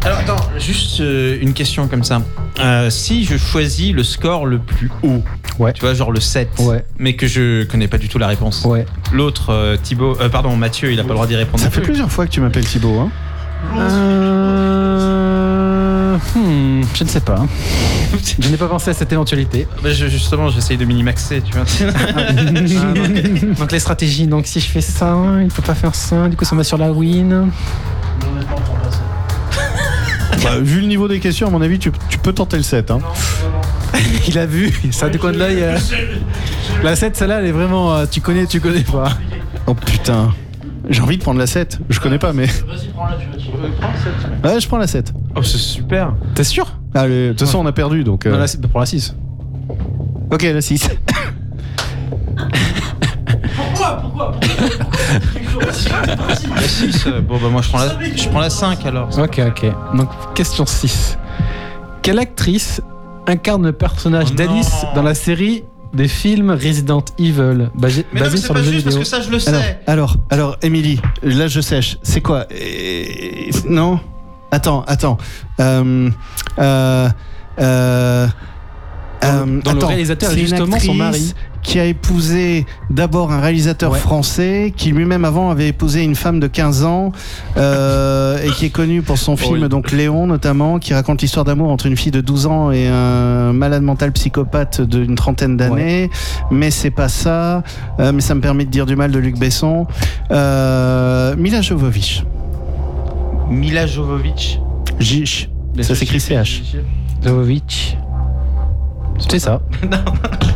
[0.05, 2.21] Alors, attends, juste euh, une question comme ça.
[2.59, 5.23] Euh, si je choisis le score le plus haut,
[5.57, 5.73] Ouais.
[5.73, 6.85] tu vois, genre le 7, Ouais.
[6.99, 8.63] mais que je connais pas du tout la réponse.
[8.65, 8.85] Ouais.
[9.11, 11.63] L'autre, euh, Thibaut, euh, pardon, Mathieu, il a pas le droit d'y répondre.
[11.63, 11.93] Ça fait plus.
[11.93, 12.99] plusieurs fois que tu m'appelles Thibaut.
[12.99, 13.09] Hein.
[16.13, 16.39] Euh...
[16.81, 17.45] hmm, je ne sais pas.
[18.39, 19.67] je n'ai pas pensé à cette éventualité.
[19.83, 21.65] Bah, je- justement, j'essaye de minimaxer, tu vois.
[23.57, 26.45] Donc les stratégies, donc si je fais ça, il peut pas faire ça, du coup
[26.45, 27.49] ça va sur la win.
[30.43, 32.91] Bah, vu le niveau des questions, à mon avis, tu, tu peux tenter le 7.
[32.91, 32.99] Hein.
[34.27, 35.61] Il a vu, ça du coin de l'œil.
[35.61, 35.77] euh.
[36.83, 37.93] La 7, celle-là, elle est vraiment.
[37.95, 39.09] euh, tu connais, tu connais pas.
[39.67, 40.33] Oh putain.
[40.89, 41.79] J'ai envie de prendre la 7.
[41.89, 42.45] Je connais pas, mais.
[42.47, 43.42] Vas-y, prends-la, tu vas
[44.43, 45.13] Ouais, je prends la 7.
[45.35, 46.13] oh, c'est super.
[46.35, 46.65] T'es sûr?
[46.93, 48.25] Allez, de toute façon, on a perdu donc.
[48.25, 49.15] euh, Non, la six- Pour la 6.
[50.31, 50.89] Ok, la 6.
[53.55, 53.97] Pourquoi?
[54.01, 54.31] Pourquoi?
[55.51, 55.65] Pourquoi?
[56.55, 59.09] La 6, euh, bon, bah, moi, je prends la, je prends la 5 alors.
[59.19, 59.65] Ok, ok.
[59.95, 61.17] Donc, question 6.
[62.01, 62.81] Quelle actrice
[63.27, 64.93] incarne le personnage Oh d'Alice non.
[64.95, 65.63] dans la série
[65.93, 68.83] des films Resident Evil basé, Mais non, basé mais c'est sur pas le jeu juste
[68.85, 69.79] parce vidéo que ça, je le Alors, sais.
[69.87, 71.97] alors, alors, Émilie, là je sèche.
[72.03, 72.47] C'est quoi?
[72.51, 73.05] Euh,
[73.69, 73.99] Non?
[74.51, 75.17] Attends, attends.
[75.59, 76.09] Euh,
[76.59, 77.09] euh,
[77.59, 78.27] euh,
[79.23, 81.33] euh, dont le réalisateur est c'est une justement son actrice mari.
[81.63, 83.99] Qui a épousé d'abord un réalisateur Ouais.
[83.99, 87.11] français, qui lui-même avant avait épousé une femme de 15 ans,
[87.57, 89.69] euh, et qui est connu pour son film Oui.
[89.69, 93.53] donc Léon notamment, qui raconte l'histoire d'amour entre une fille de 12 ans et un
[93.53, 96.09] malade mental psychopathe d'une trentaine d'années.
[96.51, 97.63] Mais c'est pas ça.
[97.99, 99.87] Euh, mais ça me permet de dire du mal de Luc Besson.
[100.31, 102.23] Euh, Mila Jovovich.
[103.49, 104.59] Mila Jovovich.
[104.99, 105.49] Jish.
[105.81, 106.61] Ça s'écrit CH.
[107.23, 107.97] Jovovic.
[109.29, 109.61] C'est ça.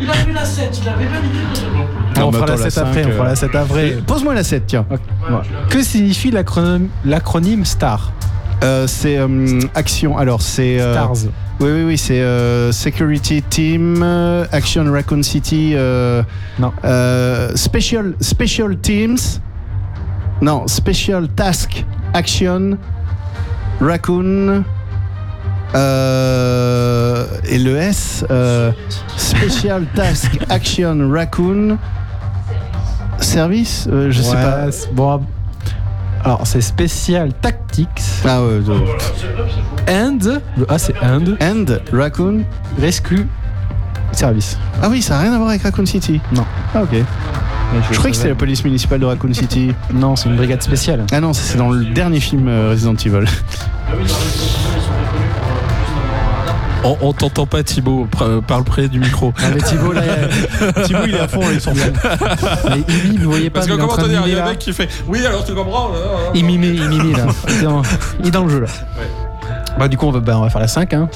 [0.00, 1.20] Il a vu la 7, il avait bien
[2.22, 3.90] on mais fera la attends, la 7 après, cinq, on fera euh, la 7 après.
[4.06, 4.86] Pose-moi la 7, tiens.
[5.68, 8.12] Que signifie l'acronyme STAR?
[8.62, 10.18] Euh, c'est euh, action.
[10.18, 10.78] Alors, c'est.
[10.80, 11.30] euh, Stars.
[11.60, 15.72] Oui, oui, oui, c'est euh, Security Team, euh, Action Raccoon City.
[15.74, 16.22] euh,
[16.58, 16.72] Non.
[16.84, 19.16] euh, special, special Teams.
[20.42, 22.76] Non, Special Task Action
[23.80, 24.64] Raccoon.
[25.74, 28.24] Euh, et le S.
[28.30, 28.72] euh,
[29.16, 31.78] Special Task Action Raccoon.
[33.18, 34.72] Service Euh, Je sais Ouais, pas.
[34.72, 35.20] c'est- Bon,
[36.24, 37.88] alors c'est Special Tactics
[38.24, 42.44] Ah ouais, de- and le A c'est and And Raccoon.
[42.80, 43.26] Rescue
[44.12, 44.56] Service.
[44.82, 46.20] Ah oui, ça n'a rien à voir avec Raccoon City.
[46.34, 46.44] Non.
[46.74, 46.96] Ah ok.
[47.92, 49.72] Je croyais que c'était la police municipale de Raccoon City.
[49.94, 51.04] Non, c'est une brigade spéciale.
[51.12, 53.24] Ah non, ça, c'est dans le dernier film euh, Resident Evil.
[56.82, 59.34] On, on t'entend pas Thibaut, Pr- parle près du micro.
[59.38, 60.02] Ah, mais Thibaut, là,
[60.84, 61.92] Thibaut, il est à fond, il s'en fout.
[62.70, 64.22] Mais il mime, vous voyez pas, Parce que il est en comment te de dire,
[64.26, 66.88] il y a un mec qui fait Oui, alors tu comprends euh, Il mimait, il
[66.88, 67.26] mimait là.
[67.48, 67.82] Il est, dans,
[68.20, 68.66] il est dans le jeu là.
[69.78, 70.94] Bah, du coup, on va, bah, on va faire la 5.
[70.94, 71.08] Hein.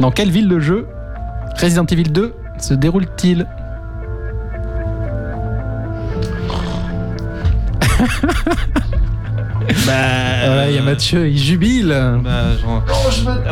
[0.00, 0.86] Dans quelle ville le jeu
[1.60, 3.46] Resident Evil 2 se déroule-t-il?
[9.84, 11.88] Voilà, il y a Mathieu, il jubile.
[12.24, 12.82] Bah, genre-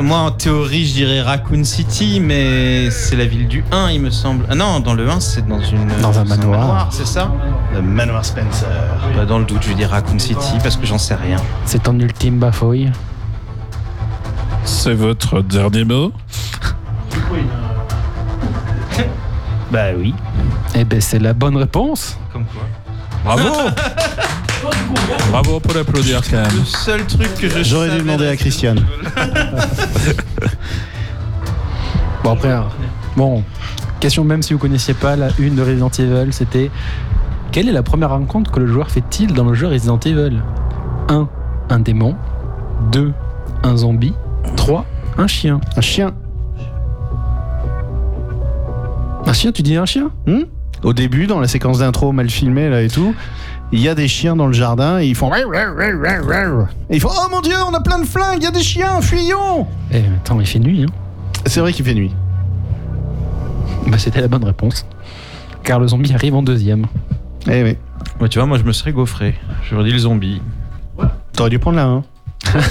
[0.02, 4.10] Moi, en théorie, je dirais Raccoon City, mais c'est la ville du 1, il me
[4.10, 4.46] semble.
[4.50, 5.88] Ah non, dans le 1, c'est dans une.
[6.00, 6.88] Dans un c'est manoir.
[6.90, 7.30] c'est ça?
[7.74, 8.66] Le Manoir Spencer.
[9.14, 11.36] Bah, Dans le doute, je vais dire Raccoon City parce que j'en sais rien.
[11.66, 12.90] C'est ton ultime bafouille.
[14.64, 16.12] C'est votre dernier mot?
[19.70, 20.14] Bah oui.
[20.74, 22.18] Eh ben, c'est la bonne réponse.
[22.32, 22.62] Comme quoi.
[23.24, 23.48] Bravo
[25.30, 26.58] Bravo pour l'applaudir quand même.
[26.58, 28.80] Le seul truc que je J'aurais dû demander à Christiane.
[32.24, 32.66] Bon, après, hein.
[33.16, 33.44] bon,
[34.00, 36.72] question même si vous connaissiez pas la une de Resident Evil, c'était
[37.52, 40.42] quelle est la première rencontre que le joueur fait-il dans le jeu Resident Evil?
[41.08, 41.28] 1.
[41.70, 42.16] Un démon.
[42.90, 43.12] 2.
[43.62, 44.14] Un zombie.
[44.56, 44.84] 3.
[45.18, 45.60] Un chien.
[45.76, 46.14] Un chien.
[49.24, 50.10] Un chien, tu dis un chien?
[50.26, 50.42] Hmm?
[50.82, 53.14] Au début, dans la séquence d'intro mal filmée là et tout,
[53.72, 55.30] il y a des chiens dans le jardin et ils font.
[55.34, 55.40] Et
[56.90, 59.00] ils font Oh mon dieu, on a plein de flingues, il y a des chiens,
[59.00, 60.92] fuyons Eh, mais attends, il fait nuit, hein
[61.46, 62.12] C'est vrai qu'il fait nuit.
[63.88, 64.86] Bah, c'était la bonne réponse.
[65.62, 66.86] Car le zombie arrive en deuxième.
[67.48, 67.76] Eh oui.
[68.20, 69.34] Ouais, tu vois, moi je me serais gaufré.
[69.68, 70.40] J'aurais dit le zombie.
[71.32, 72.02] T'aurais dû prendre la 1.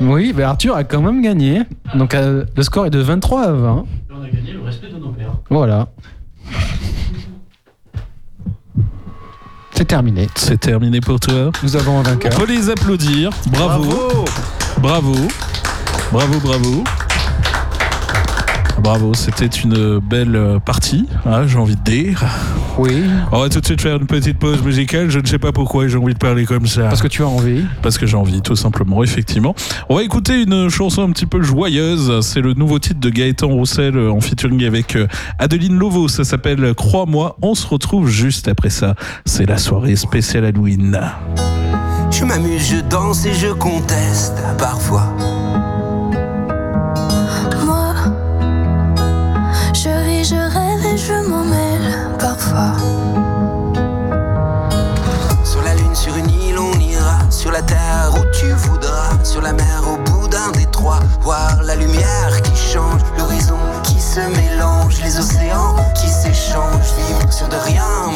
[0.00, 1.62] Oui, bah Arthur a quand même gagné.
[1.94, 3.84] Donc euh, le score est de 23 à 20.
[4.10, 5.34] On a gagné le respect de nos pères.
[5.50, 5.88] Voilà.
[9.74, 10.28] C'est terminé.
[10.34, 11.50] C'est terminé pour toi.
[11.62, 12.32] Nous avons un On vainqueur.
[12.36, 13.30] peut les applaudir.
[13.46, 14.24] Bravo.
[14.78, 15.14] Bravo.
[16.12, 16.40] Bravo, bravo.
[16.40, 16.84] Bravo,
[19.14, 22.24] c'était une belle partie, hein, j'ai envie de dire.
[22.78, 25.10] Oui, On va tout de suite faire une petite pause musicale.
[25.10, 26.82] Je ne sais pas pourquoi j'ai envie de parler comme ça.
[26.84, 27.64] parce que tu as envie.
[27.82, 29.54] Parce que j'ai envie, tout simplement, effectivement.
[29.88, 32.20] On va écouter une chanson un petit peu joyeuse.
[32.22, 35.06] C'est le nouveau titre de Gaëtan Roussel euh, en featuring avec euh,
[35.38, 36.08] Adeline Lovo.
[36.08, 37.36] Ça s'appelle Crois-moi.
[37.42, 38.94] On se retrouve juste après ça.
[39.26, 41.00] C'est la soirée spéciale Halloween.
[42.10, 45.14] Je m'amuse, je danse et je conteste parfois.
[55.42, 57.18] Sur la lune, sur une île, on ira.
[57.30, 59.24] Sur la terre où tu voudras.
[59.24, 61.00] Sur la mer, au bout d'un détroit.
[61.22, 63.00] Voir la lumière qui change.
[63.16, 65.00] L'horizon qui se mélange.
[65.02, 66.92] Les océans qui s'échangent.
[67.08, 68.11] Vivre sur de rien,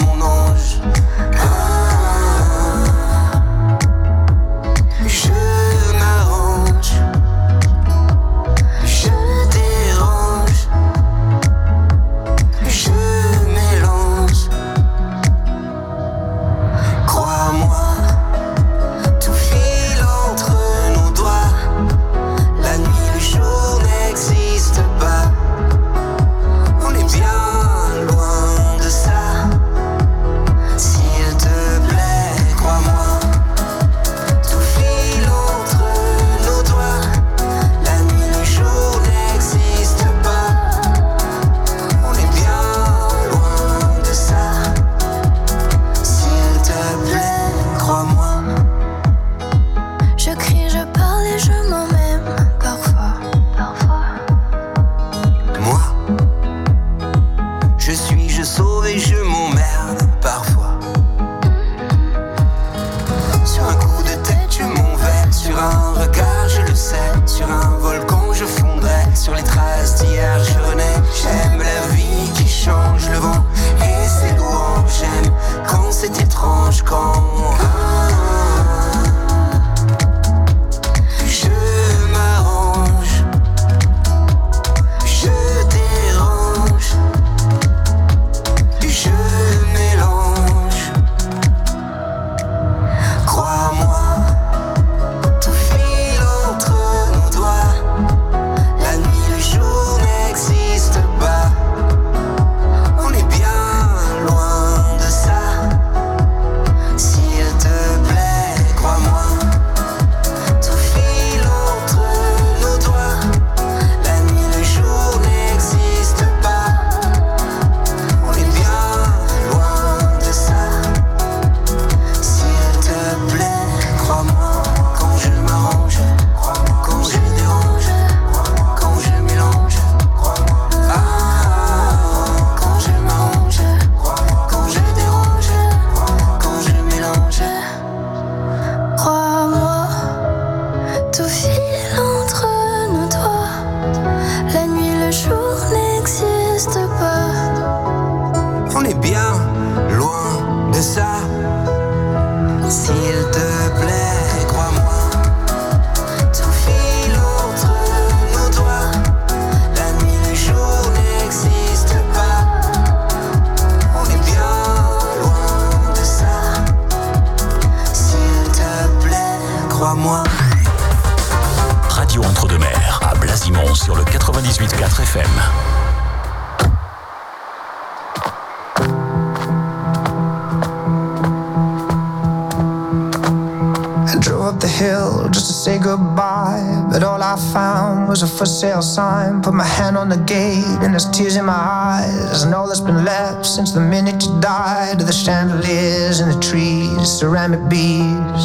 [188.60, 189.42] sale sign.
[189.42, 192.42] Put my hand on the gate and there's tears in my eyes.
[192.42, 196.40] And all that's been left since the minute you died are the chandeliers and the
[196.40, 198.44] trees, ceramic beads.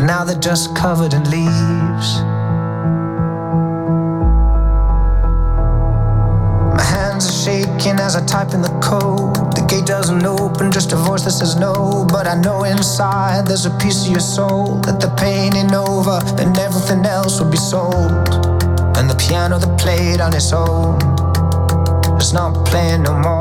[0.00, 2.08] Now they're just covered in leaves.
[6.78, 9.34] My hands are shaking as I type in the code.
[9.56, 12.06] The gate doesn't open, just a voice that says no.
[12.08, 16.18] But I know inside there's a piece of your soul that the pain ain't over
[16.40, 18.57] and everything else will be sold.
[19.28, 20.96] Piano that played on its own
[22.18, 23.37] is not playing no more.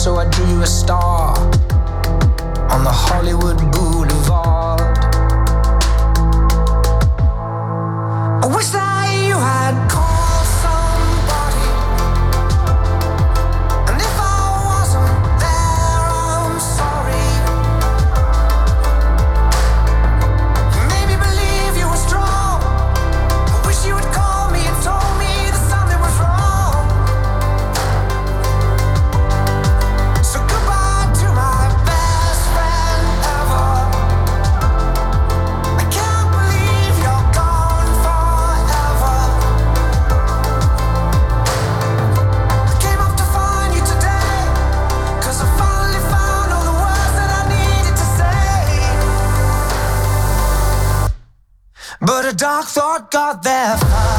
[0.00, 1.59] So I drew you a star
[2.80, 4.09] on the Hollywood Boulevard.
[52.62, 54.09] Thought got there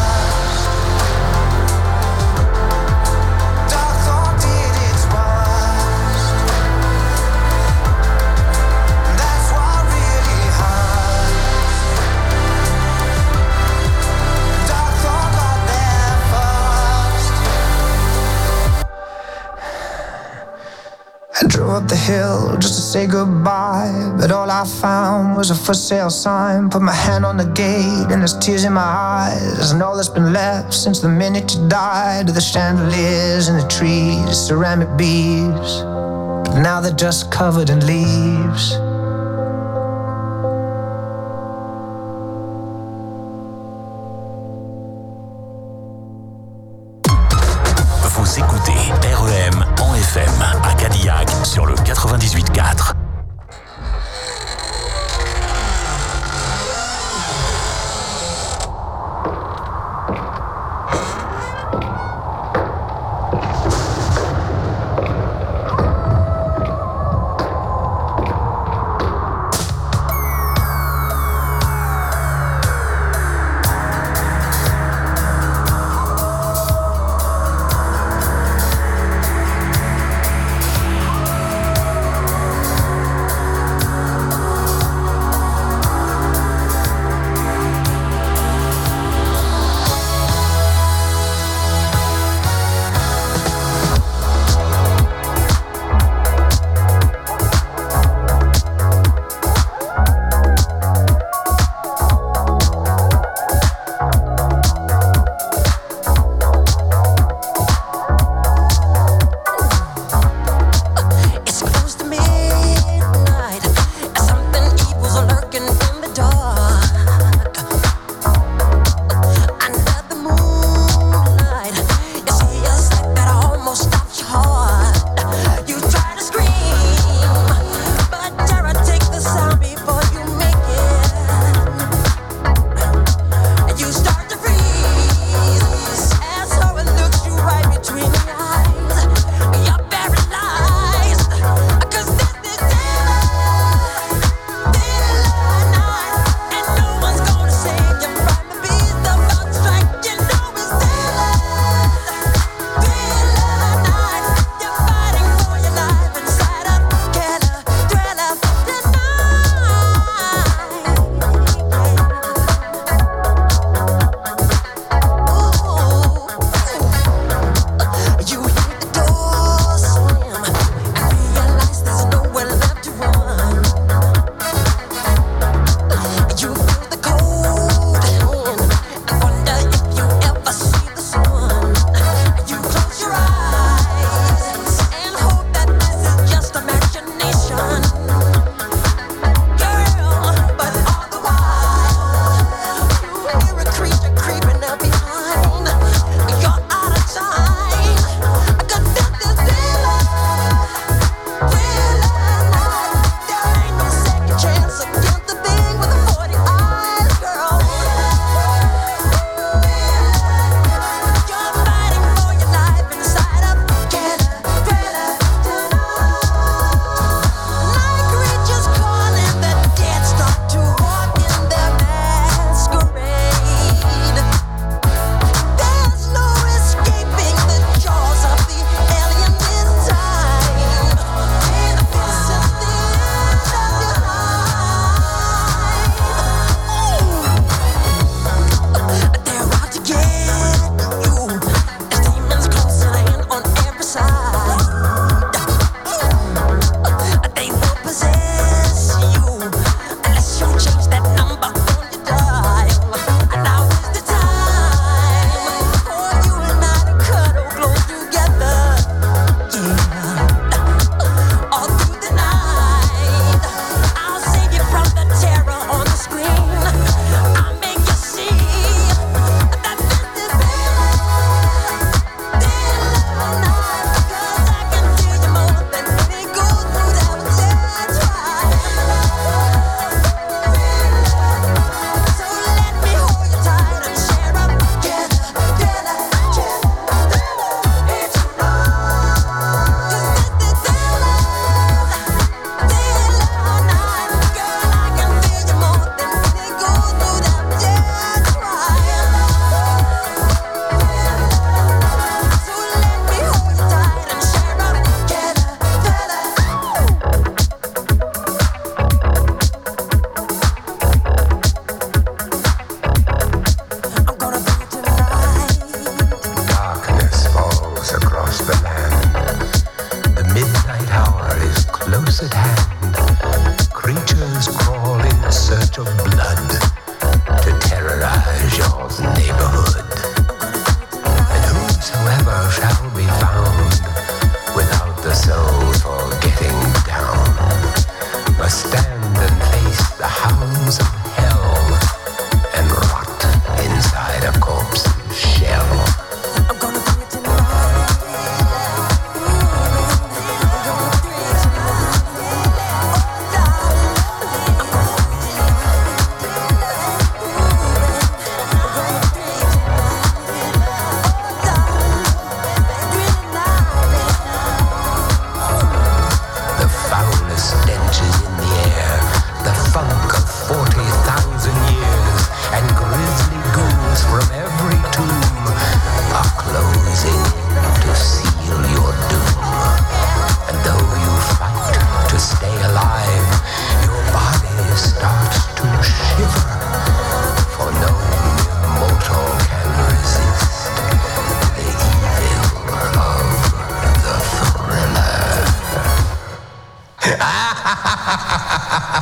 [22.02, 26.70] hill just to say goodbye, but all I found was a for sale sign.
[26.70, 30.10] Put my hand on the gate and there's tears in my eyes, and all that's
[30.10, 35.82] been left since the minute you died are the chandeliers and the trees, ceramic beads.
[36.46, 38.91] But now they're just covered in leaves.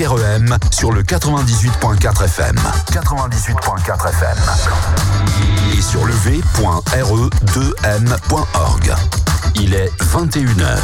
[0.00, 2.56] REM sur le 98.4 FM.
[2.92, 4.36] 98.4 FM.
[5.76, 8.92] Et sur le v.re2m.org.
[9.54, 10.78] Il est 21h.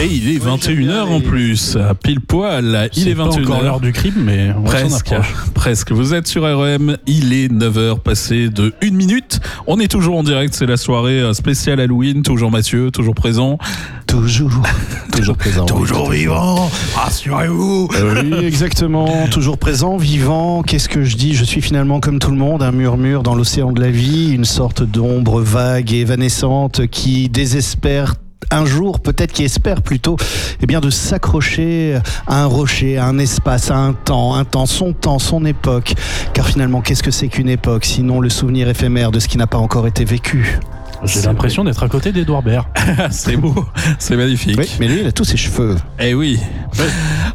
[0.00, 2.88] Et il est 21h en plus, pile poil.
[2.94, 3.42] Il est pas 21h.
[3.42, 5.34] encore l'heure du crime, mais on s'en Presque, approche.
[5.54, 5.90] presque.
[5.92, 9.37] Vous êtes sur REM, il est 9h passé de 1 minute.
[9.70, 12.22] On est toujours en direct, c'est la soirée euh, spéciale Halloween.
[12.22, 13.58] Toujours Mathieu, toujours présent.
[14.06, 14.50] Toujours,
[15.12, 15.66] toujours présent.
[15.66, 17.90] Toujours vivant, rassurez-vous.
[17.94, 19.26] Euh, oui, exactement.
[19.30, 20.62] Toujours présent, vivant.
[20.62, 21.34] Qu'est-ce que je dis?
[21.34, 24.46] Je suis finalement comme tout le monde, un murmure dans l'océan de la vie, une
[24.46, 28.14] sorte d'ombre vague et évanescente qui désespère
[28.50, 30.16] un jour, peut-être qui espère plutôt,
[30.60, 34.66] eh bien, de s'accrocher à un rocher, à un espace, à un temps, un temps,
[34.66, 35.94] son temps, son époque.
[36.32, 39.46] Car finalement, qu'est-ce que c'est qu'une époque, sinon le souvenir éphémère de ce qui n'a
[39.46, 40.58] pas encore été vécu?
[41.04, 42.66] J'ai l'impression d'être à côté d'Edouard Baird.
[43.10, 43.54] c'est beau,
[43.98, 44.56] c'est magnifique.
[44.58, 45.76] Oui, mais lui, il a tous ses cheveux.
[46.00, 46.38] Eh oui.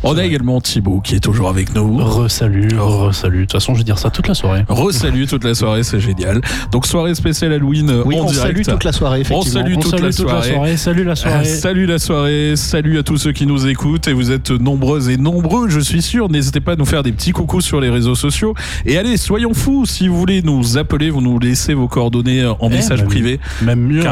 [0.03, 1.97] On a également Thibaut qui est toujours avec nous.
[1.97, 3.39] Re-salut, re-salut.
[3.39, 4.65] De toute façon, je vais dire ça toute la soirée.
[4.67, 6.41] Re-salut toute la soirée, c'est génial.
[6.71, 8.41] Donc soirée spéciale Halloween euh, Oui, en on direct.
[8.65, 9.61] salue toute la soirée, On effectivement.
[9.63, 10.77] salue On toute, salue la, toute la soirée.
[10.77, 11.37] Salut la soirée.
[11.41, 15.09] Ah, salut la soirée, salut à tous ceux qui nous écoutent et vous êtes nombreuses
[15.09, 16.29] et nombreux, je suis sûr.
[16.29, 18.53] N'hésitez pas à nous faire des petits coucous sur les réseaux sociaux.
[18.85, 22.51] Et allez, soyons fous, si vous voulez nous appeler, vous nous laissez vos coordonnées euh,
[22.59, 23.39] en Eh, message même- privé.
[23.61, 24.03] Même mieux,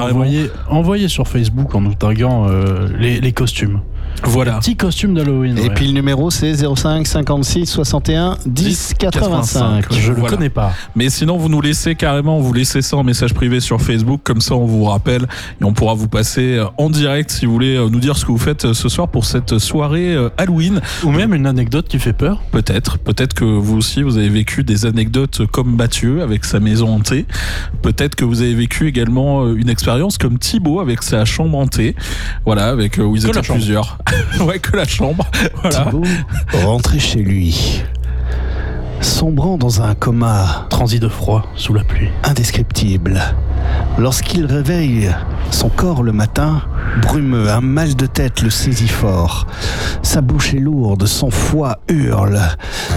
[0.69, 3.81] envoyez sur Facebook en nous taguant euh, les, les costumes.
[4.23, 4.59] Voilà.
[4.59, 5.57] Petit costume d'Halloween.
[5.57, 5.69] Et ouais.
[5.73, 9.85] puis le numéro c'est 05 56 61 10 85.
[9.91, 10.35] Je le Voilà.
[10.35, 10.73] connais pas.
[10.95, 14.41] Mais sinon, vous nous laissez carrément, vous laissez ça en message privé sur Facebook, comme
[14.41, 15.23] ça on vous rappelle
[15.59, 18.25] et on pourra vous passer euh, en direct si vous voulez euh, nous dire ce
[18.25, 20.81] que vous faites euh, ce soir pour cette soirée Halloween.
[21.03, 22.41] Ou même une anecdote qui fait peur.
[22.51, 26.89] Peut-être, peut-être que vous aussi vous avez vécu des anecdotes comme Mathieu avec sa maison
[26.95, 27.25] hantée.
[27.81, 31.95] Peut-être que vous avez vécu également une expérience comme Thibaut avec sa chambre hantée.
[32.45, 33.57] Voilà, avec où ils Que étaient chambre.
[33.59, 33.97] plusieurs.
[34.41, 35.25] ouais, que la chambre.
[35.61, 35.85] Voilà.
[35.85, 36.03] Thibaut
[36.65, 37.83] rentrait chez lui,
[39.01, 42.09] sombrant dans un coma Transit de froid sous la pluie.
[42.23, 43.19] indescriptible.
[43.97, 45.09] Lorsqu'il réveille
[45.51, 46.61] son corps le matin,
[47.01, 49.47] brumeux, un mal de tête le saisit fort.
[50.03, 52.41] Sa bouche est lourde, son foie hurle,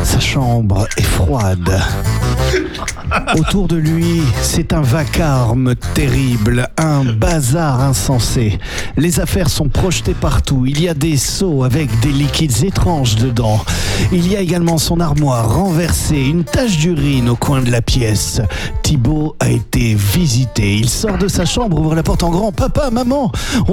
[0.02, 1.80] sa chambre est froide.
[3.36, 8.58] Autour de lui, c'est un vacarme terrible, un bazar insensé.
[8.96, 10.64] Les affaires sont projetées partout.
[10.66, 13.60] Il y a des seaux avec des liquides étranges dedans.
[14.12, 18.40] Il y a également son armoire renversée, une tache d'urine au coin de la pièce.
[18.82, 20.76] Thibaut a été visité.
[20.76, 22.52] Il sort de sa chambre, ouvre la porte en grand.
[22.52, 23.30] Papa, maman,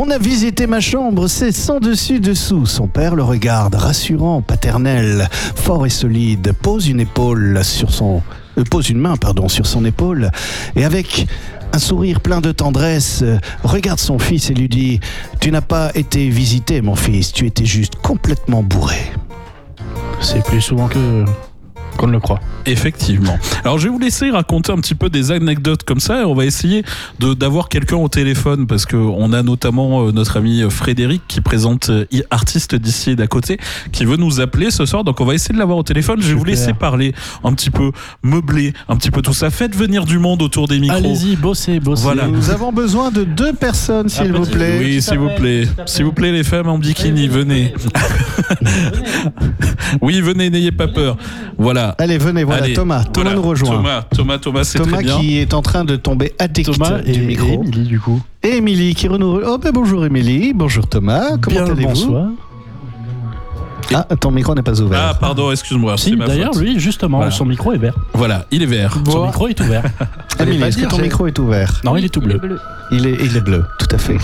[0.10, 2.66] a visité ma chambre, c'est sans dessus dessous.
[2.66, 8.22] Son père le regarde, rassurant, paternel, fort et solide, pose une épaule sur son
[8.58, 10.32] euh, pose une main pardon sur son épaule
[10.76, 11.28] et avec
[11.74, 15.00] un sourire plein de tendresse euh, regarde son fils et lui dit
[15.40, 19.12] Tu n'as pas été visité mon fils, tu étais juste complètement bourré.
[20.20, 21.26] C'est plus souvent que
[22.02, 22.40] qu'on ne le croit.
[22.66, 23.38] Effectivement.
[23.64, 26.34] Alors je vais vous laisser raconter un petit peu des anecdotes comme ça et on
[26.34, 26.84] va essayer
[27.20, 31.42] de d'avoir quelqu'un au téléphone parce que on a notamment euh, notre ami Frédéric qui
[31.42, 33.60] présente euh, artiste d'ici et d'à côté
[33.92, 36.22] qui veut nous appeler ce soir donc on va essayer de l'avoir au téléphone.
[36.22, 37.14] Je vais vous laisser parler
[37.44, 37.92] un petit peu,
[38.24, 39.50] meubler un petit peu tout ça.
[39.50, 40.98] Faites venir du monde autour des micros.
[40.98, 42.04] Allez-y, bossez, bossez.
[42.04, 42.28] Voilà.
[42.28, 44.80] Nous avons besoin de deux personnes s'il vous plaît.
[44.80, 45.68] Oui, s'il vous plaît.
[45.86, 47.74] S'il vous plaît, les femmes en bikini, venez.
[50.02, 51.18] oui, venez, n'ayez pas peur.
[51.58, 51.91] Voilà.
[51.98, 53.04] Allez, venez, voilà Allez, Thomas.
[53.04, 53.36] Thomas voilà.
[53.36, 53.70] nous rejoint.
[53.76, 55.20] Thomas, Thomas, Thomas, c'est Thomas très bien.
[55.20, 57.48] qui est en train de tomber addict Thomas et, du et micro.
[57.64, 58.22] Émilie, du coup.
[58.44, 59.46] Et Émilie qui renouvelle.
[59.48, 62.28] Oh ben bonjour Émilie, bonjour Thomas, comment allez-vous bonsoir.
[63.94, 65.00] Ah, ton micro n'est pas ouvert.
[65.10, 65.98] Ah, pardon, excuse-moi.
[65.98, 67.32] Si, c'est ma d'ailleurs, lui, justement, Voilà.
[67.32, 67.94] son micro est vert.
[68.14, 68.98] Voilà, il est vert.
[69.06, 69.84] Son micro est ouvert.
[70.40, 71.82] Émilie, est-ce que ton micro est ouvert?
[71.84, 72.40] Non, il est tout bleu.
[72.92, 74.18] il est, il est bleu, tout à fait.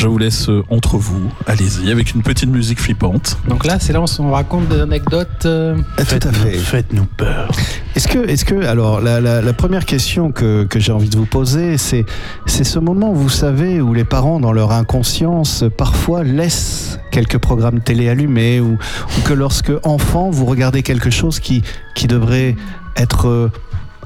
[0.00, 1.30] Je vous laisse euh, entre vous.
[1.46, 3.36] Allez-y, avec une petite musique flippante.
[3.46, 5.44] Donc là, c'est là où on raconte des anecdotes.
[5.44, 6.52] euh, Ah, Tout à fait.
[6.52, 7.50] Faites-nous peur.
[7.94, 11.18] Est-ce que, est-ce que, alors, la, la- la première question que, que j'ai envie de
[11.18, 12.06] vous poser, c'est,
[12.46, 17.80] c'est ce moment, vous savez, où les parents, dans leur inconscience, parfois laissent quelques programmes
[17.80, 18.78] télé allumés, ou,
[19.18, 21.62] ou que lorsque enfant, vous regardez quelque chose qui,
[21.94, 22.56] qui devrait
[22.96, 23.52] être euh,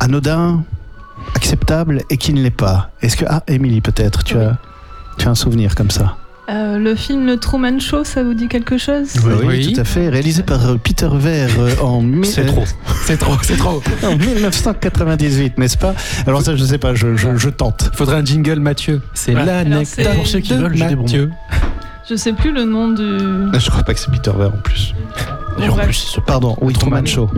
[0.01, 0.65] anodin,
[1.37, 2.91] acceptable, et qui ne l'est pas.
[3.01, 4.59] Est-ce que, ah, Émilie, peut-être, tu as,
[5.19, 6.17] tu as un souvenir comme ça
[6.51, 9.09] Euh, le film Le Truman Show, ça vous dit quelque chose
[9.47, 12.65] oui, tout à fait, réalisé par euh, Peter Weir euh, en C'est trop.
[13.07, 13.83] C'est trop, c'est trop.
[14.03, 15.95] en 1998, n'est-ce pas
[16.27, 17.89] Alors ça, je sais pas, je, je, je tente.
[17.93, 19.01] Il faudrait un jingle, Mathieu.
[19.15, 19.45] C'est Ouais.
[19.45, 21.31] l'anecdote Pour ceux qui de veulent, Mathieu.
[22.09, 23.03] Je sais plus le nom du.
[23.59, 24.95] Je crois pas que c'est Peter Weir en plus.
[25.59, 27.31] En plus, Pardon, oui, Truman Show.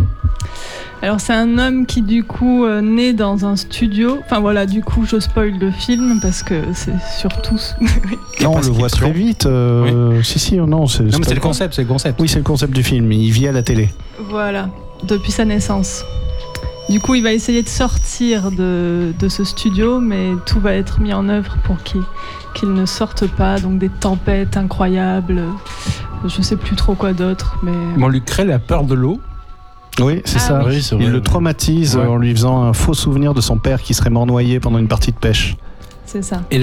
[1.02, 4.18] Alors c'est un homme qui du coup euh, naît dans un studio.
[4.24, 7.60] Enfin voilà, du coup je spoil le film parce que c'est surtout.
[7.80, 8.16] Oui.
[8.42, 9.46] Non, on le voit très vite.
[9.46, 12.20] euh, Si, si, non, c'est Non, mais c'est le concept, c'est le concept.
[12.20, 13.10] Oui, c'est le concept du film.
[13.12, 13.90] Il vit à la télé.
[14.28, 14.68] Voilà,
[15.04, 16.04] depuis sa naissance.
[16.88, 21.00] Du coup, il va essayer de sortir de, de ce studio, mais tout va être
[21.00, 22.02] mis en œuvre pour qu'il
[22.54, 23.58] qu'il ne sorte pas.
[23.58, 25.42] Donc des tempêtes incroyables,
[26.26, 29.20] je sais plus trop quoi d'autre, mais On lui crée la peur de l'eau.
[30.00, 30.62] Oui, c'est Ah ça.
[30.66, 32.06] oui, c'est vrai, Il le traumatise Ouais.
[32.06, 34.88] en lui faisant un faux souvenir de son père qui serait mort noyé pendant une
[34.88, 35.56] partie de pêche.
[36.04, 36.42] c'est ça.
[36.50, 36.60] Et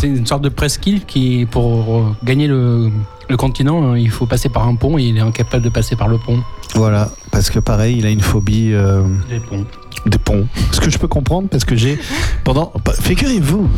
[0.00, 2.90] c'est une sorte de presqu'île qui, pour gagner le,
[3.28, 5.96] le continent, hein, il faut passer par un pont et il est incapable de passer
[5.96, 6.40] par le pont.
[6.74, 9.64] Voilà, parce que pareil, il a une phobie euh, Les ponts.
[10.06, 10.46] des ponts.
[10.72, 11.98] Ce que je peux comprendre, parce que j'ai
[12.42, 12.72] pendant.
[13.00, 13.70] Figurez-vous,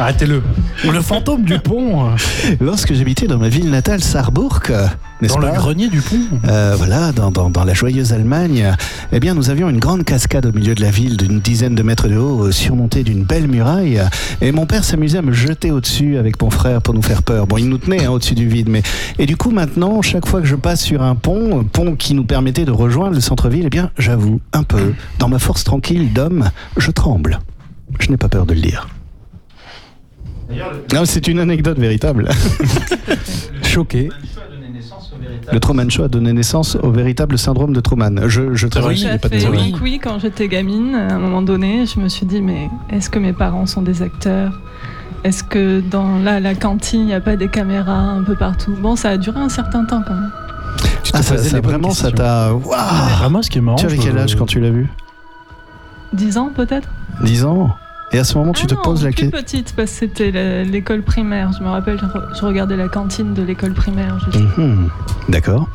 [0.00, 0.42] Arrêtez-le.
[0.90, 2.08] Le fantôme du pont.
[2.60, 4.86] lorsque j'habitais dans ma ville natale, euh,
[5.20, 6.16] n'est-ce Dans le grenier du pont.
[6.48, 8.74] Euh, voilà, dans, dans- dans la joyeuse Allemagne,
[9.12, 11.82] eh bien, nous avions une grande cascade au milieu de la ville d'une dizaine de
[11.82, 14.00] mètres de haut, euh, surmontée d'une belle muraille.
[14.40, 17.46] Et mon père s'amusait à me jeter au-dessus avec mon frère pour nous faire peur.
[17.46, 18.82] Bon, il nous tenait hein, au-dessus du vide, mais
[19.18, 22.14] et du coup maintenant, chaque fois que je passe sur un pont, un pont qui
[22.14, 26.12] nous permettait de rejoindre le centre-ville, eh bien, j'avoue, un peu, dans ma force tranquille
[26.14, 26.48] d'homme,
[26.78, 27.38] je tremble.
[27.98, 28.88] Je n'ai pas peur de le dire.
[30.94, 32.28] Non, c'est une anecdote véritable.
[33.62, 34.08] Choqué.
[35.52, 38.28] Le Truman Show a donné naissance au véritable syndrome de Truman.
[38.28, 39.36] Je, je il est pas de.
[39.48, 43.10] Oui, oui, quand j'étais gamine, à un moment donné, je me suis dit, mais est-ce
[43.10, 44.52] que mes parents sont des acteurs?
[45.24, 48.74] Est-ce que dans la, la cantine, il n'y a pas des caméras un peu partout?
[48.80, 50.30] Bon, ça a duré un certain temps quand même.
[51.02, 52.24] Tu te Ah, ça, ça, vraiment, ça questions.
[52.24, 52.54] t'a.
[52.54, 53.76] Waouh Vraiment, ce qui est marrant.
[53.76, 54.88] Tu avais quel âge quand tu l'as vu?
[56.12, 56.88] 10 ans peut-être?
[57.22, 57.70] 10 ans?
[58.12, 59.38] Et à ce moment, tu Ah te non, poses la plus question.
[59.40, 61.50] petite, parce que c'était l'école primaire.
[61.56, 64.18] Je me rappelle, je, re- je regardais la cantine de l'école primaire.
[64.56, 64.88] Mhm.
[65.28, 65.68] D'accord.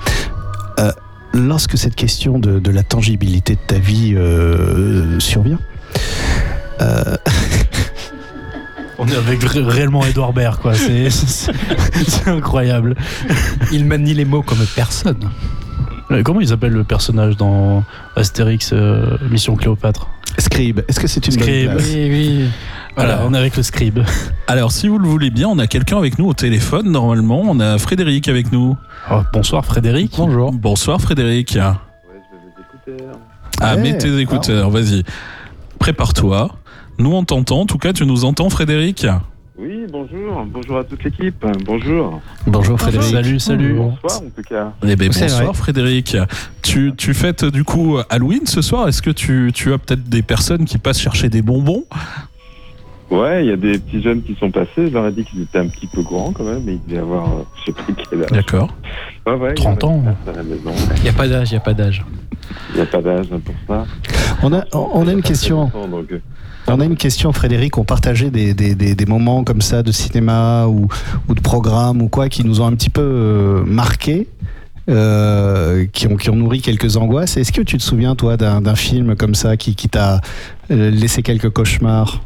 [0.79, 0.91] Euh,
[1.33, 5.59] lorsque cette question de, de la tangibilité de ta vie euh, survient,
[6.81, 7.15] euh,
[8.97, 10.73] On est avec ré- réellement Edouard Baird, quoi.
[11.09, 12.95] C'est incroyable.
[13.73, 15.29] Il manie les mots comme personne.
[16.11, 17.83] Euh, Comment il s'appelle le personnage dans
[18.15, 20.07] Astérix euh, Mission Cléopâtre
[20.37, 21.71] Scribe, est-ce que c'est une Scribe.
[21.73, 22.45] bonne Oui, oui.
[22.95, 23.99] Voilà, on est avec le scribe.
[24.47, 26.89] Alors, si vous le voulez bien, on a quelqu'un avec nous au téléphone.
[26.91, 28.77] Normalement, on a Frédéric avec nous.
[29.11, 30.13] Oh, bonsoir Frédéric.
[30.17, 30.51] Bonjour.
[30.51, 31.57] Bonsoir Frédéric.
[33.61, 35.03] Ah, Ouais, mets tes écouteurs, vas-y.
[35.79, 36.49] Prépare-toi.
[36.99, 37.61] Nous, on t'entend.
[37.61, 39.07] En tout cas, tu nous entends, Frédéric?
[39.57, 42.19] Oui, bonjour, bonjour à toute l'équipe, bonjour.
[42.45, 43.09] Bonjour Frédéric.
[43.09, 43.73] Salut, salut.
[43.75, 44.73] Bonsoir en tout cas.
[44.83, 45.53] Eh ben, bonsoir vrai.
[45.53, 46.17] Frédéric.
[46.61, 48.89] Tu, tu fêtes du coup Halloween ce soir.
[48.89, 51.85] Est-ce que tu, tu as peut-être des personnes qui passent chercher des bonbons?
[53.09, 55.43] Ouais, il y a des petits jeunes qui sont passés, je leur ai dit qu'ils
[55.43, 57.93] étaient un petit peu grands quand même, mais ils devaient avoir, euh, je sais plus
[57.93, 58.31] quel âge.
[58.31, 58.75] D'accord.
[59.27, 60.15] Ouais, ouais, 30 il y en a ans.
[60.97, 62.03] Il n'y a pas d'âge, il n'y a pas d'âge.
[62.71, 63.85] Il n'y a pas d'âge hein, pour ça.
[64.41, 65.71] On a, on a une question.
[65.89, 66.19] Donc, euh,
[66.67, 67.77] On a une question, Frédéric.
[67.77, 70.87] On partageait des, des, des, des moments comme ça de cinéma ou,
[71.29, 74.27] ou de programmes ou quoi qui nous ont un petit peu euh, marqués,
[74.89, 77.37] euh, qui, ont, qui ont nourri quelques angoisses.
[77.37, 80.21] Est-ce que tu te souviens, toi, d'un d'un film comme ça qui, qui t'a
[80.71, 82.21] euh, laissé quelques cauchemars?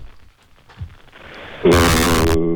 [1.65, 2.55] Euh,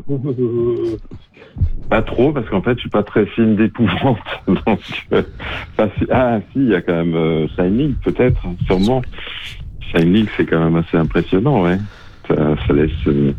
[1.90, 4.18] pas trop, parce qu'en fait, je suis pas très film d'épouvante.
[4.48, 4.80] Donc,
[5.12, 5.22] euh,
[5.76, 9.02] pas si- ah, si, il y a quand même euh, Shining, peut-être, sûrement.
[9.96, 11.78] C'est quand même assez impressionnant, ouais.
[12.28, 12.36] Ça,
[12.68, 13.34] ça laisse, euh,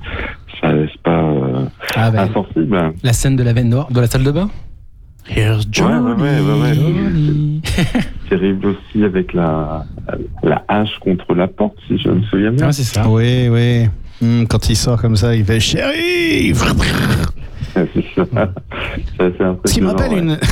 [0.60, 1.64] ça laisse pas euh,
[1.96, 2.76] Ah, bah, insensible.
[2.76, 2.92] hein.
[3.02, 4.50] la scène de la veine noire, de la salle de bain?
[5.26, 6.74] Here's Ouais, ouais, ouais, ouais, ouais.
[6.74, 7.62] Johnny.
[8.28, 9.84] Terrible aussi avec la,
[10.42, 12.66] la hache contre la porte, si je me souviens bien.
[12.68, 13.08] Ah, c'est ça.
[13.08, 13.88] Oui, oui.
[14.24, 16.54] Hum, quand il sort comme ça, il fait chérie.
[16.54, 17.84] C'est
[18.14, 18.24] ça.
[19.16, 19.58] C'est assez impressionnant.
[19.66, 20.18] Ce qui me rappelle ouais.
[20.20, 20.38] une.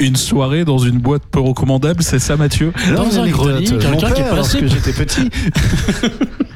[0.00, 2.72] Une soirée dans une boîte peu recommandable, c'est ça, Mathieu?
[2.96, 3.30] Dans un anecdote.
[3.30, 4.60] grenier, Mon quelqu'un qui est père, passé.
[4.60, 5.30] lorsque j'étais petit.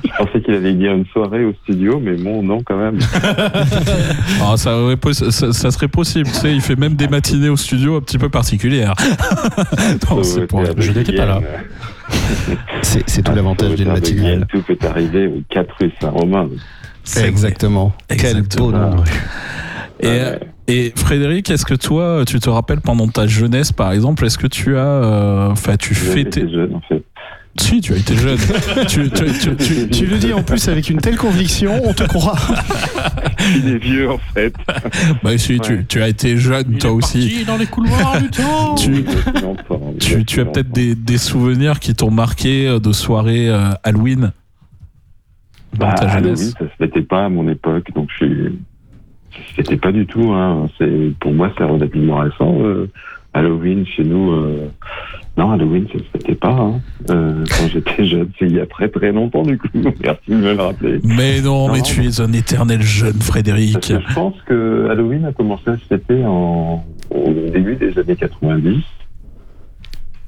[0.49, 2.99] Qu'il allait dire une soirée au studio, mais bon, non, quand même.
[4.43, 6.25] Ah, ça, aurait poss- ça, ça serait possible.
[6.27, 8.95] Tu sais, il fait même des matinées au studio un petit peu particulières.
[10.11, 11.41] non, c'est pour- je n'étais pas là.
[12.81, 14.47] C'est c'est tout Ah, l'avantage d'une matinale.
[14.49, 16.49] Tout peut arriver aux 4 rue Saint-Romain.
[17.05, 17.93] c'est Exactement.
[18.09, 18.71] Quel Exactement.
[18.71, 19.07] beau nom de rue.
[20.01, 20.41] Et, Ouais.
[20.69, 24.47] et Frédéric, est-ce que toi, tu te rappelles pendant ta jeunesse, par exemple, est-ce que
[24.47, 27.03] tu as, euh, enfin, tu fêtais en fait.
[27.59, 28.39] Si, tu as été jeune.
[28.89, 32.05] tu, tu, tu, tu- Tu le dis en plus avec une telle conviction, on te
[32.05, 32.37] croit.
[33.57, 34.55] Il est vieux, en fait.
[35.23, 35.85] bah, si, tu, Ouais.
[35.89, 37.21] tu as été jeune, toi aussi.
[37.29, 38.75] Parti dans les couloirs du temps.
[38.75, 44.33] Tu, as peut-être des, des souvenirs qui t'ont marqué euh, de soirées euh, Halloween
[45.77, 46.55] dans Bah, ta Halloween, jeunesse.
[46.59, 48.59] ça se fêtait pas à mon époque, donc je suis.
[49.33, 50.33] Ça se fêtait pas du tout.
[50.33, 50.69] Hein.
[50.79, 52.57] C'est pour moi, c'est relativement récent.
[52.63, 52.91] euh,
[53.39, 54.69] Halloween chez nous, euh,
[55.37, 56.81] non, Halloween, ça se fêtait pas hein.
[57.11, 58.29] Euh, quand j'étais jeune.
[58.39, 59.69] C'est il y a très très longtemps, du coup.
[59.75, 61.01] Merci de me le rappeler.
[61.05, 61.85] Mais non, mais Non.
[61.85, 63.75] tu es un éternel jeune, Frédéric.
[63.75, 67.97] Parce que je pense que Halloween a commencé à se fêter en, au début des
[67.99, 68.83] années 90.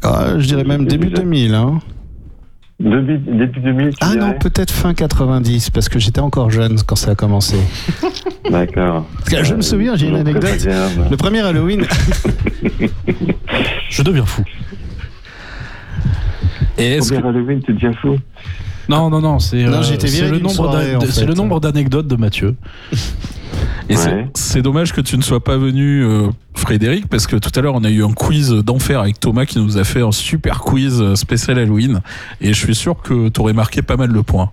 [0.02, 1.54] Ah, je dirais même début 2000.
[1.54, 1.78] Hein.
[2.78, 6.96] Début, début 2000, tu Ah non, peut-être fin 90, parce que j'étais encore jeune quand
[6.96, 7.56] ça a commencé.
[8.50, 9.06] D'accord.
[9.30, 10.66] Je me souviens, j'ai une anecdote.
[11.10, 11.84] Le premier Halloween.
[13.90, 14.42] Je deviens fou.
[16.78, 18.16] Et est-ce Premier Halloween, tu deviens fou
[18.88, 21.26] Non, non, non, c'est Non, euh, c'est le nombre soirée, d'an- en c'est fait.
[21.26, 22.56] le nombre d'anecdotes de Mathieu.
[23.88, 24.28] Et c'est- Ouais.
[24.34, 27.74] c'est dommage que tu ne sois pas venu, euh, Frédéric, parce que tout à l'heure,
[27.74, 31.00] on a eu un quiz d'enfer avec Thomas qui nous a fait un super quiz
[31.00, 32.00] euh, spécial Halloween.
[32.40, 34.50] Et je suis sûr que tu aurais marqué pas mal de points.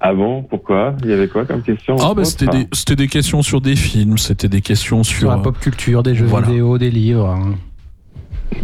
[0.00, 0.94] Ah bon Pourquoi?
[1.04, 3.76] Il y avait quoi comme question Ah, bah, c'était des, c'était des questions sur des
[3.76, 5.18] films, c'était des questions sur.
[5.18, 6.46] Sur la pop culture, des jeux voilà.
[6.46, 7.28] vidéo, des livres.
[7.28, 7.54] hein.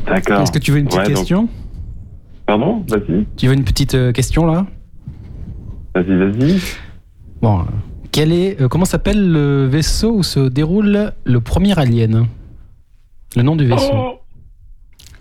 [0.07, 0.41] D'accord.
[0.41, 1.49] Est-ce que tu veux une petite Ouais, donc- question?
[2.47, 2.85] Pardon?
[2.89, 4.67] Vas-y, Tu veux une petite euh, question là?
[5.95, 6.61] Vas-y, vas-y.
[7.43, 7.61] Bon.
[7.61, 7.65] euh,
[8.13, 12.27] Quel est, euh, comment s'appelle le vaisseau où se déroule le premier alien?
[13.37, 13.91] Le nom du vaisseau.
[13.93, 14.19] Oh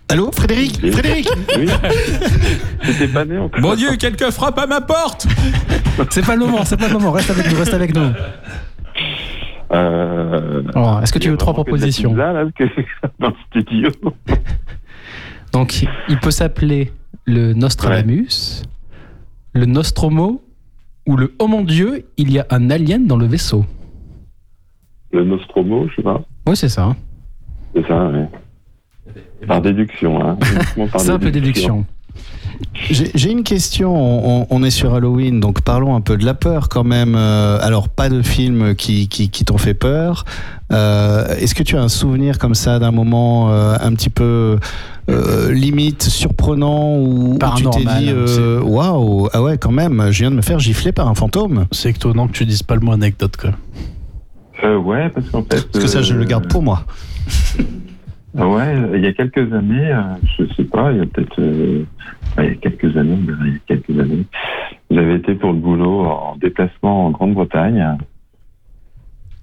[0.08, 1.66] Allô, Frédéric Frédéric Oui.
[3.12, 3.60] Pas né encore.
[3.60, 5.26] Mon Dieu, quelqu'un frappe à ma porte
[6.10, 7.10] C'est pas le moment, c'est pas le moment.
[7.12, 8.10] Reste avec nous, reste avec nous.
[9.72, 12.82] Euh, Alors, Est-ce que tu veux trois propositions là, parce que-
[13.18, 13.90] dans le studio.
[15.52, 16.92] Donc, il peut s'appeler
[17.24, 18.62] le Nostradamus,
[19.54, 20.42] le Nostromo
[21.06, 23.64] ou le Oh mon Dieu, il y a un alien dans le vaisseau.
[25.12, 26.20] Le Nostromo, je sais pas.
[26.46, 26.94] Oui, c'est ça.
[27.74, 28.20] C'est ça, oui.
[29.46, 30.36] Par déduction, hein.
[30.92, 31.84] Par Simple déduction.
[32.72, 33.94] J'ai j'ai une question.
[33.94, 37.14] On, on est sur Halloween, donc parlons un peu de la peur quand même.
[37.14, 40.24] Euh, alors, pas de films qui, qui, qui t'ont fait peur.
[40.72, 44.58] Euh, Est-ce que tu as un souvenir comme ça d'un moment euh, un petit peu
[45.10, 50.20] euh, limite, surprenant, où, où tu t'es dit euh, Waouh, ah ouais, quand même, je
[50.20, 52.80] viens de me faire gifler par un fantôme C'est étonnant que tu dises pas le
[52.80, 53.50] mot anecdote, quoi.
[54.64, 55.70] Euh, ouais, parce qu'en fait.
[55.70, 56.84] Parce que ça, je le garde pour moi.
[58.38, 60.02] Ah Ouais, il y a quelques années, euh,
[60.38, 61.40] je sais pas, il y a peut-être.
[61.40, 61.84] euh,
[62.38, 64.24] il y a quelques années, on il y a quelques années.
[64.90, 67.96] J'avais été pour le boulot en déplacement en Grande-Bretagne.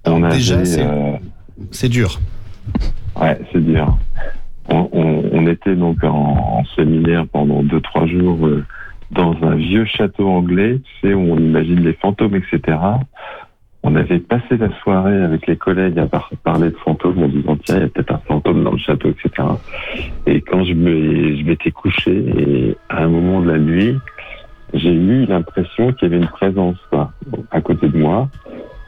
[0.06, 1.16] On Alors, déjà, avait, c'est- euh,
[1.72, 2.20] C'est dur.
[3.20, 3.96] Ouais, c'est dur.
[4.68, 6.08] On, on- on était donc en,
[6.60, 8.64] en séminaire pendant deux trois jours euh,
[9.10, 12.78] dans un vieux château anglais, tu sais, où on imagine les fantômes, etc.
[13.86, 17.56] On avait passé la soirée avec les collègues à par- parler de fantômes en disant
[17.64, 19.46] tiens, il y a peut-être un fantôme dans le château, etc.
[20.26, 23.98] Et quand je m'étais couché, et à un moment de la nuit,
[24.72, 27.12] j'ai eu l'impression qu'il y avait une présence quoi,
[27.50, 28.28] à côté de moi.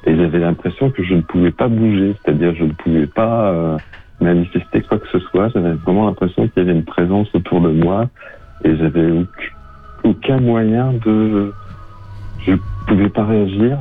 [0.06, 3.76] Et j'avais l'impression que je ne pouvais pas bouger, c'est-à-dire je ne pouvais pas euh,
[4.20, 5.48] manifester quoi que ce soit.
[5.50, 8.08] J'avais vraiment l'impression qu'il y avait une présence autour de moi
[8.64, 9.12] et j'avais
[10.04, 11.52] aucun moyen de.
[12.46, 12.52] Je
[12.86, 13.78] pouvais pas réagir.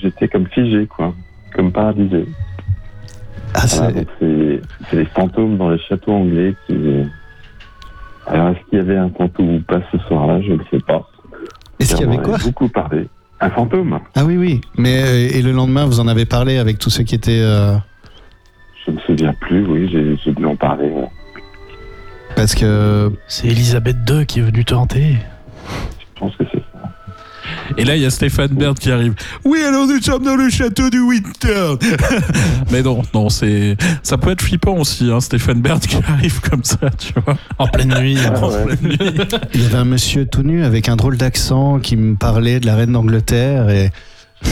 [0.00, 1.14] J'étais comme figé, quoi,
[1.54, 2.24] comme paralysé.
[3.54, 4.06] Ah, c'est-
[4.92, 6.74] les fantômes dans les châteaux anglais qui.
[8.26, 11.08] Alors est-ce qu'il y avait un fantôme ou pas ce soir-là Je ne sais pas.
[11.78, 13.06] Est-ce qu'il y avait quoi Beaucoup parlé.
[13.40, 13.98] Un fantôme.
[14.14, 14.60] Ah oui, oui.
[14.78, 17.40] Mais euh, et le lendemain, vous en avez parlé avec tous ceux qui étaient.
[17.42, 17.76] euh,
[18.84, 19.64] Je ne me souviens plus.
[19.66, 19.88] Oui,
[20.24, 20.88] j'ai dû en parler.
[20.88, 21.08] ouais.
[22.34, 23.12] parce que.
[23.28, 25.16] C'est Elisabeth II qui est venue te hanter.
[26.00, 26.55] Je pense que c'est.
[27.76, 29.14] Et là, il y a Stéphane Baird qui arrive.
[29.44, 31.74] Oui, alors nous sommes dans le château du Winter.
[32.70, 36.64] Mais non, non, c'est ça peut être flippant aussi, hein, Stéphane Baird qui arrive comme
[36.64, 37.36] ça, tu vois.
[37.58, 38.18] En pleine nuit.
[38.24, 38.64] Ah, En ouais.
[38.76, 38.98] pleine nuit.
[39.54, 42.66] Il y avait un monsieur tout nu avec un drôle d'accent qui me parlait de
[42.66, 43.90] la reine d'Angleterre et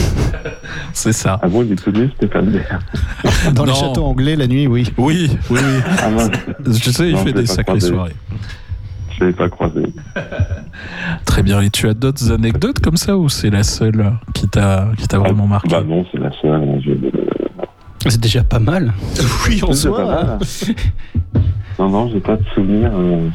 [0.93, 1.39] C'est ça.
[1.41, 3.53] Ah bon, il est tout nu, Stéphane Baird.
[3.53, 3.79] dans les Non.
[3.79, 4.91] châteaux anglais la nuit, oui.
[4.97, 5.79] Oui, oui, oui.
[5.99, 6.09] Ah
[6.65, 8.15] Je sais, il Non, fait des sacrées soirées.
[9.15, 9.83] Je l'avais pas croisé.
[11.25, 11.61] Très bien.
[11.61, 15.19] Et tu as d'autres anecdotes comme ça ou c'est la seule qui t'a qui t'a
[15.19, 15.69] vraiment marqué?
[15.69, 16.51] Bah non, c'est la seule.
[16.53, 18.93] hein, je- C'est déjà pas mal.
[19.47, 20.39] Oui, en pas mal.
[21.79, 22.91] Non, non, j'ai pas de souvenirs.
[22.93, 23.27] euh.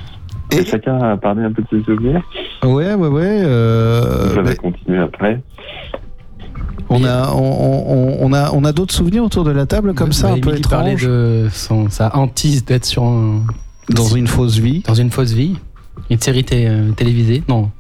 [0.52, 2.23] Et chacun a parlé un peu de ses souvenirs?
[2.65, 3.40] Ouais, ouais, ouais.
[3.44, 5.40] euh, mais allez continuer après.
[6.89, 10.12] on a, on, on- on a, on a d'autres souvenirs autour de la table comme
[10.12, 13.43] ça, Bah, un peu étrange, de son, sa hantise d'être sur un-
[13.90, 14.82] dans une fausse vie.
[14.86, 15.57] dans une fausse vie.
[16.10, 17.70] Une série euh, télévisée Non.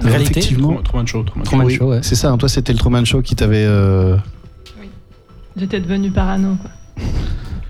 [0.00, 0.76] Réalité Effectivement.
[0.82, 1.22] Truman Show.
[1.22, 1.50] Truman Show.
[1.50, 2.00] Truman Oui, Show, ouais.
[2.02, 2.30] C'est ça.
[2.30, 3.64] hein, toi, c'était le Truman Show qui t'avait.
[3.66, 4.16] euh,
[5.56, 6.56] J'étais devenue parano.
[6.60, 6.70] Quoi.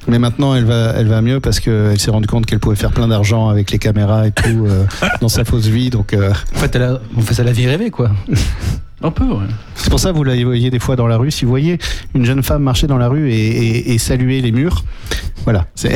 [0.09, 2.93] Mais maintenant, elle va, elle va mieux parce qu'elle s'est rendue compte qu'elle pouvait faire
[2.93, 4.85] plein d'argent avec les caméras et tout euh,
[5.21, 5.91] dans sa fausse vie.
[5.91, 8.11] Donc, euh, En fait, elle a, en fait, ça la vie rêvée, quoi.
[9.01, 9.47] Un peu, ouais.
[9.77, 11.31] c'est pour ça que vous la voyez des fois dans la rue.
[11.31, 11.79] Si vous voyez
[12.17, 14.83] une jeune femme marcher dans la rue et, et- et saluer les murs,
[15.45, 15.67] voilà.
[15.77, 15.95] C'est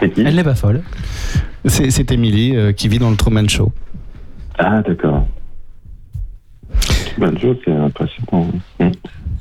[0.00, 0.82] C'est qui Elle n'est pas folle.
[1.66, 3.72] C'est Émilie euh, qui vit dans le Truman Show.
[4.58, 5.26] Ah, d'accord.
[7.18, 8.50] Bonne chose, c'est impressionnant.
[8.78, 8.90] Mm.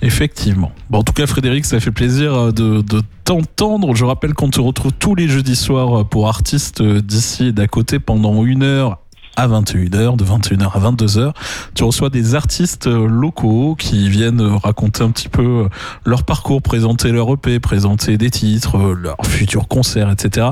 [0.01, 0.71] Effectivement.
[0.89, 3.95] Bon, en tout cas, Frédéric, ça fait plaisir euh, de, de t'entendre.
[3.95, 7.67] Je rappelle qu'on te retrouve tous les jeudis soirs pour artistes euh, d'ici et d'à
[7.67, 8.99] côté pendant une heure
[9.35, 11.31] à 21h, de 21h à 22h.
[11.75, 15.67] Tu reçois des artistes euh, locaux qui viennent euh, raconter un petit peu euh,
[16.05, 20.47] leur parcours, présenter leur EP, présenter des titres, leurs futurs concerts, etc.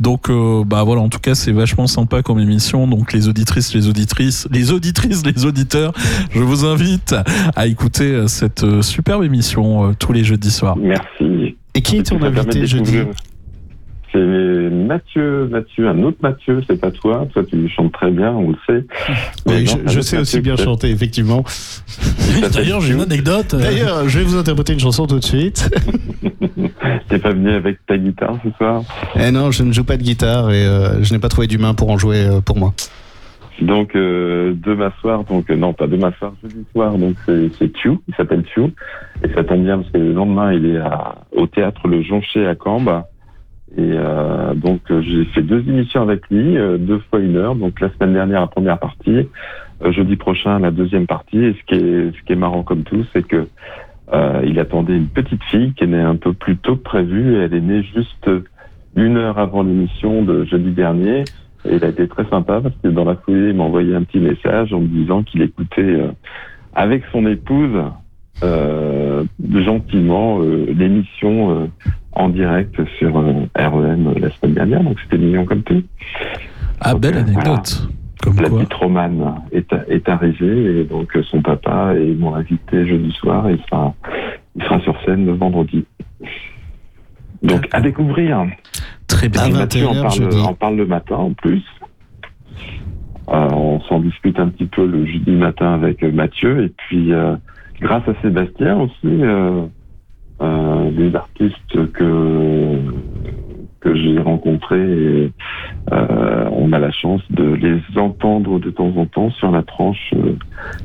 [0.00, 2.86] Donc, euh, bah voilà, en tout cas, c'est vachement sympa comme émission.
[2.86, 5.92] Donc, les auditrices, les auditrices, les auditrices, les auditeurs,
[6.30, 7.14] je vous invite
[7.56, 10.76] à écouter cette superbe émission euh, tous les jeudis soirs.
[10.76, 11.56] Merci.
[11.74, 12.98] Et qui est ton invité jeudi?
[14.10, 17.26] C'est Mathieu, Mathieu, un autre Mathieu, c'est pas toi.
[17.32, 18.86] Toi, tu chantes très bien, on le sait.
[19.46, 21.44] Mais Oui, non, je, sais aussi bien chanter, effectivement.
[22.52, 23.54] D'ailleurs, j'ai une anecdote.
[23.54, 25.68] D'ailleurs, je vais vous interpréter une chanson tout de suite.
[27.08, 28.82] T'es pas venu avec ta guitare ce soir?
[29.18, 31.74] Eh non, je ne joue pas de guitare et euh, je n'ai pas trouvé d'humain
[31.74, 32.72] pour en jouer euh, pour moi.
[33.60, 38.00] Donc euh, demain soir, donc euh, non pas demain soir, jeudi soir, donc c'est Thiou,
[38.06, 38.70] il s'appelle Thiou,
[39.24, 42.46] et ça tombe bien parce que le lendemain il est à- au théâtre Le Joncher
[42.46, 43.02] à Cambes,
[43.76, 47.54] et euh, donc euh, j'ai fait deux émissions avec lui, euh, deux fois une heure,
[47.54, 49.28] donc la semaine dernière la première partie,
[49.82, 52.82] euh, jeudi prochain la deuxième partie, et ce qui est ce qui est marrant comme
[52.84, 53.46] tout, c'est que
[54.12, 57.34] euh, il attendait une petite fille qui est née un peu plus tôt que prévu,
[57.34, 58.30] et elle est née juste
[58.96, 61.24] une heure avant l'émission de jeudi dernier.
[61.64, 64.02] Et il a été très sympa parce que dans la foulée, il m'a envoyé un
[64.02, 66.08] petit message en me disant qu'il écoutait euh,
[66.74, 67.82] avec son épouse
[68.42, 71.66] gentiment euh, l'émission euh,
[72.12, 74.82] en direct sur euh, REM la semaine dernière.
[74.82, 75.82] Donc c'était mignon comme tout.
[76.80, 77.88] Ah, belle anecdote.
[78.22, 78.58] Comme la quoi.
[78.58, 83.48] petite Romane est, est arrivée et donc euh, son papa et m'ont invité jeudi soir
[83.48, 83.94] et il sera,
[84.56, 85.84] il sera sur scène le vendredi.
[87.42, 88.44] Donc à découvrir.
[89.06, 89.48] Très bien.
[89.50, 90.40] Mathieu en 21h parle, jeudi.
[90.40, 91.62] en parle le matin en plus.
[93.28, 97.12] Euh, on s'en discute un petit peu le jeudi matin avec euh, Mathieu et puis
[97.12, 97.36] euh,
[97.80, 99.62] grâce à Sébastien aussi, euh,
[100.40, 102.78] euh, des artistes que
[103.80, 105.32] que j'ai rencontrés
[105.92, 110.12] euh, on a la chance de les entendre de temps en temps sur la tranche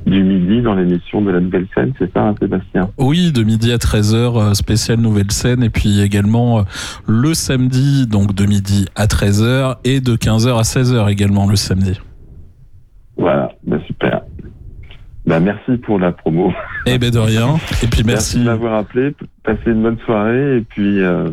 [0.06, 2.92] du midi dans l'émission de la nouvelle scène, c'est ça hein, Sébastien?
[3.00, 6.66] Oui, de midi à 13h, spécial nouvelle scène, et puis également
[7.08, 12.00] le samedi, donc de midi à 13h, et de 15h à 16h également le samedi.
[13.18, 14.22] Voilà, ben super.
[15.26, 16.52] Ben merci pour la promo.
[16.86, 18.40] Eh ben de rien, et puis merci.
[18.40, 19.16] de m'avoir appelé.
[19.44, 21.30] Passez une bonne soirée et puis euh,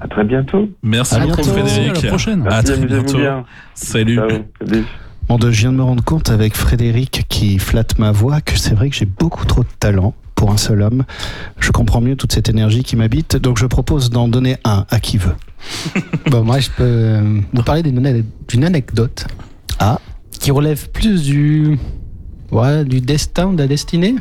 [0.00, 0.68] à très bientôt.
[0.82, 1.50] Merci À beaucoup bientôt.
[1.52, 1.98] Frédéric.
[1.98, 2.40] À la prochaine.
[2.42, 3.18] À Merci, très bientôt.
[3.18, 3.44] bien.
[3.74, 4.16] Salut.
[4.16, 4.28] Ciao.
[4.66, 4.84] Salut.
[5.28, 8.58] Bon, de- je viens de me rendre compte avec Frédéric qui flatte ma voix que
[8.58, 11.04] c'est vrai que j'ai beaucoup trop de talent pour un seul homme.
[11.60, 15.00] Je comprends mieux toute cette énergie qui m'habite, donc je propose d'en donner un à
[15.00, 15.34] qui veut.
[16.30, 19.26] Bon, moi, je peux euh, vous parler d'une ane- d'une anecdote.
[19.78, 19.98] Ah.
[20.40, 21.78] Qui relève plus du.
[22.52, 24.14] Ouais, du destin, de la destinée.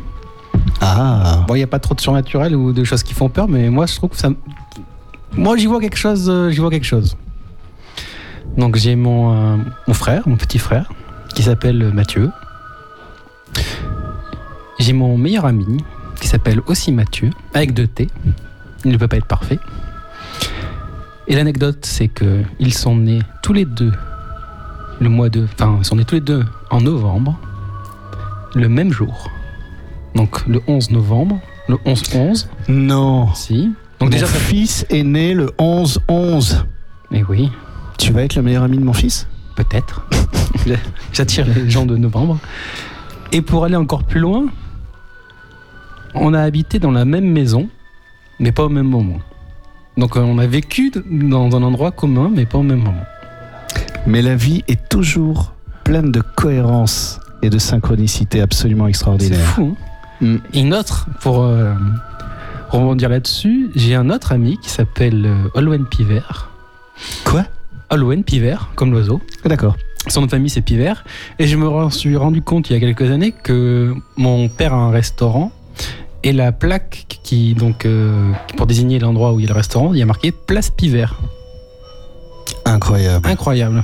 [0.80, 3.48] Ah, Bon, il n'y a pas trop de surnaturel ou de choses qui font peur,
[3.48, 4.30] mais moi, je trouve que ça.
[5.36, 6.30] Moi, j'y vois quelque chose.
[6.30, 7.18] euh, J'y vois quelque chose.
[8.58, 10.90] Donc, j'ai mon, euh, mon frère, mon petit frère,
[11.36, 12.30] qui s'appelle Mathieu.
[14.80, 15.78] J'ai mon meilleur ami,
[16.20, 18.08] qui s'appelle aussi Mathieu, avec deux T.
[18.84, 19.60] Il ne peut pas être parfait.
[21.28, 23.92] Et l'anecdote, c'est que ils sont nés tous les deux
[25.00, 25.46] le mois de.
[25.54, 27.38] Enfin, ils sont nés tous les deux en novembre,
[28.56, 29.30] le même jour.
[30.16, 32.48] Donc le 11 novembre, le 11-11.
[32.68, 33.34] non.
[33.34, 33.64] Si.
[33.64, 36.64] Donc Donc déjà, mon fils est né le 11-11.
[37.12, 37.52] Mais oui,
[37.98, 39.28] Tu vas être le meilleur ami de mon fils?
[39.56, 40.08] Peut-être.
[41.14, 42.40] J'attire les gens de novembre.
[43.32, 44.46] Et pour aller encore plus loin,
[46.14, 47.70] on a habité dans la même maison,
[48.40, 49.20] mais pas au même moment.
[49.98, 53.06] Donc euh, on a vécu dans un endroit commun, mais pas au même moment.
[54.08, 55.54] Mais la vie est toujours
[55.84, 59.40] pleine de cohérence et de synchronicité absolument C'est extraordinaire.
[59.40, 59.76] fou.
[59.80, 59.86] hein
[60.22, 60.36] Mm.
[60.54, 61.74] Et une autre, pour euh,
[62.70, 66.22] rebondir là-dessus, j'ai un autre ami qui s'appelle euh, Olwen Piver.
[67.26, 67.44] Quoi?
[67.90, 69.20] Olwen Piver, comme l'oiseau.
[69.44, 69.76] Ah, D'accord.
[70.08, 70.94] Son nom de famille, c'est Piver.
[71.40, 74.78] Et je me suis rendu compte il y a quelques années que mon père a
[74.78, 75.52] un restaurant.
[76.22, 79.92] Et la plaque qui, donc, euh, pour désigner l'endroit où il y a le restaurant,
[79.94, 81.08] il y a marqué Place Piver.
[82.66, 83.28] Incroyable.
[83.28, 83.84] Incroyable.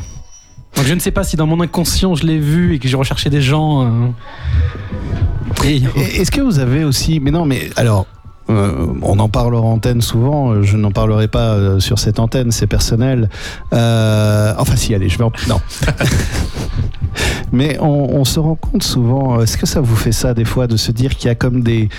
[0.78, 2.96] Donc je ne sais pas si dans mon inconscient je l'ai vu et que j'ai
[2.98, 3.84] recherché des gens.
[3.84, 4.08] euh,
[5.66, 7.20] Est-ce que vous avez aussi.
[7.20, 8.06] Mais non, mais alors.
[8.50, 12.52] euh, on en parlera en antenne souvent, euh, je n'en parlerai pas sur cette antenne,
[12.52, 13.30] c'est personnel.
[13.72, 15.32] Enfin si, allez, je vais en...
[15.50, 15.60] Non.
[17.52, 20.78] Mais on se rend compte souvent, est-ce que ça vous fait ça des fois de
[20.78, 21.90] se dire qu'il y a comme des,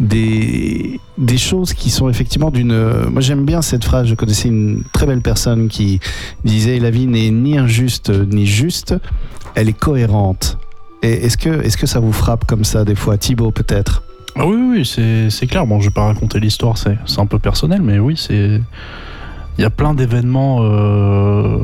[0.00, 2.72] des, des choses qui sont effectivement d'une.
[2.72, 4.06] euh, Moi, j'aime bien cette phrase.
[4.06, 6.00] Je connaissais une très belle personne qui
[6.44, 8.94] disait La vie n'est ni injuste ni juste,
[9.54, 10.58] elle est cohérente.
[11.02, 14.02] Est-ce que, est-ce que ça vous frappe comme ça des fois Thibaut, peut-être?
[14.36, 15.66] Ah oui, oui, c'est clair.
[15.66, 18.60] Bon, je vais pas raconter l'histoire, c'est un peu personnel, mais oui, c'est.
[19.58, 21.58] Il y a plein d'événements euh,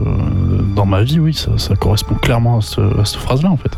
[0.75, 2.61] dans ma vie, oui, ça, correspond clairement à
[3.05, 3.71] cette phrase-là, en fait.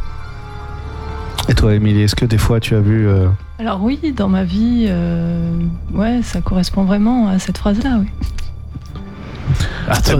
[1.48, 3.06] Et toi, Émilie, est-ce que des fois tu as vu.
[3.08, 5.50] euh, Alors oui, dans ma vie, euh,
[5.92, 8.06] ouais, ça correspond vraiment à cette phrase-là, oui.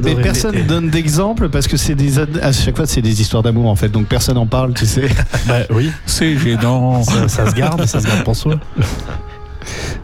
[0.05, 3.43] Mais personne donne d'exemple parce que c'est des ad- à chaque fois c'est des histoires
[3.43, 5.09] d'amour en fait donc personne en parle tu sais.
[5.49, 5.91] Bah oui.
[6.07, 7.03] C'est gênant.
[7.03, 8.55] Ça, ça se garde, ça se garde pour soi.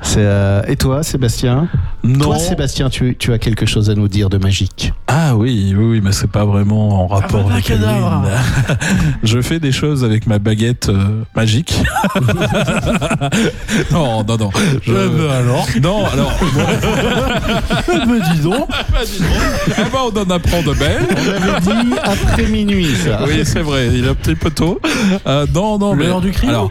[0.03, 1.69] C'est, euh, Et toi Sébastien?
[2.05, 2.19] Non.
[2.27, 4.93] Toi Sébastien tu, tu as quelque chose à nous dire de magique.
[5.07, 8.16] Ah oui, oui, oui, mais c'est pas vraiment en rapport avec Abracadabra.
[8.24, 8.79] Halloween.
[9.23, 11.74] Je fais des choses avec ma baguette euh, magique.
[13.93, 14.51] non, non, non.
[14.83, 16.33] Je- Eh ben alors Non, alors.
[18.09, 18.69] Mais dis donc
[19.69, 21.07] Eh ben, on en apprend de belles.
[21.11, 23.20] On avait dit après minuit ça.
[23.27, 24.81] Oui, c'est vrai, il est un petit peu tôt.
[25.27, 26.07] Euh, non, non, mais.
[26.07, 26.69] L'heure du crime Alors,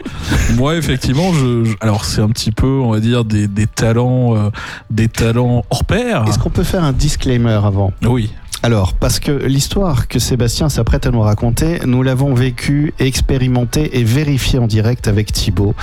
[0.56, 4.36] moi, effectivement, je, je- alors c'est un petit peu, on va dire, des, des talents,
[4.36, 4.50] euh,
[4.90, 5.21] des talents
[5.70, 6.24] hors pair.
[6.28, 8.30] Est-ce qu'on peut faire un disclaimer avant Oui.
[8.64, 14.04] Alors, parce que l'histoire que Sébastien s'apprête à nous raconter, nous l'avons vécue, expérimentée et
[14.04, 15.74] vérifiée en direct avec Thibaut.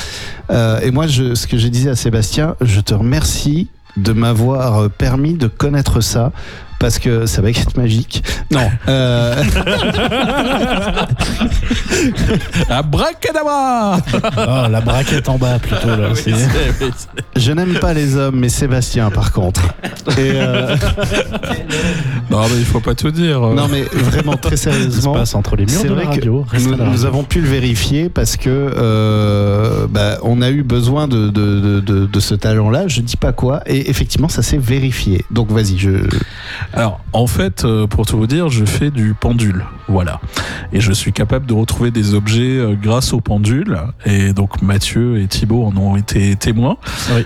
[0.49, 3.67] Euh, et moi, je, ce que je disais à Sébastien, je te remercie
[3.97, 6.31] de m'avoir permis de connaître ça.
[6.80, 8.23] Parce que ça va être magique.
[8.51, 8.69] Non.
[8.88, 9.43] euh,
[12.69, 13.97] Abracadabra
[14.38, 16.10] Ah, la braquette en bas plutôt là.
[17.35, 19.61] je n'aime pas les hommes, mais Sébastien, par contre.
[20.18, 20.76] Et euh,
[22.30, 23.39] Non, mais il faut pas tout dire.
[23.41, 25.14] non, mais vraiment, très Ça se sérieusement.
[25.14, 26.45] passe entre les murs C'est de la vrai radio.
[26.51, 31.07] que nous, la avons pu le vérifier parce que euh, bah, on a eu besoin
[31.07, 32.88] de, de, de, de- de ce talent-là.
[32.88, 33.61] Je dis pas quoi.
[33.65, 35.26] Et effectivement, ça s'est vérifié.
[35.31, 35.89] Donc vas-y, je.
[36.73, 39.65] Alors, en fait, euh, pour tout vous dire, je fais du pendule.
[39.87, 40.19] Voilà.
[40.71, 43.77] Et je suis capable de retrouver des objets euh, grâce au pendule.
[44.05, 46.77] Et donc, Mathieu et Thibaut en ont été témoins.
[47.15, 47.25] Oui.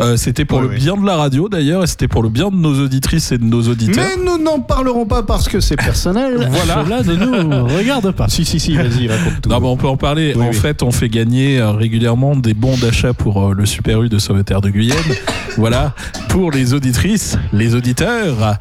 [0.00, 0.76] Euh, c'était pour Oui, le oui.
[0.78, 3.44] bien de la radio d'ailleurs, et c'était pour le bien de nos auditrices et de
[3.44, 4.04] nos auditeurs.
[4.04, 6.48] Mais nous n'en parlerons pas parce que c'est personnel.
[6.50, 6.84] Voilà.
[6.84, 8.28] Cela ne nous regarde pas.
[8.28, 9.48] Si, si, si, vas-y, raconte tout.
[9.54, 10.34] Non, mais on peut en parler.
[10.36, 14.18] Oui, en fait, on fait gagner régulièrement des bons d'achat pour le Super U de
[14.18, 14.96] Sauveterre de Guyenne.
[15.56, 15.94] voilà,
[16.28, 18.58] pour les auditrices, les auditeurs.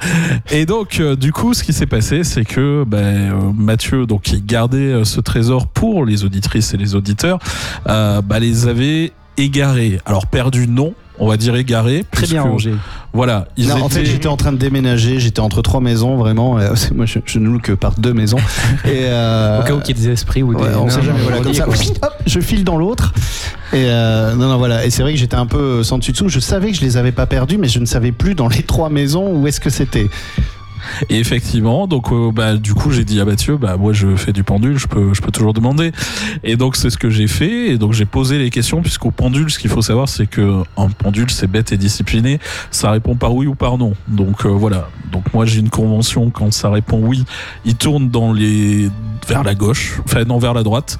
[0.52, 4.24] Et donc, euh, du coup, ce qui s'est passé, c'est que ben, euh, Mathieu, donc,
[4.24, 7.40] qui gardait euh, ce trésor pour les auditrices et les auditeurs,
[7.88, 10.00] euh, bah, les avait égarés.
[10.06, 10.94] Alors, perdu, non.
[11.20, 12.06] On va dire égarés.
[12.12, 12.46] Très bien.
[13.16, 16.58] Voilà, ils Non, en fait, j'étais en train de déménager, j'étais entre trois maisons, vraiment.
[16.58, 18.40] euh, moi, je, je ne loue que par deux maisons.
[18.86, 20.64] Et, euh, Au cas où il y ait des esprits ou des.
[20.64, 23.14] Ouais, on sait jamais, voilà, comme ça, hop, je file dans l'autre.
[23.72, 24.84] Et euh, non, non, voilà.
[24.86, 26.28] Et c'est vrai que j'étais un peu sans dessus dessous.
[26.30, 28.64] Je savais que je les avais pas perdus, mais je ne savais plus dans les
[28.64, 30.10] trois maisons où est-ce que c'était.
[31.10, 34.34] Et effectivement, donc euh, bah, du coup j'ai dit à Mathieu, bah moi je fais
[34.34, 35.92] du pendule, je peux, je peux toujours demander.
[36.44, 37.72] Et donc c'est ce que j'ai fait.
[37.72, 40.90] Et donc j'ai posé les questions puisqu'au pendule, ce qu'il faut savoir, c'est que un
[40.90, 42.40] pendule c'est bête et discipliné,
[42.72, 43.94] ça répond par oui ou par non.
[44.08, 44.90] Donc euh, voilà.
[45.12, 47.24] Donc moi j'ai une convention quand ça répond oui,
[47.66, 48.90] il tourne dans les
[49.28, 50.98] vers la gauche, enfin non vers la droite,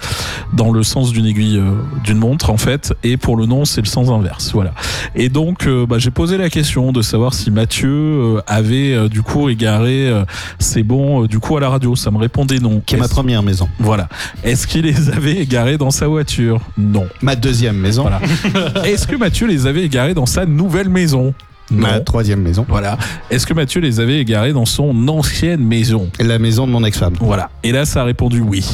[0.54, 1.74] dans le sens d'une aiguille euh,
[2.04, 2.94] d'une montre en fait.
[3.04, 4.52] Et pour le non c'est le sens inverse.
[4.54, 4.74] Voilà.
[5.16, 9.50] Et donc, bah, j'ai posé la question de savoir si Mathieu avait du coup
[9.82, 10.26] euh,
[10.60, 11.96] c'est bon euh, du coup à la radio.
[11.96, 12.82] Ça me répondait non.
[12.86, 13.68] Qui est ma première maison.
[13.80, 14.08] Voilà.
[14.44, 16.62] Est-ce qu'il les avait égarés dans sa voiture?
[16.78, 17.08] Non.
[17.22, 18.04] Ma deuxième maison.
[18.04, 18.22] Voilà.
[18.86, 21.34] Est-ce que Mathieu les avait égarés dans sa nouvelle maison?
[21.72, 22.66] Ma troisième maison.
[22.68, 22.98] Voilà.
[23.30, 26.10] Est-ce que Mathieu les avait égarés dans son ancienne maison?
[26.20, 27.16] La maison de mon ex-femme.
[27.20, 27.50] Voilà.
[27.64, 28.66] Et là, ça a répondu oui.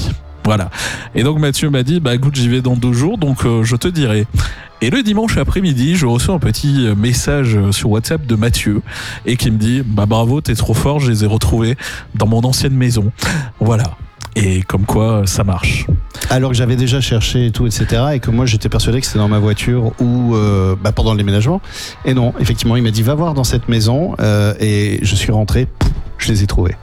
[0.49, 0.71] Voilà.
[1.13, 3.75] Et donc Mathieu m'a dit, bah écoute, j'y vais dans deux jours, donc euh, je
[3.75, 4.25] te dirai.
[4.81, 8.81] Et le dimanche après-midi, je reçois un petit euh, message euh, sur WhatsApp de Mathieu
[9.27, 11.77] et qui me dit, bah bravo, t'es trop fort, je les ai retrouvés
[12.15, 13.11] dans mon ancienne maison.
[13.59, 13.91] Voilà.
[14.35, 15.85] Et comme quoi, ça marche.
[16.31, 18.05] Alors que j'avais déjà cherché et tout, etc.
[18.15, 20.35] Et que moi, j'étais persuadé que c'était dans ma voiture ou
[20.81, 21.61] bah, pendant le déménagement.
[22.05, 24.15] Et non, effectivement, il m'a dit va voir dans cette maison.
[24.59, 25.67] et je suis rentré,
[26.19, 26.75] je les ai trouvés.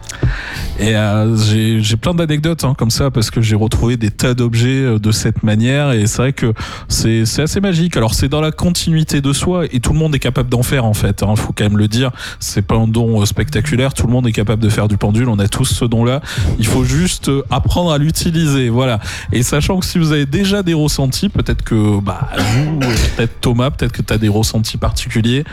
[0.78, 4.34] Et euh, j'ai j'ai plein d'anecdotes hein, comme ça parce que j'ai retrouvé des tas
[4.34, 6.52] d'objets euh, de cette manière et c'est vrai que
[6.88, 7.96] c'est c'est assez magique.
[7.96, 10.84] Alors c'est dans la continuité de soi et tout le monde est capable d'en faire
[10.84, 11.24] en fait.
[11.26, 12.10] Il faut quand même le dire.
[12.40, 13.94] C'est pas un don euh, spectaculaire.
[13.94, 15.28] Tout le monde est capable de faire du pendule.
[15.28, 16.20] On a tous ce don-là.
[16.58, 18.68] Il faut juste apprendre à l'utiliser.
[18.68, 19.00] Voilà.
[19.32, 22.80] Et sachant que si vous avez déjà des ressentis, peut-être que bah vous,
[23.16, 25.44] peut-être Thomas, peut-être que tu as des ressentis particuliers.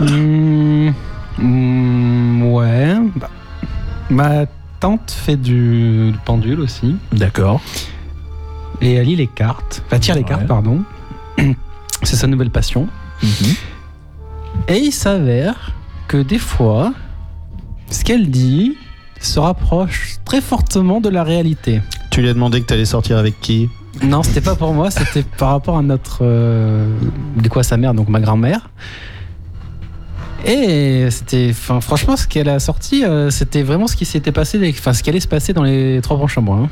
[0.00, 0.90] Hmm,
[1.38, 2.96] hmm, ouais.
[3.16, 3.30] Bah,
[4.10, 4.46] ma
[4.80, 6.96] tante fait du, du pendule aussi.
[7.12, 7.60] D'accord.
[8.80, 9.82] Et elle lit les cartes.
[9.86, 10.82] Enfin, tire les cartes, pardon.
[12.02, 12.86] C'est sa nouvelle passion.
[14.68, 15.72] Et il s'avère
[16.06, 16.92] que des fois,
[17.90, 18.76] ce qu'elle dit
[19.20, 21.80] se rapproche très fortement de la réalité.
[22.10, 23.68] Tu lui as demandé que tu allais sortir avec qui?
[24.04, 26.18] Non, c'était pas pour moi, c'était par rapport à notre.
[26.22, 26.86] euh,
[27.36, 28.70] de quoi sa mère, donc ma grand-mère.
[30.46, 31.48] Et c'était.
[31.50, 35.02] Enfin, franchement, ce qu'elle a sorti, euh, c'était vraiment ce qui s'était passé, enfin, ce
[35.02, 36.58] qui allait se passer dans les trois prochains mois.
[36.58, 36.68] hein.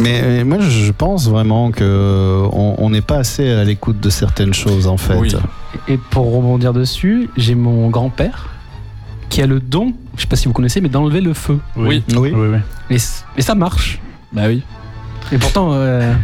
[0.00, 4.86] Mais moi, je pense vraiment que on n'est pas assez à l'écoute de certaines choses,
[4.86, 5.16] en fait.
[5.18, 5.32] Oui.
[5.88, 8.48] Et pour rebondir dessus, j'ai mon grand-père
[9.28, 11.58] qui a le don, je sais pas si vous connaissez, mais d'enlever le feu.
[11.76, 12.02] Oui.
[12.16, 12.32] Oui.
[12.90, 13.98] Et, c- et ça marche.
[14.32, 14.62] Bah oui.
[15.32, 15.70] Et pourtant.
[15.72, 16.14] euh,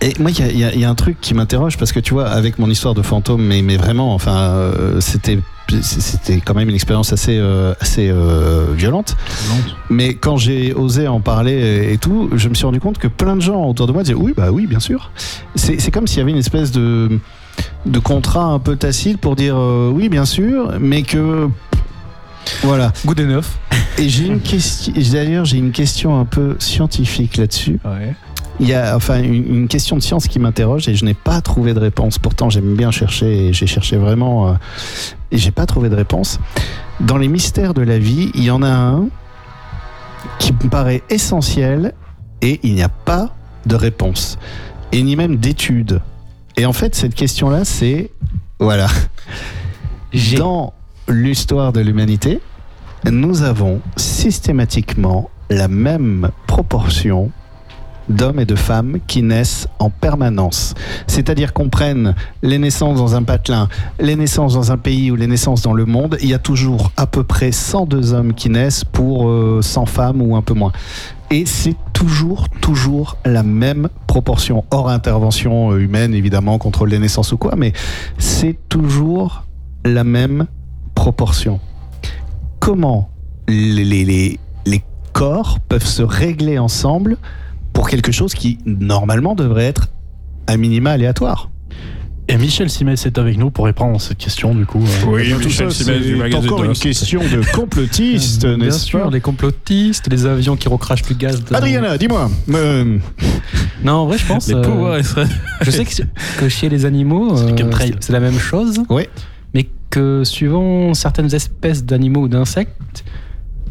[0.00, 2.28] Et moi, il y a- y, y un truc qui m'interroge parce que tu vois,
[2.28, 5.38] avec mon histoire de fantôme, mais, mais vraiment, enfin, euh, c'était
[5.82, 9.16] c'était quand même une expérience assez euh, assez euh, violente.
[9.90, 13.36] Mais quand j'ai osé en parler et, tout, je me suis rendu compte que plein
[13.36, 15.10] de gens autour de moi disaient oui, bah oui, bien sûr.
[15.54, 17.18] C'est comme s'il y avait une espèce de
[17.86, 21.48] de contrat un peu tacite pour dire euh, oui, bien sûr, mais que
[22.62, 22.92] voilà.
[23.04, 23.44] Good enough.
[23.98, 24.92] Et j'ai une question.
[25.12, 27.78] D'ailleurs, j'ai une question un peu scientifique là-dessus.
[28.60, 31.74] Il y a enfin une, question de science qui m'interroge et je n'ai pas trouvé
[31.74, 32.18] de réponse.
[32.18, 34.52] Pourtant, j'aime bien chercher et j'ai cherché vraiment euh,
[35.30, 36.40] et j'ai pas trouvé de réponse.
[37.00, 39.08] Dans les mystères de la vie, il y en a un
[40.40, 41.94] qui me paraît essentiel
[42.42, 43.30] et il n'y a pas
[43.66, 44.38] de réponse
[44.92, 46.00] et ni même d'étude.
[46.56, 48.10] Et en fait, cette question-là, c'est
[48.58, 48.88] voilà.
[50.36, 50.72] Dans
[51.06, 52.40] l'histoire de l'humanité,
[53.04, 57.30] nous avons systématiquement la même proportion
[58.08, 60.74] d'hommes et de femmes qui naissent en permanence.
[61.06, 63.68] C'est-à-dire qu'on prenne les naissances dans un patelin,
[64.00, 66.92] les naissances dans un pays ou les naissances dans le monde, il y a toujours
[66.96, 70.72] à peu près 102 hommes qui naissent pour euh, 100 femmes ou un peu moins.
[71.30, 74.64] Et c'est toujours, toujours la même proportion.
[74.70, 77.72] Hors intervention euh, humaine, évidemment, contrôle des naissances ou quoi, mais
[78.16, 79.44] c'est toujours
[79.84, 80.46] la même
[80.94, 81.60] proportion.
[82.58, 83.10] Comment
[83.48, 84.38] les
[85.12, 87.16] corps peuvent se régler ensemble
[87.78, 89.86] pour quelque chose qui, normalement, devrait être
[90.48, 91.48] à minima aléatoire
[92.26, 94.82] Et Michel Simès est avec nous pour répondre à cette question, du coup.
[94.82, 95.06] euh.
[95.06, 99.04] Oui, Tout Michel ça, Simès du encore de une question de complotiste, Bien n'est-ce sûr,
[99.04, 101.40] pas les complotistes, les avions qui recrachent du gaz.
[101.44, 102.28] dans- Adriana, dis-moi.
[102.52, 102.98] euh,
[103.84, 104.48] Non, en vrai, je pense.
[104.48, 105.26] Les euh, pouvoirs extra-
[105.60, 106.02] je sais que,
[106.40, 107.56] que chez les animaux, euh,
[108.00, 108.80] c'est la même chose.
[108.90, 109.08] Ouais.
[109.54, 113.04] Mais que suivant certaines espèces d'animaux ou d'insectes,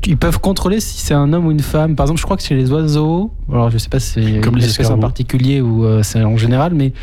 [0.05, 1.95] ils peuvent contrôler si c'est un homme ou une femme.
[1.95, 4.55] Par exemple, je crois que chez les oiseaux, alors je sais pas si c'est Comme
[4.55, 6.93] une les espèce en particulier ou euh, c'est en général, mais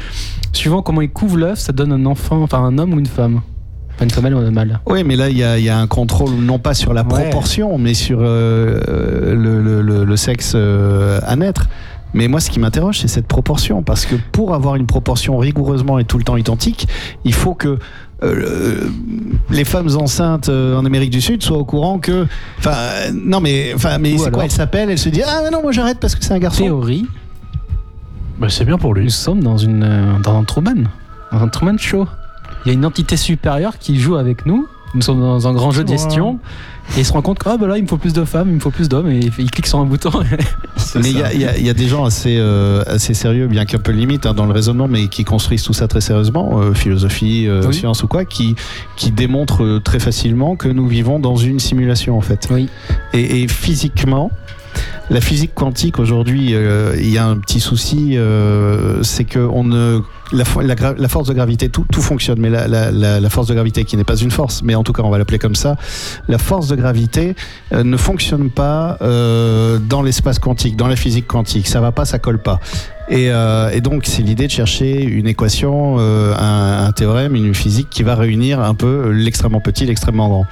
[0.53, 3.41] suivant comment ils couvrent l'œuf, ça donne un enfant, enfin un homme ou une femme.
[3.97, 4.81] Pas une femelle ou un mâle.
[4.87, 7.03] Oui, mais là, il y, a- il y a un contrôle, non pas sur la
[7.03, 7.09] Ouais.
[7.09, 11.69] proportion, mais sur euh, le, le- le- le sexe euh, à naître.
[12.13, 13.83] Mais moi, ce qui m'interroge, c'est cette proportion.
[13.83, 16.87] Parce que pour avoir une proportion rigoureusement et tout le temps identique,
[17.25, 17.79] il faut que
[18.25, 18.89] euh,
[19.51, 22.27] les femmes enceintes euh, en Amérique du Sud soient au courant que.
[22.59, 25.51] Enfin, euh, non, mais, enfin, mais c'est alors- quoi Elle s'appelle, elle se dit Ah,
[25.53, 26.63] non, moi j'arrête parce que c'est un garçon.
[26.65, 27.07] Théorie,
[28.39, 29.11] Bah, c'est bien pour nous lui.
[29.11, 30.85] sommes dans, une, dans un Truman,
[31.33, 32.07] dans un Truman Show.
[32.65, 34.67] Il y a une entité supérieure qui joue avec nous.
[34.95, 36.39] Nous sommes dans un grand jeu de gestion.
[36.97, 38.49] Et il se rend compte que ah, bah là, il me faut plus de femmes,
[38.51, 39.11] il me faut plus d'hommes.
[39.11, 40.11] Et il clique sur un bouton.
[40.95, 43.91] Mais il y a, y y des gens assez, euh, assez sérieux, bien qu'un peu
[43.91, 47.63] limite hein, dans le raisonnement, mais qui construisent tout ça très sérieusement, euh, philosophie, euh,
[47.67, 47.75] Oui.
[47.75, 48.55] science ou quoi, qui,
[48.97, 52.49] qui démontrent très facilement que nous vivons dans une simulation en fait.
[52.51, 52.69] Oui.
[53.13, 54.31] Et, et physiquement,
[55.11, 59.65] la physique quantique aujourd'hui, euh, il y a un petit souci, euh, c'est que on
[59.65, 60.01] ne,
[60.33, 60.45] la,
[61.09, 64.63] force de gravité, tout, fonctionne, mais la, force de gravité, qui n'est pas une force,
[64.63, 65.77] mais en tout cas on va l'appeler comme ça,
[66.29, 67.35] la force de gravité
[67.73, 71.69] euh, ne fonctionne pas dans l'espace quantique, dans la physique quantique.
[71.69, 72.61] Ça va pas, ça colle pas.
[73.09, 73.31] Et,
[73.83, 78.61] donc c'est l'idée de chercher une équation, un, un théorème, une physique qui va réunir
[78.61, 80.47] un peu l'extrêmement petit, l'extrêmement grand.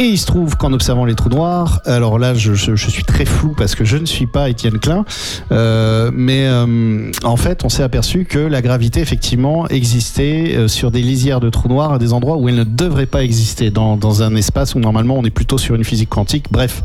[0.00, 3.52] Et il se trouve qu'en observant les trous noirs, alors là je, suis très flou
[3.54, 5.04] parce que je ne suis pas Étienne Klein,
[5.52, 10.90] euh, mais euh, en fait on s'est aperçu que la gravité effectivement existait euh, sur
[10.90, 14.22] des lisières de trous noirs à des endroits où elle ne devrait pas exister, dans,
[14.22, 16.82] un espace où normalement on est plutôt sur une physique quantique, bref.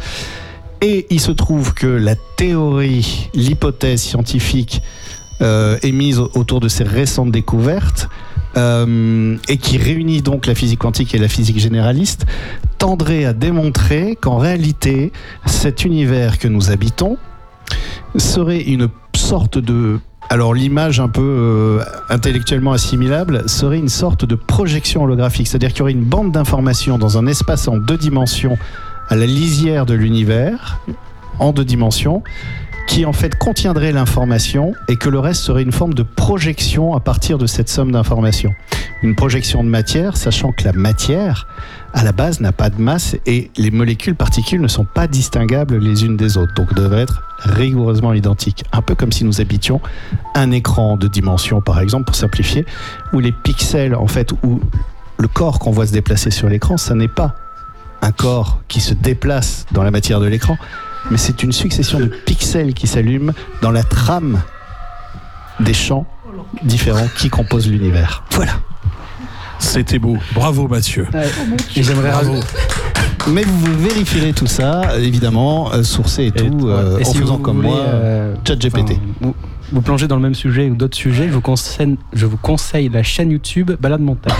[0.81, 4.81] Et il se trouve que la théorie, l'hypothèse scientifique
[5.83, 8.09] émise autour de ces récentes découvertes,
[8.57, 12.25] euh, et qui réunit donc la physique quantique et la physique généraliste,
[12.77, 15.11] tendrait à démontrer qu'en réalité,
[15.45, 17.17] cet univers que nous habitons
[18.17, 19.99] serait une sorte de...
[20.29, 25.79] Alors l'image un peu euh, intellectuellement assimilable serait une sorte de projection holographique, c'est-à-dire qu'il
[25.79, 28.57] y aurait une bande d'informations dans un espace en deux dimensions
[29.09, 30.79] à la lisière de l'univers,
[31.39, 32.23] en deux dimensions,
[32.87, 36.99] qui en fait contiendrait l'information et que le reste serait une forme de projection à
[36.99, 38.53] partir de cette somme d'informations.
[39.03, 41.47] Une projection de matière, sachant que la matière,
[41.93, 45.77] à la base, n'a pas de masse et les molécules particules ne sont pas distinguables
[45.77, 48.63] les unes des autres, donc devraient être rigoureusement identiques.
[48.71, 49.81] Un peu comme si nous habitions
[50.33, 52.65] un écran de dimension, par exemple, pour simplifier,
[53.13, 54.61] où les pixels, en fait, où
[55.17, 57.35] le corps qu'on voit se déplacer sur l'écran, ça n'est pas
[58.01, 60.57] un corps qui se déplace dans la matière de l'écran,
[61.11, 64.41] mais c'est une succession de pixels qui s'allument dans la trame
[65.59, 66.05] des champs
[66.63, 68.23] différents qui composent l'univers.
[68.31, 68.53] Voilà.
[69.59, 70.17] C'était beau.
[70.33, 71.07] Bravo Mathieu.
[71.75, 72.31] Et j'aimerais Bravo.
[72.33, 72.47] rajouter-
[73.27, 77.37] Mais vous vérifierez tout ça, évidemment, euh, sourcé et tout, euh, Et en si faisant
[77.37, 78.91] vous comme voulez, moi, euh, ChatGPT.
[78.91, 79.35] enfin, vous,
[79.71, 82.89] vous plongez dans le même sujet ou d'autres sujets, je vous conseille, je vous conseille
[82.89, 84.35] la chaîne YouTube Balade Montagne.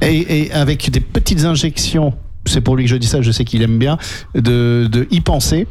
[0.00, 2.14] Et, et avec des petites injections,
[2.46, 3.98] c'est pour lui que je dis ça, je sais qu'il aime bien,
[4.34, 5.66] de, de y penser,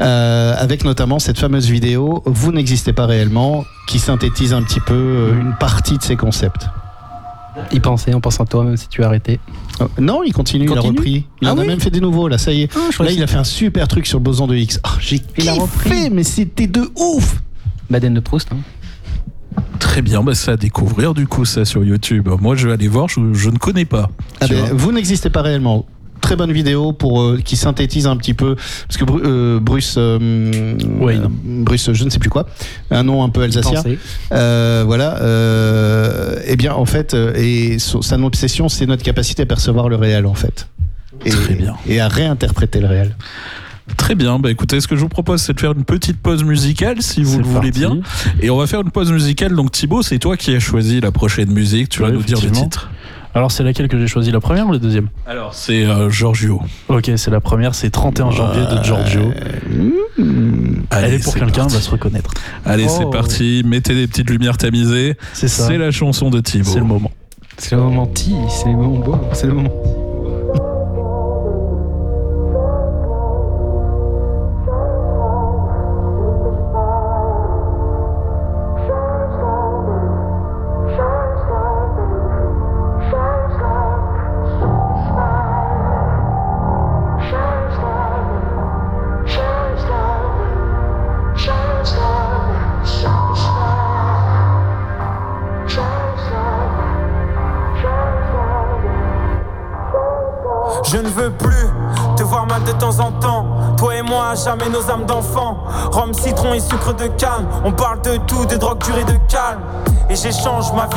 [0.00, 4.94] euh, avec notamment cette fameuse vidéo Vous n'existez pas réellement, qui synthétise un petit peu
[4.94, 6.66] euh, une partie de ces concepts.
[7.72, 9.40] Y penser en pensant à toi, même si tu as arrêté.
[9.80, 11.24] Euh, non, il continue, il, a repris.
[11.40, 12.70] Il Ah en a oui même fait des nouveaux, là, ça y est.
[12.76, 14.76] Ah, là, il a fait un super truc sur le boson de Higgs.
[14.84, 16.10] Ah, J'ai Il a kiffé, repris.
[16.10, 17.42] mais c'était de ouf
[17.88, 18.48] Baden de Proust.
[18.52, 18.58] hein.
[19.78, 22.28] Très bien, bah, c'est à découvrir du coup ça sur YouTube.
[22.40, 24.10] Moi je vais aller voir, je, je ne connais pas.
[24.42, 25.86] Ah ben, vous n'existez pas réellement.
[26.26, 29.94] Très bonne vidéo pour euh, qui synthétise un petit peu parce que Bru- euh, Bruce
[29.96, 32.46] euh, euh, Bruce je ne sais plus quoi
[32.90, 33.80] un nom un peu alsacien.
[34.32, 39.46] Euh, voilà euh, eh bien en fait et son- sa obsession c'est notre capacité à
[39.46, 40.68] percevoir le réel en fait
[41.24, 41.74] et, Très bien.
[41.86, 43.14] et à réinterpréter le réel
[43.96, 46.42] Très bien, bah écoutez, ce que je vous propose, c'est de faire une petite pause
[46.42, 47.98] musicale, si vous le voulez bien.
[48.40, 49.54] Et on va faire une pause musicale.
[49.54, 51.90] Donc Thibaut, c'est toi qui as choisi la prochaine musique.
[51.90, 52.90] Tu vas nous dire le titre.
[53.36, 56.60] Alors, c'est laquelle que j'ai choisi La première ou la deuxième Alors, c'est euh, Giorgio.
[56.88, 59.30] Ok, c'est la première, c'est 31 janvier de Giorgio.
[60.90, 62.32] Allez, Elle est pour c'est quelqu'un, va se reconnaître.
[62.64, 63.10] Allez, c'est Oh.
[63.10, 63.62] parti.
[63.66, 65.16] Mettez des petites lumières tamisées.
[65.34, 65.66] C'est ça.
[65.66, 66.70] C'est la chanson de Thibaut.
[66.70, 67.10] C'est le moment.
[67.58, 70.05] C'est le moment ti, c'est le moment beau, c'est le moment.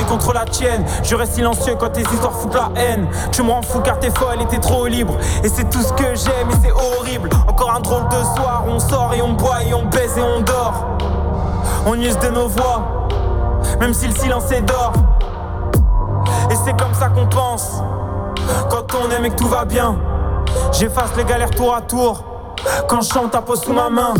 [0.10, 0.84] Contre la tienne.
[1.04, 3.08] Je reste silencieux quand tes histoires foutent la haine.
[3.32, 5.16] Tu me rends fou car t'es folle et t'es trop libre.
[5.44, 7.30] Et c'est tout ce que j'aime et c'est horrible.
[7.48, 10.42] Encore un drôle de soir, on sort et on boit et on baise et on
[10.42, 10.86] dort.
[11.86, 13.08] On use de nos voix,
[13.80, 14.94] même si le silence est d'or.
[16.50, 17.82] Et c'est comme ça qu'on pense.
[18.70, 19.96] Quand on aime et que tout va bien,
[20.72, 22.24] j'efface les galères tour à tour.
[22.88, 24.14] Quand je chante, ta pose sous ma main.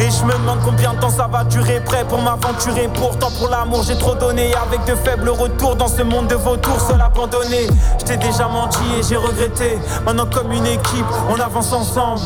[0.00, 2.88] Et je me demande combien de temps ça va durer, prêt pour m'aventurer.
[2.94, 4.54] Pourtant, pour l'amour, j'ai trop donné.
[4.54, 7.66] Avec de faibles retours dans ce monde de vautours, seul abandonné.
[7.98, 9.78] Je t'ai déjà menti et j'ai regretté.
[10.06, 12.22] Maintenant, comme une équipe, on avance ensemble.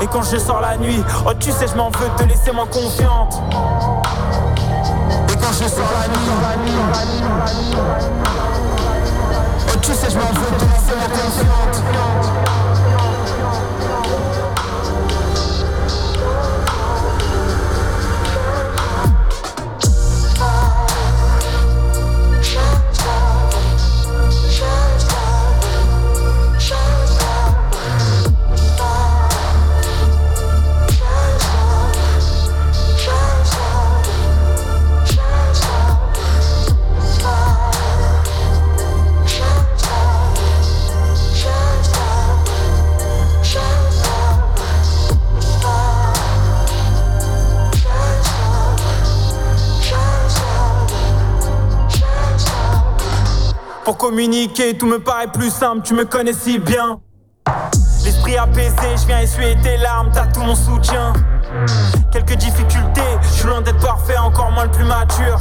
[0.00, 2.66] Et quand je sors la nuit, oh, tu sais, je m'en veux te laisser moins
[2.66, 3.42] confiante.
[5.30, 6.28] Et quand je sors la nuit,
[9.66, 11.82] oh, tu sais, je m'en veux te laisser moins confiante.
[53.88, 57.00] Pour communiquer, tout me paraît plus simple, tu me connais si bien.
[58.04, 61.14] L'esprit apaisé, je viens essuyer tes larmes, t'as tout mon soutien.
[62.12, 65.40] Quelques difficultés, je suis loin d'être parfait, encore moins le plus mature.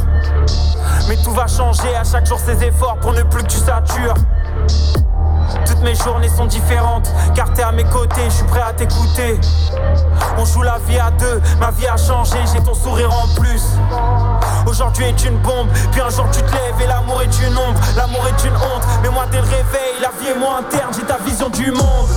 [1.09, 4.13] Mais tout va changer à chaque jour ses efforts pour ne plus que tu satures.
[5.83, 9.39] Mes journées sont différentes, car t'es à mes côtés, je suis prêt à t'écouter.
[10.37, 13.63] On joue la vie à deux, ma vie a changé, j'ai ton sourire en plus.
[14.65, 17.79] Aujourd'hui est une bombe, puis un jour tu te lèves et l'amour est une ombre,
[17.95, 18.83] l'amour est une honte.
[19.01, 22.07] Mais moi dès le réveil, la vie est moins interne, j'ai ta vision du monde.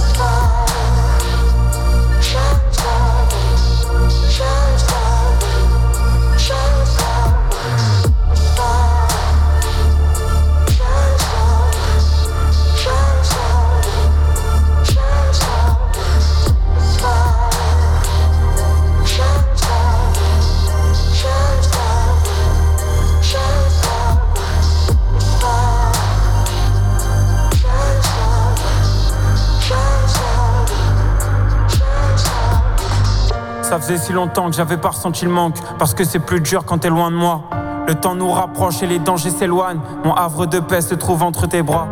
[33.70, 35.54] Ça faisait si longtemps que j'avais pas ressenti le manque.
[35.78, 37.42] Parce que c'est plus dur quand t'es loin de moi.
[37.86, 39.78] Le temps nous rapproche et les dangers s'éloignent.
[40.02, 41.86] Mon havre de paix se trouve entre tes bras.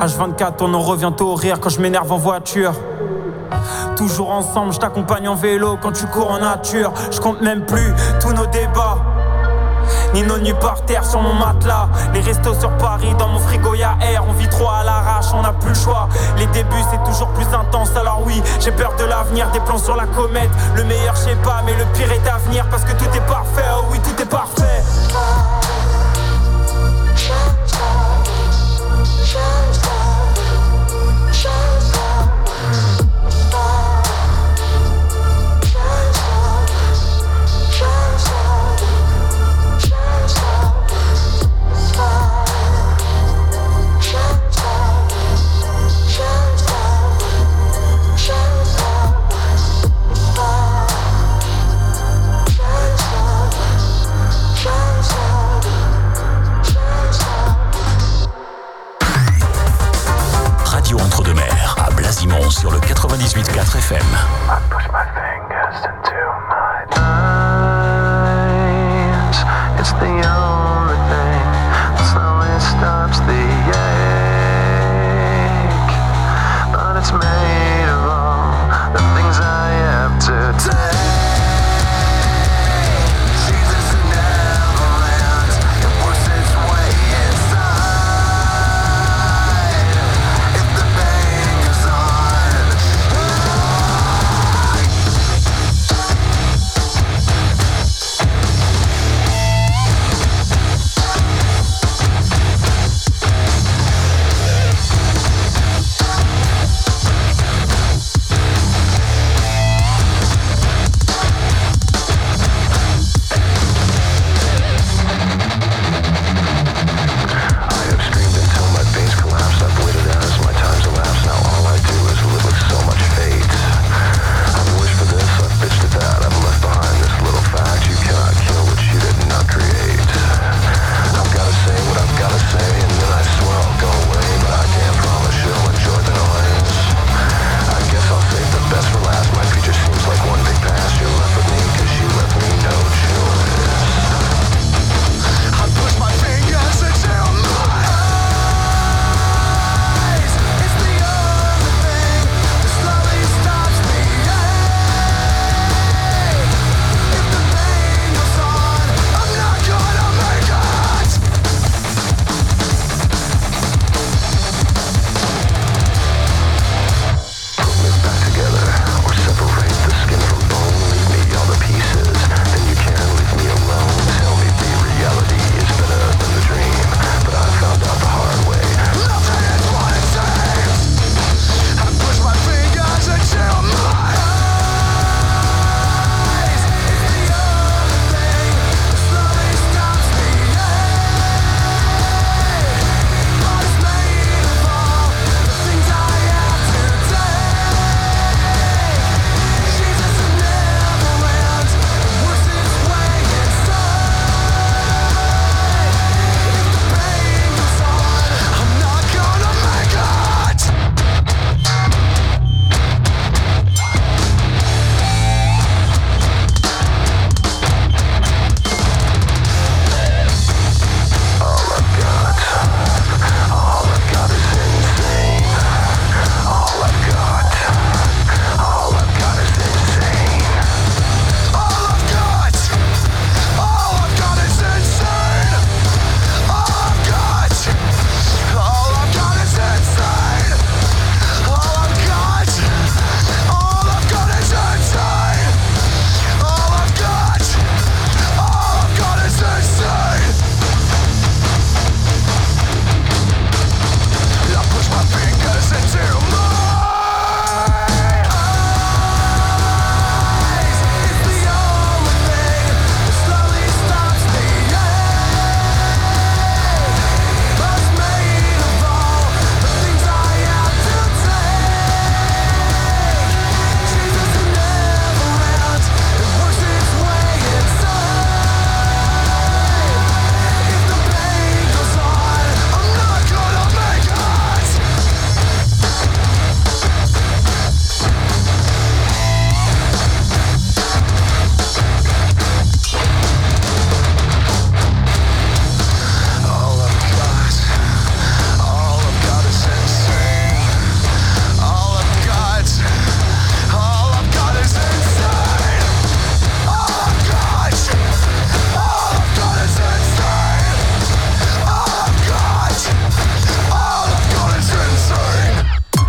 [0.00, 2.72] H24, on en revient au rire quand je m'énerve en voiture.
[3.94, 6.94] Toujours ensemble, je t'accompagne en vélo quand tu cours en nature.
[7.10, 7.92] Je compte même plus
[8.22, 8.96] tous nos débats.
[10.14, 11.88] Ni nos nuits par terre sur mon matelas.
[12.12, 14.24] Les restos sur Paris, dans mon frigo y'a air.
[14.28, 16.08] On vit trop à l'arrache, on n'a plus le choix.
[16.36, 19.50] Les débuts c'est toujours plus intense, alors oui, j'ai peur de l'avenir.
[19.50, 20.50] Des plans sur la comète.
[20.74, 23.26] Le meilleur, je sais pas, mais le pire est à venir parce que tout est
[23.26, 23.64] parfait.
[23.76, 24.82] Oh oui, tout est parfait.
[62.58, 64.02] Sur le 98.4 FM.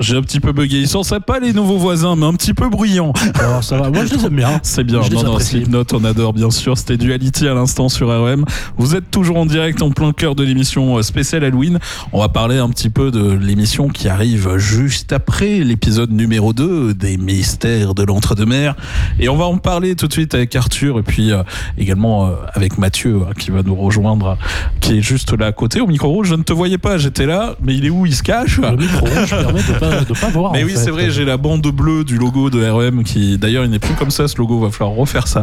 [0.00, 0.78] J'ai un petit peu bugué.
[0.78, 3.12] Ils sont sympas les nouveaux voisins, mais un petit peu bruyants.
[3.38, 4.58] Alors ça va, moi je les aime bien.
[4.62, 5.02] C'est bien.
[5.02, 5.38] Je Non, non.
[5.38, 6.78] Slipknot, on adore bien sûr.
[6.78, 8.46] C'était Duality à l'instant sur REM.
[8.78, 11.78] Vous êtes toujours en direct en plein cœur de l'émission euh, spéciale Halloween.
[12.12, 16.94] On va parler un petit peu de l'émission qui arrive juste après l'épisode numéro 2
[16.94, 18.76] des mystères de l'entre-deux-mer.
[19.18, 21.42] Et on va en parler tout de suite avec Arthur et puis euh,
[21.76, 24.38] également euh, avec Mathieu hein, qui va nous rejoindre,
[24.80, 26.28] qui est juste là à côté au micro rouge.
[26.28, 28.06] Je ne te voyais pas, j'étais là, mais il est où?
[28.06, 28.58] Il se cache?
[28.58, 30.52] Le micro rouge permet de pas, de pas voir.
[30.52, 33.70] mais oui, c'est vrai, j'ai la bande bleue du logo de REM qui, d'ailleurs, il
[33.70, 35.42] n'est plus comme ça ce logo, va falloir refaire ça.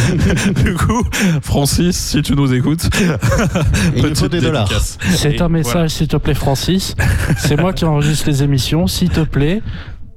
[0.64, 1.02] du coup,
[1.42, 2.88] Francis, si tu nous écoutes,
[3.94, 4.70] Il nous faut petite des dollars.
[5.14, 5.88] C'est un message, voilà.
[5.88, 6.94] s'il te plaît, Francis.
[7.38, 9.62] C'est moi qui enregistre les émissions, s'il te plaît.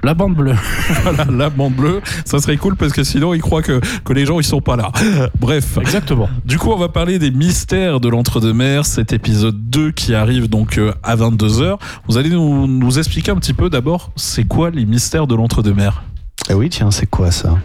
[0.03, 0.55] La bande bleue.
[1.03, 4.25] Voilà, la bande bleue, ça serait cool parce que sinon, ils croient que, que les
[4.25, 4.91] gens, ils sont pas là.
[5.39, 5.77] Bref.
[5.79, 6.29] Exactement.
[6.45, 10.77] Du coup, on va parler des mystères de l'entre-deux-mer, cet épisode 2 qui arrive donc
[10.77, 11.77] euh, à 22h.
[12.07, 16.03] Vous allez nous, nous expliquer un petit peu d'abord, c'est quoi les mystères de l'entre-deux-mer
[16.49, 17.57] Ah oui, tiens, c'est quoi ça?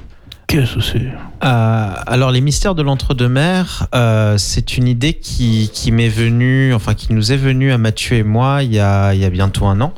[0.47, 1.13] Qu'est-ce que c'est?
[1.45, 6.95] Euh, alors les mystères de l'entre-deux-mer, euh, c'est une idée qui, qui m'est venue, enfin
[6.95, 9.67] qui nous est venue à Mathieu et moi il y a, il y a bientôt
[9.67, 9.93] un an.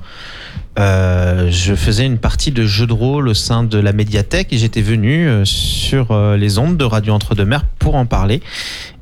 [0.79, 4.59] Euh, je faisais une partie de jeu de rôle au sein de la médiathèque et
[4.59, 8.41] j'étais venu euh, sur euh, les ondes de Radio Entre-deux-Mers pour en parler.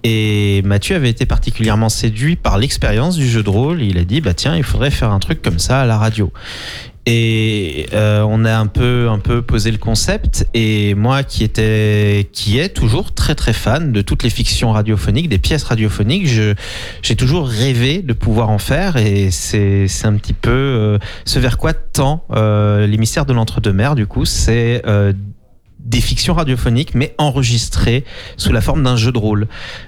[0.03, 3.83] Et Mathieu avait été particulièrement séduit par l'expérience du jeu de rôle.
[3.83, 6.33] Il a dit bah tiens, il faudrait faire un truc comme ça à la radio.
[7.09, 10.49] Et euh, on a un peu, un peu posé le concept.
[10.55, 15.29] Et moi, qui était, qui est toujours très très fan de toutes les fictions radiophoniques,
[15.29, 18.97] des pièces radiophoniques, j'ai toujours rêvé de pouvoir en faire.
[18.97, 23.95] Et c'est, un petit peu euh, ce vers quoi tend euh, les de l'entre-deux-mers.
[23.95, 25.13] Du coup, c'est euh,
[25.79, 28.05] des fictions radiophoniques, mais enregistrées
[28.37, 29.47] sous la forme d'un jeu de rôle.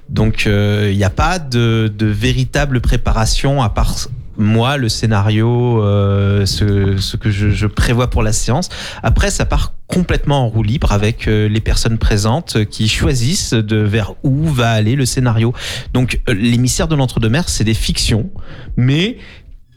[0.08, 3.96] Donc, il n'y a pas de, de véritable préparation à part
[4.38, 8.68] moi, le scénario, euh, ce, que je, prévois pour la séance.
[9.02, 13.76] Après, ça part complètement en roue libre avec euh, les personnes présentes qui choisissent de
[13.78, 15.52] vers où va aller le scénario.
[15.92, 18.30] Donc, euh, mystères de l'entre-deux-mers, c'est des fictions,
[18.76, 19.18] mais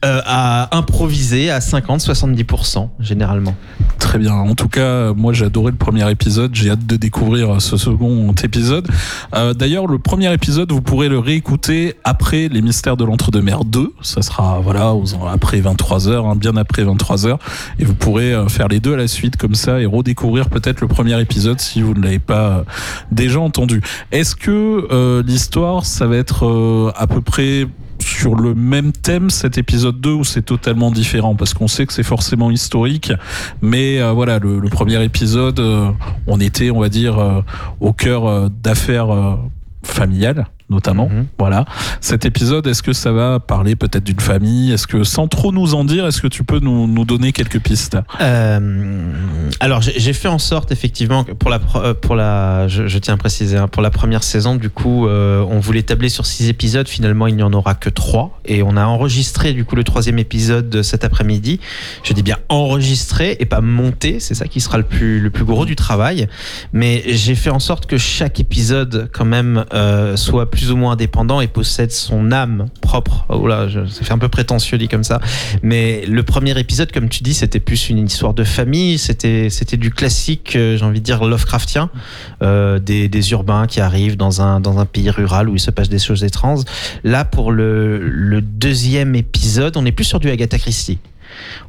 [0.06, 3.56] euh, à improviser à 50-70% généralement.
[4.00, 4.34] Très bien.
[4.34, 6.54] En tout cas, moi j'ai adoré le premier épisode.
[6.56, 8.88] J'ai hâte de découvrir ce second épisode.
[9.36, 13.94] Euh, D'ailleurs, le premier épisode, vous pourrez le réécouter après les mystères de l'entre-deux-mer 2.
[14.02, 14.94] Ça sera voilà
[15.32, 17.40] après 23 heures, hein, bien après 23 heures,
[17.80, 20.82] et vous pourrez euh, faire les deux à la suite comme ça et redécouvrir peut-être
[20.82, 22.64] le premier épisode si vous ne l'avez pas euh,
[23.12, 23.82] déjà entendu.
[24.12, 27.68] Est-ce que euh, l'histoire, ça va être euh, à peu près
[28.02, 31.36] sur le même thème cet épisode 2 ou c'est totalement différent?
[31.36, 33.12] Parce qu'on sait que c'est forcément historique
[33.62, 35.92] mais euh, voilà le, le premier épisode euh,
[36.28, 37.42] on était on va dire euh,
[37.80, 39.36] au cœur euh, d'affaires euh,
[39.84, 41.10] familiales notamment.
[41.38, 41.66] Voilà.
[42.00, 44.72] Cet épisode est-ce que ça va parler peut-être d'une famille?
[44.72, 47.60] Est-ce que sans trop nous en dire est-ce que tu peux nous, nous donner quelques
[47.60, 47.98] pistes?
[48.22, 49.12] Euh,
[49.60, 53.18] alors j'ai fait en sorte effectivement pour la euh, pour la je, je tiens à
[53.18, 56.88] préciser hein, pour la première saison du coup euh, on voulait tabler sur six épisodes.
[56.88, 58.40] Finalement il n'y en aura que trois.
[58.46, 61.60] Et on a enregistré du coup le troisième épisode de cet après-midi.
[62.04, 64.20] Je dis bien enregistré et pas monté.
[64.20, 66.28] C'est ça qui sera le plus le plus gros du travail.
[66.74, 70.94] Mais j'ai fait en sorte que chaque épisode quand même euh, soit plus ou moins
[70.94, 73.26] indépendant et possède son âme propre.
[73.30, 75.20] Oh là je, ça fait un peu prétentieux dit comme ça.
[75.64, 78.98] Mais le premier épisode comme tu dis c'était plus une histoire de famille.
[78.98, 81.90] C'était c'était du classique euh, j'ai envie de dire Lovecraftien.
[82.44, 85.72] Euh, des, des urbains qui arrivent dans un dans un pays rural où il se
[85.72, 86.64] passe des choses étranges.
[87.04, 91.00] Là pour le le deuxième épisode on est plus sur du Agatha Christie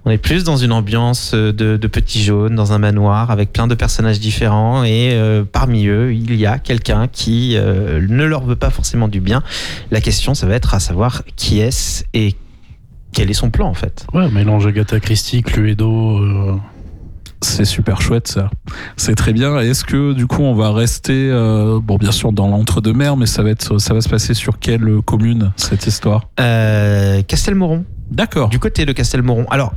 [0.04, 3.66] on est plus dans une ambiance de, de petits jaunes, dans un manoir avec plein
[3.66, 8.44] de personnages différents et euh, parmi eux, il y a quelqu'un qui euh, ne leur
[8.44, 9.42] veut pas forcément du bien.
[9.90, 12.34] La question, ça va être à savoir qui est-ce et
[13.12, 14.06] quel est son plan en fait.
[14.14, 16.18] Ouais, mélange Agatha Christie, Cluedo.
[16.18, 16.56] euh,
[17.42, 18.50] c'est super chouette ça.
[18.96, 19.58] C'est très bien.
[19.58, 23.42] Est-ce que du coup on va rester, euh, bon bien sûr dans l'entre-deux-mer, mais ça
[23.42, 26.28] va être, ça va se passer sur quelle commune cette histoire?
[26.40, 27.84] Euh, Castelmoron.
[28.10, 28.48] D'accord.
[28.48, 29.46] Du côté de Castelmoron.
[29.50, 29.74] Alors,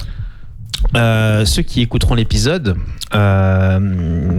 [0.96, 2.78] euh, ceux qui écouteront l'épisode,
[3.16, 3.80] euh,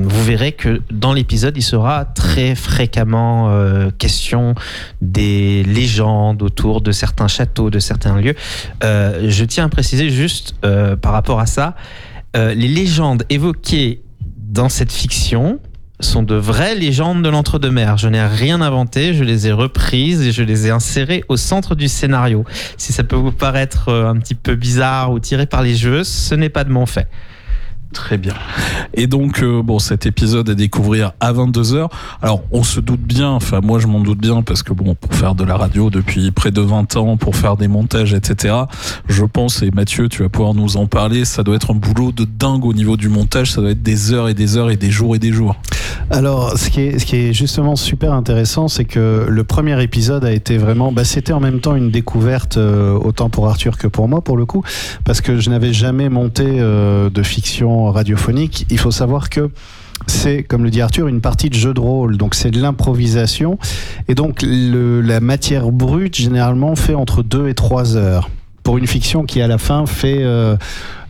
[0.04, 3.50] vous verrez que dans l'épisode, il sera très fréquemment
[3.98, 4.54] question
[5.00, 8.34] des légendes autour de certains châteaux, de certains lieux.
[8.82, 11.74] Je tiens à préciser juste par rapport à ça,
[12.36, 15.58] euh, les légendes évoquées dans cette fiction
[16.00, 17.96] sont de vraies légendes de l'entre-deux-mer.
[17.96, 21.74] Je n'ai rien inventé, je les ai reprises et je les ai insérées au centre
[21.74, 22.44] du scénario.
[22.76, 26.04] Si ça peut vous paraître euh, un petit peu bizarre ou tiré par les jeux,
[26.04, 27.08] ce n'est pas de mon fait.
[27.96, 28.34] Très bien.
[28.92, 31.88] Et donc, euh, bon, cet épisode à découvrir à 22h.
[32.20, 35.14] Alors, on se doute bien, enfin, moi, je m'en doute bien, parce que, bon, pour
[35.14, 38.54] faire de la radio depuis près de 20 ans, pour faire des montages, etc.,
[39.08, 42.12] je pense, et Mathieu, tu vas pouvoir nous en parler, ça doit être un boulot
[42.12, 44.76] de dingue au niveau du montage, ça doit être des heures et des heures et
[44.76, 45.56] des jours et des jours.
[46.10, 50.24] Alors, ce qui est, ce qui est justement super intéressant, c'est que le premier épisode
[50.24, 53.88] a été vraiment, bah, c'était en même temps une découverte, euh, autant pour Arthur que
[53.88, 54.62] pour moi, pour le coup,
[55.04, 58.66] parce que je n'avais jamais monté euh, de fiction radiophonique.
[58.70, 59.50] Il faut savoir que
[60.06, 62.16] c'est, comme le dit Arthur, une partie de jeu de rôle.
[62.16, 63.58] Donc c'est de l'improvisation.
[64.08, 68.30] Et donc la matière brute, généralement, fait entre 2 et 3 heures.
[68.62, 70.22] Pour une fiction qui, à la fin, fait...
[70.22, 70.56] euh,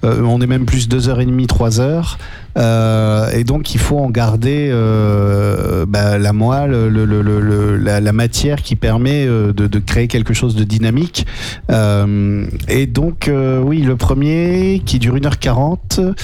[0.05, 2.18] euh, on est même plus 2h30, 3 heures.
[2.56, 8.00] Euh, et donc il faut en garder euh, bah, la moelle, le- le- le- la,
[8.00, 11.26] la matière qui permet euh, de, de créer quelque chose de dynamique.
[11.70, 13.30] Euh, et donc
[13.64, 16.14] oui, le premier qui dure 1h40,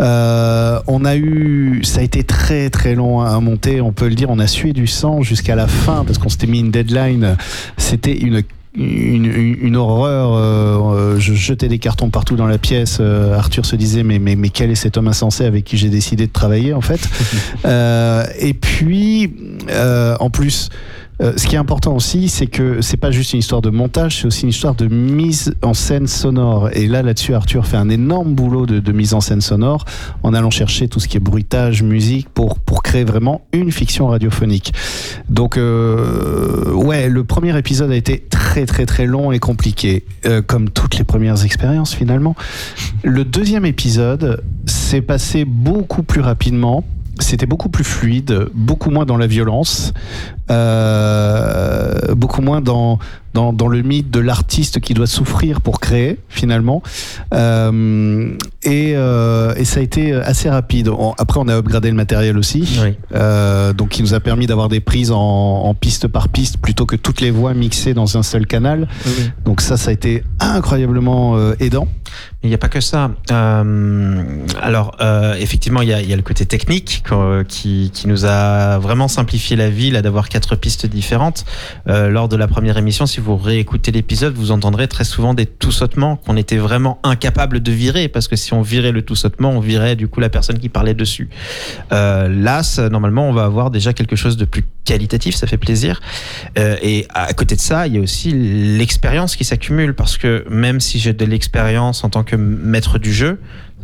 [0.00, 4.14] euh, on a eu, ça a été très très long à monter, on peut le
[4.14, 7.36] dire, on a sué du sang jusqu'à la fin parce qu'on s'était mis une deadline.
[7.76, 8.42] C'était une
[8.74, 10.32] une, une- une horreur.
[10.34, 12.98] euh, euh, je jetais des cartons partout dans la pièce.
[13.00, 15.88] Euh, Arthur se disait mais, mais, mais quel est cet homme insensé avec qui j'ai
[15.90, 17.00] décidé de travailler en fait.
[17.66, 19.32] Euh, et puis
[19.70, 20.68] euh, en plus.
[21.20, 24.20] Euh, ce qui est important aussi, c'est que c'est pas juste une histoire de montage,
[24.20, 26.70] c'est aussi une histoire de mise en scène sonore.
[26.72, 29.84] Et là, là-dessus, Arthur fait un énorme boulot de, mise en scène sonore
[30.22, 34.08] en allant chercher tout ce qui est bruitage, musique, pour, pour créer vraiment une fiction
[34.08, 34.72] radiophonique.
[35.28, 40.42] Donc, euh, ouais, le premier épisode a été très, très, très long et compliqué, euh,
[40.42, 42.34] comme toutes les premières expériences finalement.
[43.02, 46.84] Le deuxième épisode s'est passé beaucoup plus rapidement.
[47.18, 49.92] C'était beaucoup plus fluide, beaucoup moins dans la violence,
[50.50, 52.98] euh, beaucoup moins dans,
[53.34, 56.82] dans, dans le mythe de l'artiste qui doit souffrir pour créer, finalement.
[57.34, 60.88] Euh, et, euh, et ça a été assez rapide.
[60.88, 62.78] On- après, on a upgradé le matériel aussi,
[63.14, 65.18] euh, donc qui nous a permis d'avoir des prises en,
[65.64, 68.88] en piste par piste plutôt que toutes les voix mixées dans un seul canal.
[69.44, 71.88] Donc ça, ça a été incroyablement aidant.
[72.42, 73.10] Mais il n'y a pas que ça.
[74.60, 74.96] Alors,
[75.38, 77.04] effectivement, il y y a le côté technique
[77.48, 81.44] qui, qui nous a vraiment simplifié la vie, là, d'avoir quatre pistes différentes.
[81.86, 85.44] Euh, lors de la première émission, si vous réécoutez l'épisode, vous entendrez très souvent des
[85.44, 89.16] tout sautements qu'on était vraiment incapable de virer, parce que si on virait le tout
[89.16, 91.28] sautement, on virait du coup la personne qui parlait dessus.
[91.92, 96.00] Euh, là, normalement, on va avoir déjà quelque chose de plus qualitatif, ça fait plaisir.
[96.58, 100.46] Euh, et à côté de ça, il y a aussi l'expérience qui s'accumule, parce que
[100.48, 103.38] même si j'ai de l'expérience en tant que maître du jeu,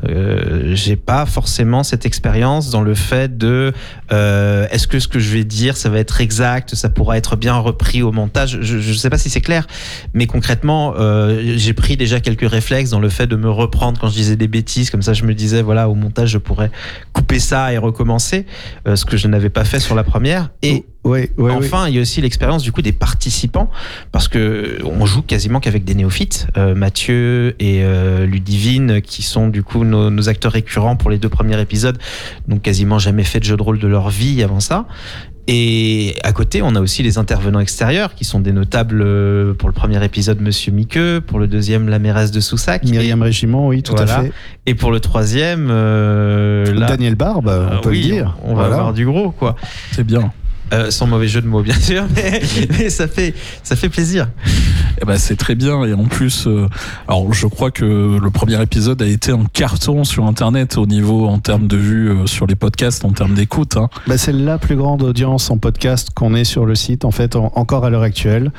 [0.05, 3.73] euh, j'ai pas forcément cette expérience dans le fait de
[4.13, 7.37] euh, est-ce que ce que je vais dire ça va être exact ça pourra être
[7.37, 8.59] bien repris au montage.
[8.61, 9.67] Je, je sais pas si c'est clair
[10.15, 14.09] mais concrètement euh, j'ai pris déjà quelques réflexes dans le fait de me reprendre quand
[14.09, 16.71] je disais des bêtises comme ça je me disais voilà au montage je pourrais
[17.13, 18.47] couper ça et recommencer
[18.87, 20.51] euh, ce que je n'avais pas fait sur la première.
[20.63, 20.85] Et
[21.57, 23.71] enfin il y a aussi l'expérience du coup des participants
[24.13, 29.49] parce que on joue quasiment qu'avec des néophytes Euh, Mathieu et euh, Ludivine qui sont
[29.49, 31.99] du coup nos, nos acteurs récurrents pour les deux premiers épisodes
[32.49, 34.87] donc quasiment jamais fait de jeu de rôle de leur vie avant ça
[35.49, 39.69] et à côté, on a aussi les intervenants extérieurs qui sont des notables euh, pour
[39.69, 42.83] le premier épisode, Monsieur Miqueux, pour le deuxième, la mairesse de Soussac.
[42.83, 44.33] Myriam Régiment, oui, tout à fait.
[44.67, 48.37] Et pour le troisième, euh, là- Daniel Barbe, on Ah peut le dire.
[48.43, 48.75] On va Voilà.
[48.75, 49.55] avoir du gros, quoi.
[49.93, 50.33] C'est bien.
[50.73, 52.43] Euh, sans mauvais jeu de mots, bien sûr, mais,
[52.79, 54.27] mais ça, fait, ça fait plaisir.
[55.01, 56.67] Eh ben, c'est très bien et en plus, euh,
[57.07, 61.27] alors je crois que le premier épisode a été un carton sur Internet au niveau
[61.29, 63.77] en termes de vues euh, sur les podcasts, en termes d'écoute.
[63.77, 63.89] hein.
[64.09, 67.37] Bah, c'est la plus grande audience en podcast qu'on ait sur le site, en fait,
[67.37, 68.51] en- encore à l'heure actuelle.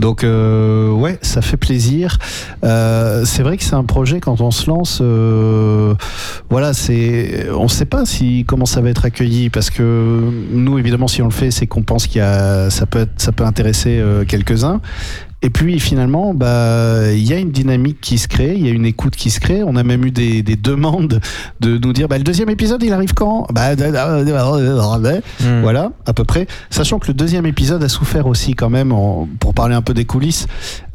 [0.00, 2.18] Donc, euh, ouais, ça fait plaisir.
[2.64, 5.94] Euh, c'est vrai que c'est un projet, quand on se lance, euh,
[6.50, 10.20] voilà, c'est, on ne sait pas si, comment ça va être accueilli, parce que
[10.52, 13.20] nous, évidemment, si on le fait, c'est qu'on pense qu'il y a, ça peut, être-
[13.20, 14.80] ça peut intéresser euh, quelques-uns.
[15.44, 18.72] Et puis finalement, bah, il y a une dynamique qui se crée, il y a
[18.72, 19.62] une écoute qui se crée.
[19.62, 21.20] On a même eu des, des demandes
[21.60, 23.46] de nous dire, bah, le deuxième épisode, il arrive quand?
[23.52, 23.76] Bah,
[25.60, 26.46] Voilà, à peu près.
[26.70, 29.92] Sachant que le deuxième épisode a souffert aussi quand même, en- pour parler un peu
[29.92, 30.46] des coulisses,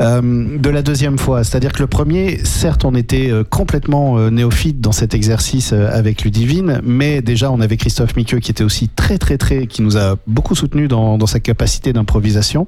[0.02, 1.44] euh, de la deuxième fois.
[1.44, 6.24] C'est-à-dire que le premier, certes, on était euh, complètement euh, néophyte dans cet exercice avec
[6.24, 9.96] Ludivine, mais déjà, on avait Christophe Miqueux qui était aussi très, très, très, qui nous
[9.96, 12.66] a beaucoup soutenu dans, dans sa capacité d'improvisation.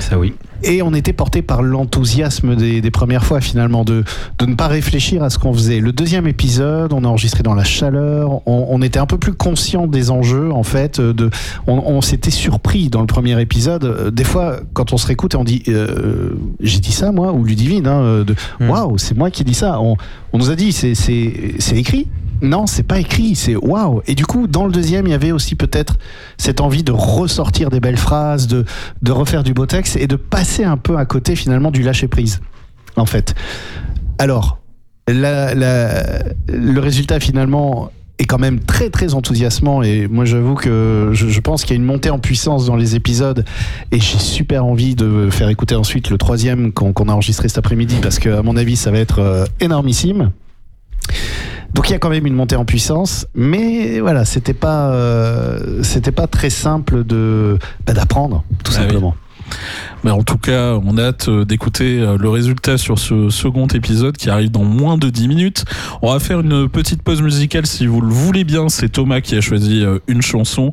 [0.00, 0.32] Ça oui.
[0.66, 4.02] Et on était porté par l'enthousiasme des, des premières fois finalement de,
[4.38, 5.80] de ne pas réfléchir à ce qu'on faisait.
[5.80, 9.34] Le deuxième épisode, on a enregistré dans la chaleur, on, on était un peu plus
[9.34, 11.00] conscient des enjeux en fait.
[11.00, 11.30] De,
[11.66, 14.10] on on s'était surpris dans le premier épisode.
[14.12, 17.44] Des fois, quand on se réécoute et on dit euh, j'ai dit ça moi ou
[17.44, 19.80] Ludivine, hein, de waouh c'est moi qui dis ça.
[19.80, 19.96] On,
[20.32, 22.08] on nous a dit c'est c'est c'est écrit.
[22.44, 24.02] Non, c'est pas écrit, c'est waouh.
[24.06, 25.96] Et du coup, dans le deuxième, il y avait aussi peut-être
[26.36, 28.64] cette envie de ressortir des belles phrases, de,
[29.10, 32.42] refaire du beau texte et de passer un peu à côté finalement du lâcher prise,
[32.96, 33.34] en fait.
[34.18, 34.58] Alors,
[35.08, 41.64] le résultat finalement est quand même très très enthousiasmant et moi j'avoue que je, pense
[41.64, 43.44] qu'il y a une montée en puissance dans les épisodes
[43.90, 47.58] et j'ai super envie de faire écouter ensuite le troisième qu'on qu'on a enregistré cet
[47.58, 50.30] après-midi parce que à mon avis ça va être euh, énormissime.
[51.74, 55.82] Donc il y a quand même une montée en puissance, mais voilà, c'était pas, euh,
[55.82, 58.96] c'était pas très simple de bah, d'apprendre, tout Ah oui.
[60.04, 63.66] Mais en tout cas, on a hâte euh, d'écouter euh, le résultat sur ce second
[63.68, 65.64] épisode qui arrive dans moins de 10 minutes.
[66.02, 68.68] On va faire une petite pause musicale si vous le voulez bien.
[68.68, 70.72] C'est Thomas qui a choisi euh, une chanson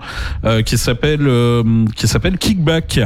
[0.66, 1.30] qui s'appelle
[1.96, 3.00] qui s'appelle Kickback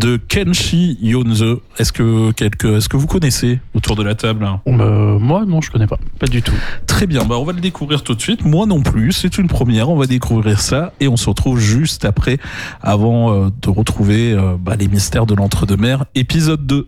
[0.00, 1.44] de Kenshi Yonze.
[1.78, 4.46] Est-ce que quelque est-ce que vous connaissez autour de la table?
[4.66, 5.98] Euh, moi, non, je connais pas.
[6.18, 6.54] Pas du tout.
[6.86, 8.44] Très bien, bah on va le découvrir tout de suite.
[8.44, 9.88] Moi non plus, c'est une première.
[9.88, 12.38] On va découvrir ça et on se retrouve juste après,
[12.82, 16.86] avant de retrouver bah, les mystères de l'entre-deux-mer, épisode 2.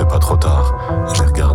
[0.00, 0.74] Rentré pas trop tard.
[1.14, 1.49] J'ai regardé.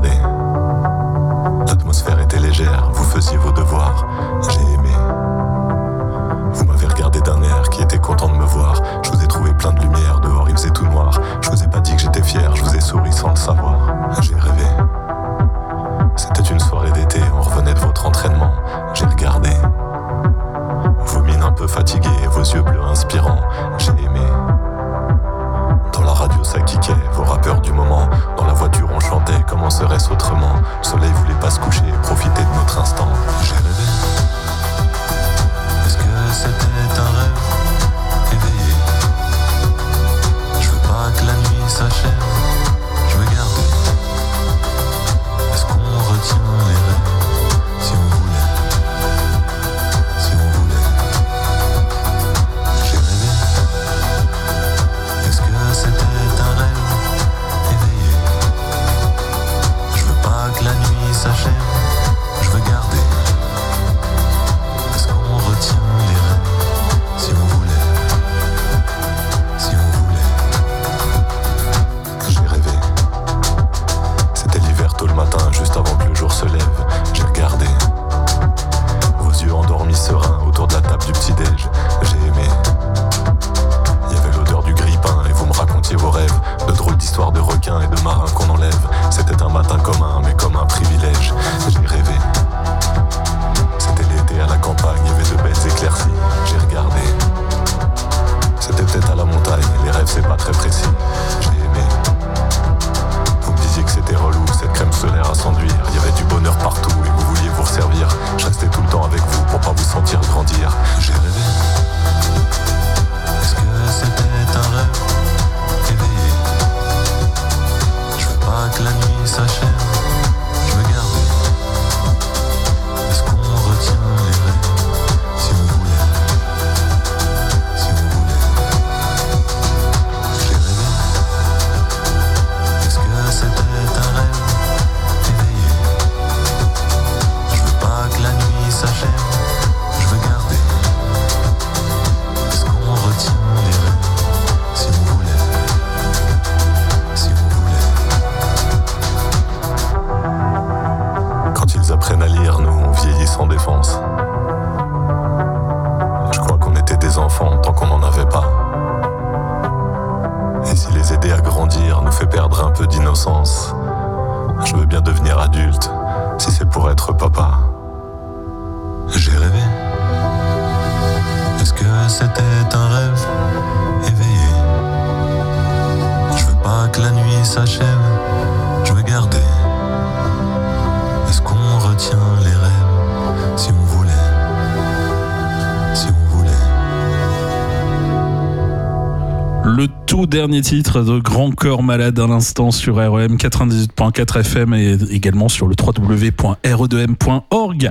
[190.16, 195.50] Tout dernier titre de Grand Corps Malade à l'instant sur REM 98.4 FM et également
[195.50, 197.90] sur le www.re2m.org.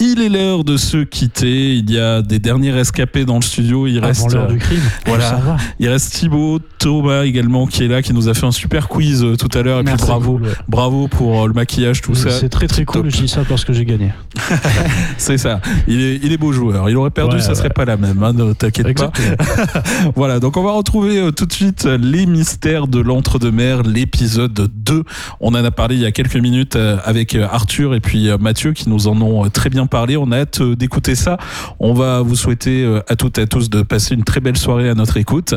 [0.00, 1.76] Il est l'heure de se quitter.
[1.76, 3.86] Il y a des derniers rescapés dans le studio.
[3.86, 4.80] Il reste, l'heure du crime.
[5.06, 5.58] Voilà.
[5.78, 9.22] Il reste Thibaut, Thomas également qui est là, qui nous a fait un super quiz
[9.22, 9.78] euh, tout à l'heure.
[9.80, 10.48] Et puis bravo, Cool, ouais.
[10.66, 12.30] bravo pour euh, le maquillage, tout ça.
[12.30, 13.02] C'est très très Top.
[13.02, 14.10] cool, je dis ça parce que j'ai gagné.
[15.18, 15.60] C'est ça.
[15.86, 16.88] Il est, il est beau joueur.
[16.90, 18.22] Il aurait perdu, Ouais, ça serait pas la même.
[18.22, 19.12] hein, ne t'inquiète pas.
[20.16, 20.40] Voilà.
[20.40, 25.04] Donc on va retrouver euh, tout de suite euh, les mystères de l'entre-deux-mer, l'épisode 2.
[25.40, 28.72] On en a parlé il y a quelques minutes euh, avec Arthur et puis Mathieu
[28.72, 30.16] qui nous en ont très bien parlé.
[30.16, 31.36] On a hâte d'écouter ça.
[31.78, 34.88] On va vous souhaiter à toutes et à tous de passer une très belle soirée
[34.88, 35.54] à notre écoute.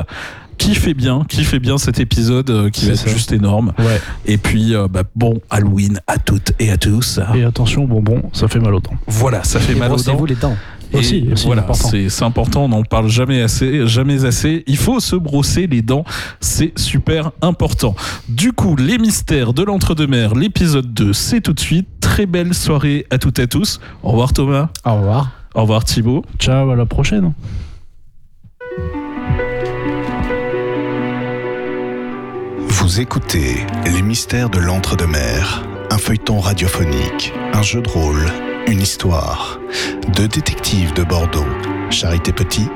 [0.64, 3.10] Kiffez bien, kiffez bien cet épisode euh, qui va être ça.
[3.10, 3.74] juste énorme.
[3.80, 4.00] Ouais.
[4.26, 7.20] Et puis, euh, bah, bon Halloween à toutes et à tous.
[7.36, 8.94] Et attention, bonbon, ça fait mal aux dents.
[9.08, 10.04] Voilà, ça fait Et mal aux dents.
[10.04, 10.56] brossez-vous les dents.
[10.94, 11.88] Et Aussi, aussi, voilà, important.
[11.90, 14.64] c'est c'est important, on n'en parle jamais assez, jamais assez.
[14.68, 16.06] Il faut se brosser les dents,
[16.40, 17.96] c'est super important.
[18.30, 21.88] Du coup, les mystères de l'entre-deux-mer, l'épisode 2, c'est tout de suite.
[22.00, 23.80] Très belle soirée à toutes et à tous.
[24.04, 24.70] Au revoir Thomas.
[24.86, 25.32] Au revoir.
[25.56, 26.24] Au revoir Thibaut.
[26.38, 27.34] Ciao, à la prochaine.
[33.00, 38.26] Écoutez Les Mystères de l'Entre-deux-Mers, un feuilleton radiophonique, un jeu de rôle,
[38.68, 39.60] une histoire.
[40.16, 41.48] Deux détectives de Bordeaux,
[41.90, 42.68] Charité Petit,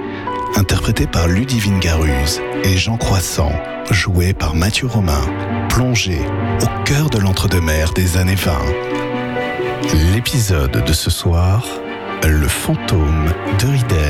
[0.56, 3.52] interprété par Ludivine Garuse, et Jean Croissant,
[3.92, 5.22] joué par Mathieu Romain,
[5.70, 6.20] plongé
[6.62, 8.58] au cœur de l'Entre-deux-Mers des années 20.
[10.16, 11.68] L'épisode de ce soir,
[12.24, 13.98] Le fantôme de Ridel.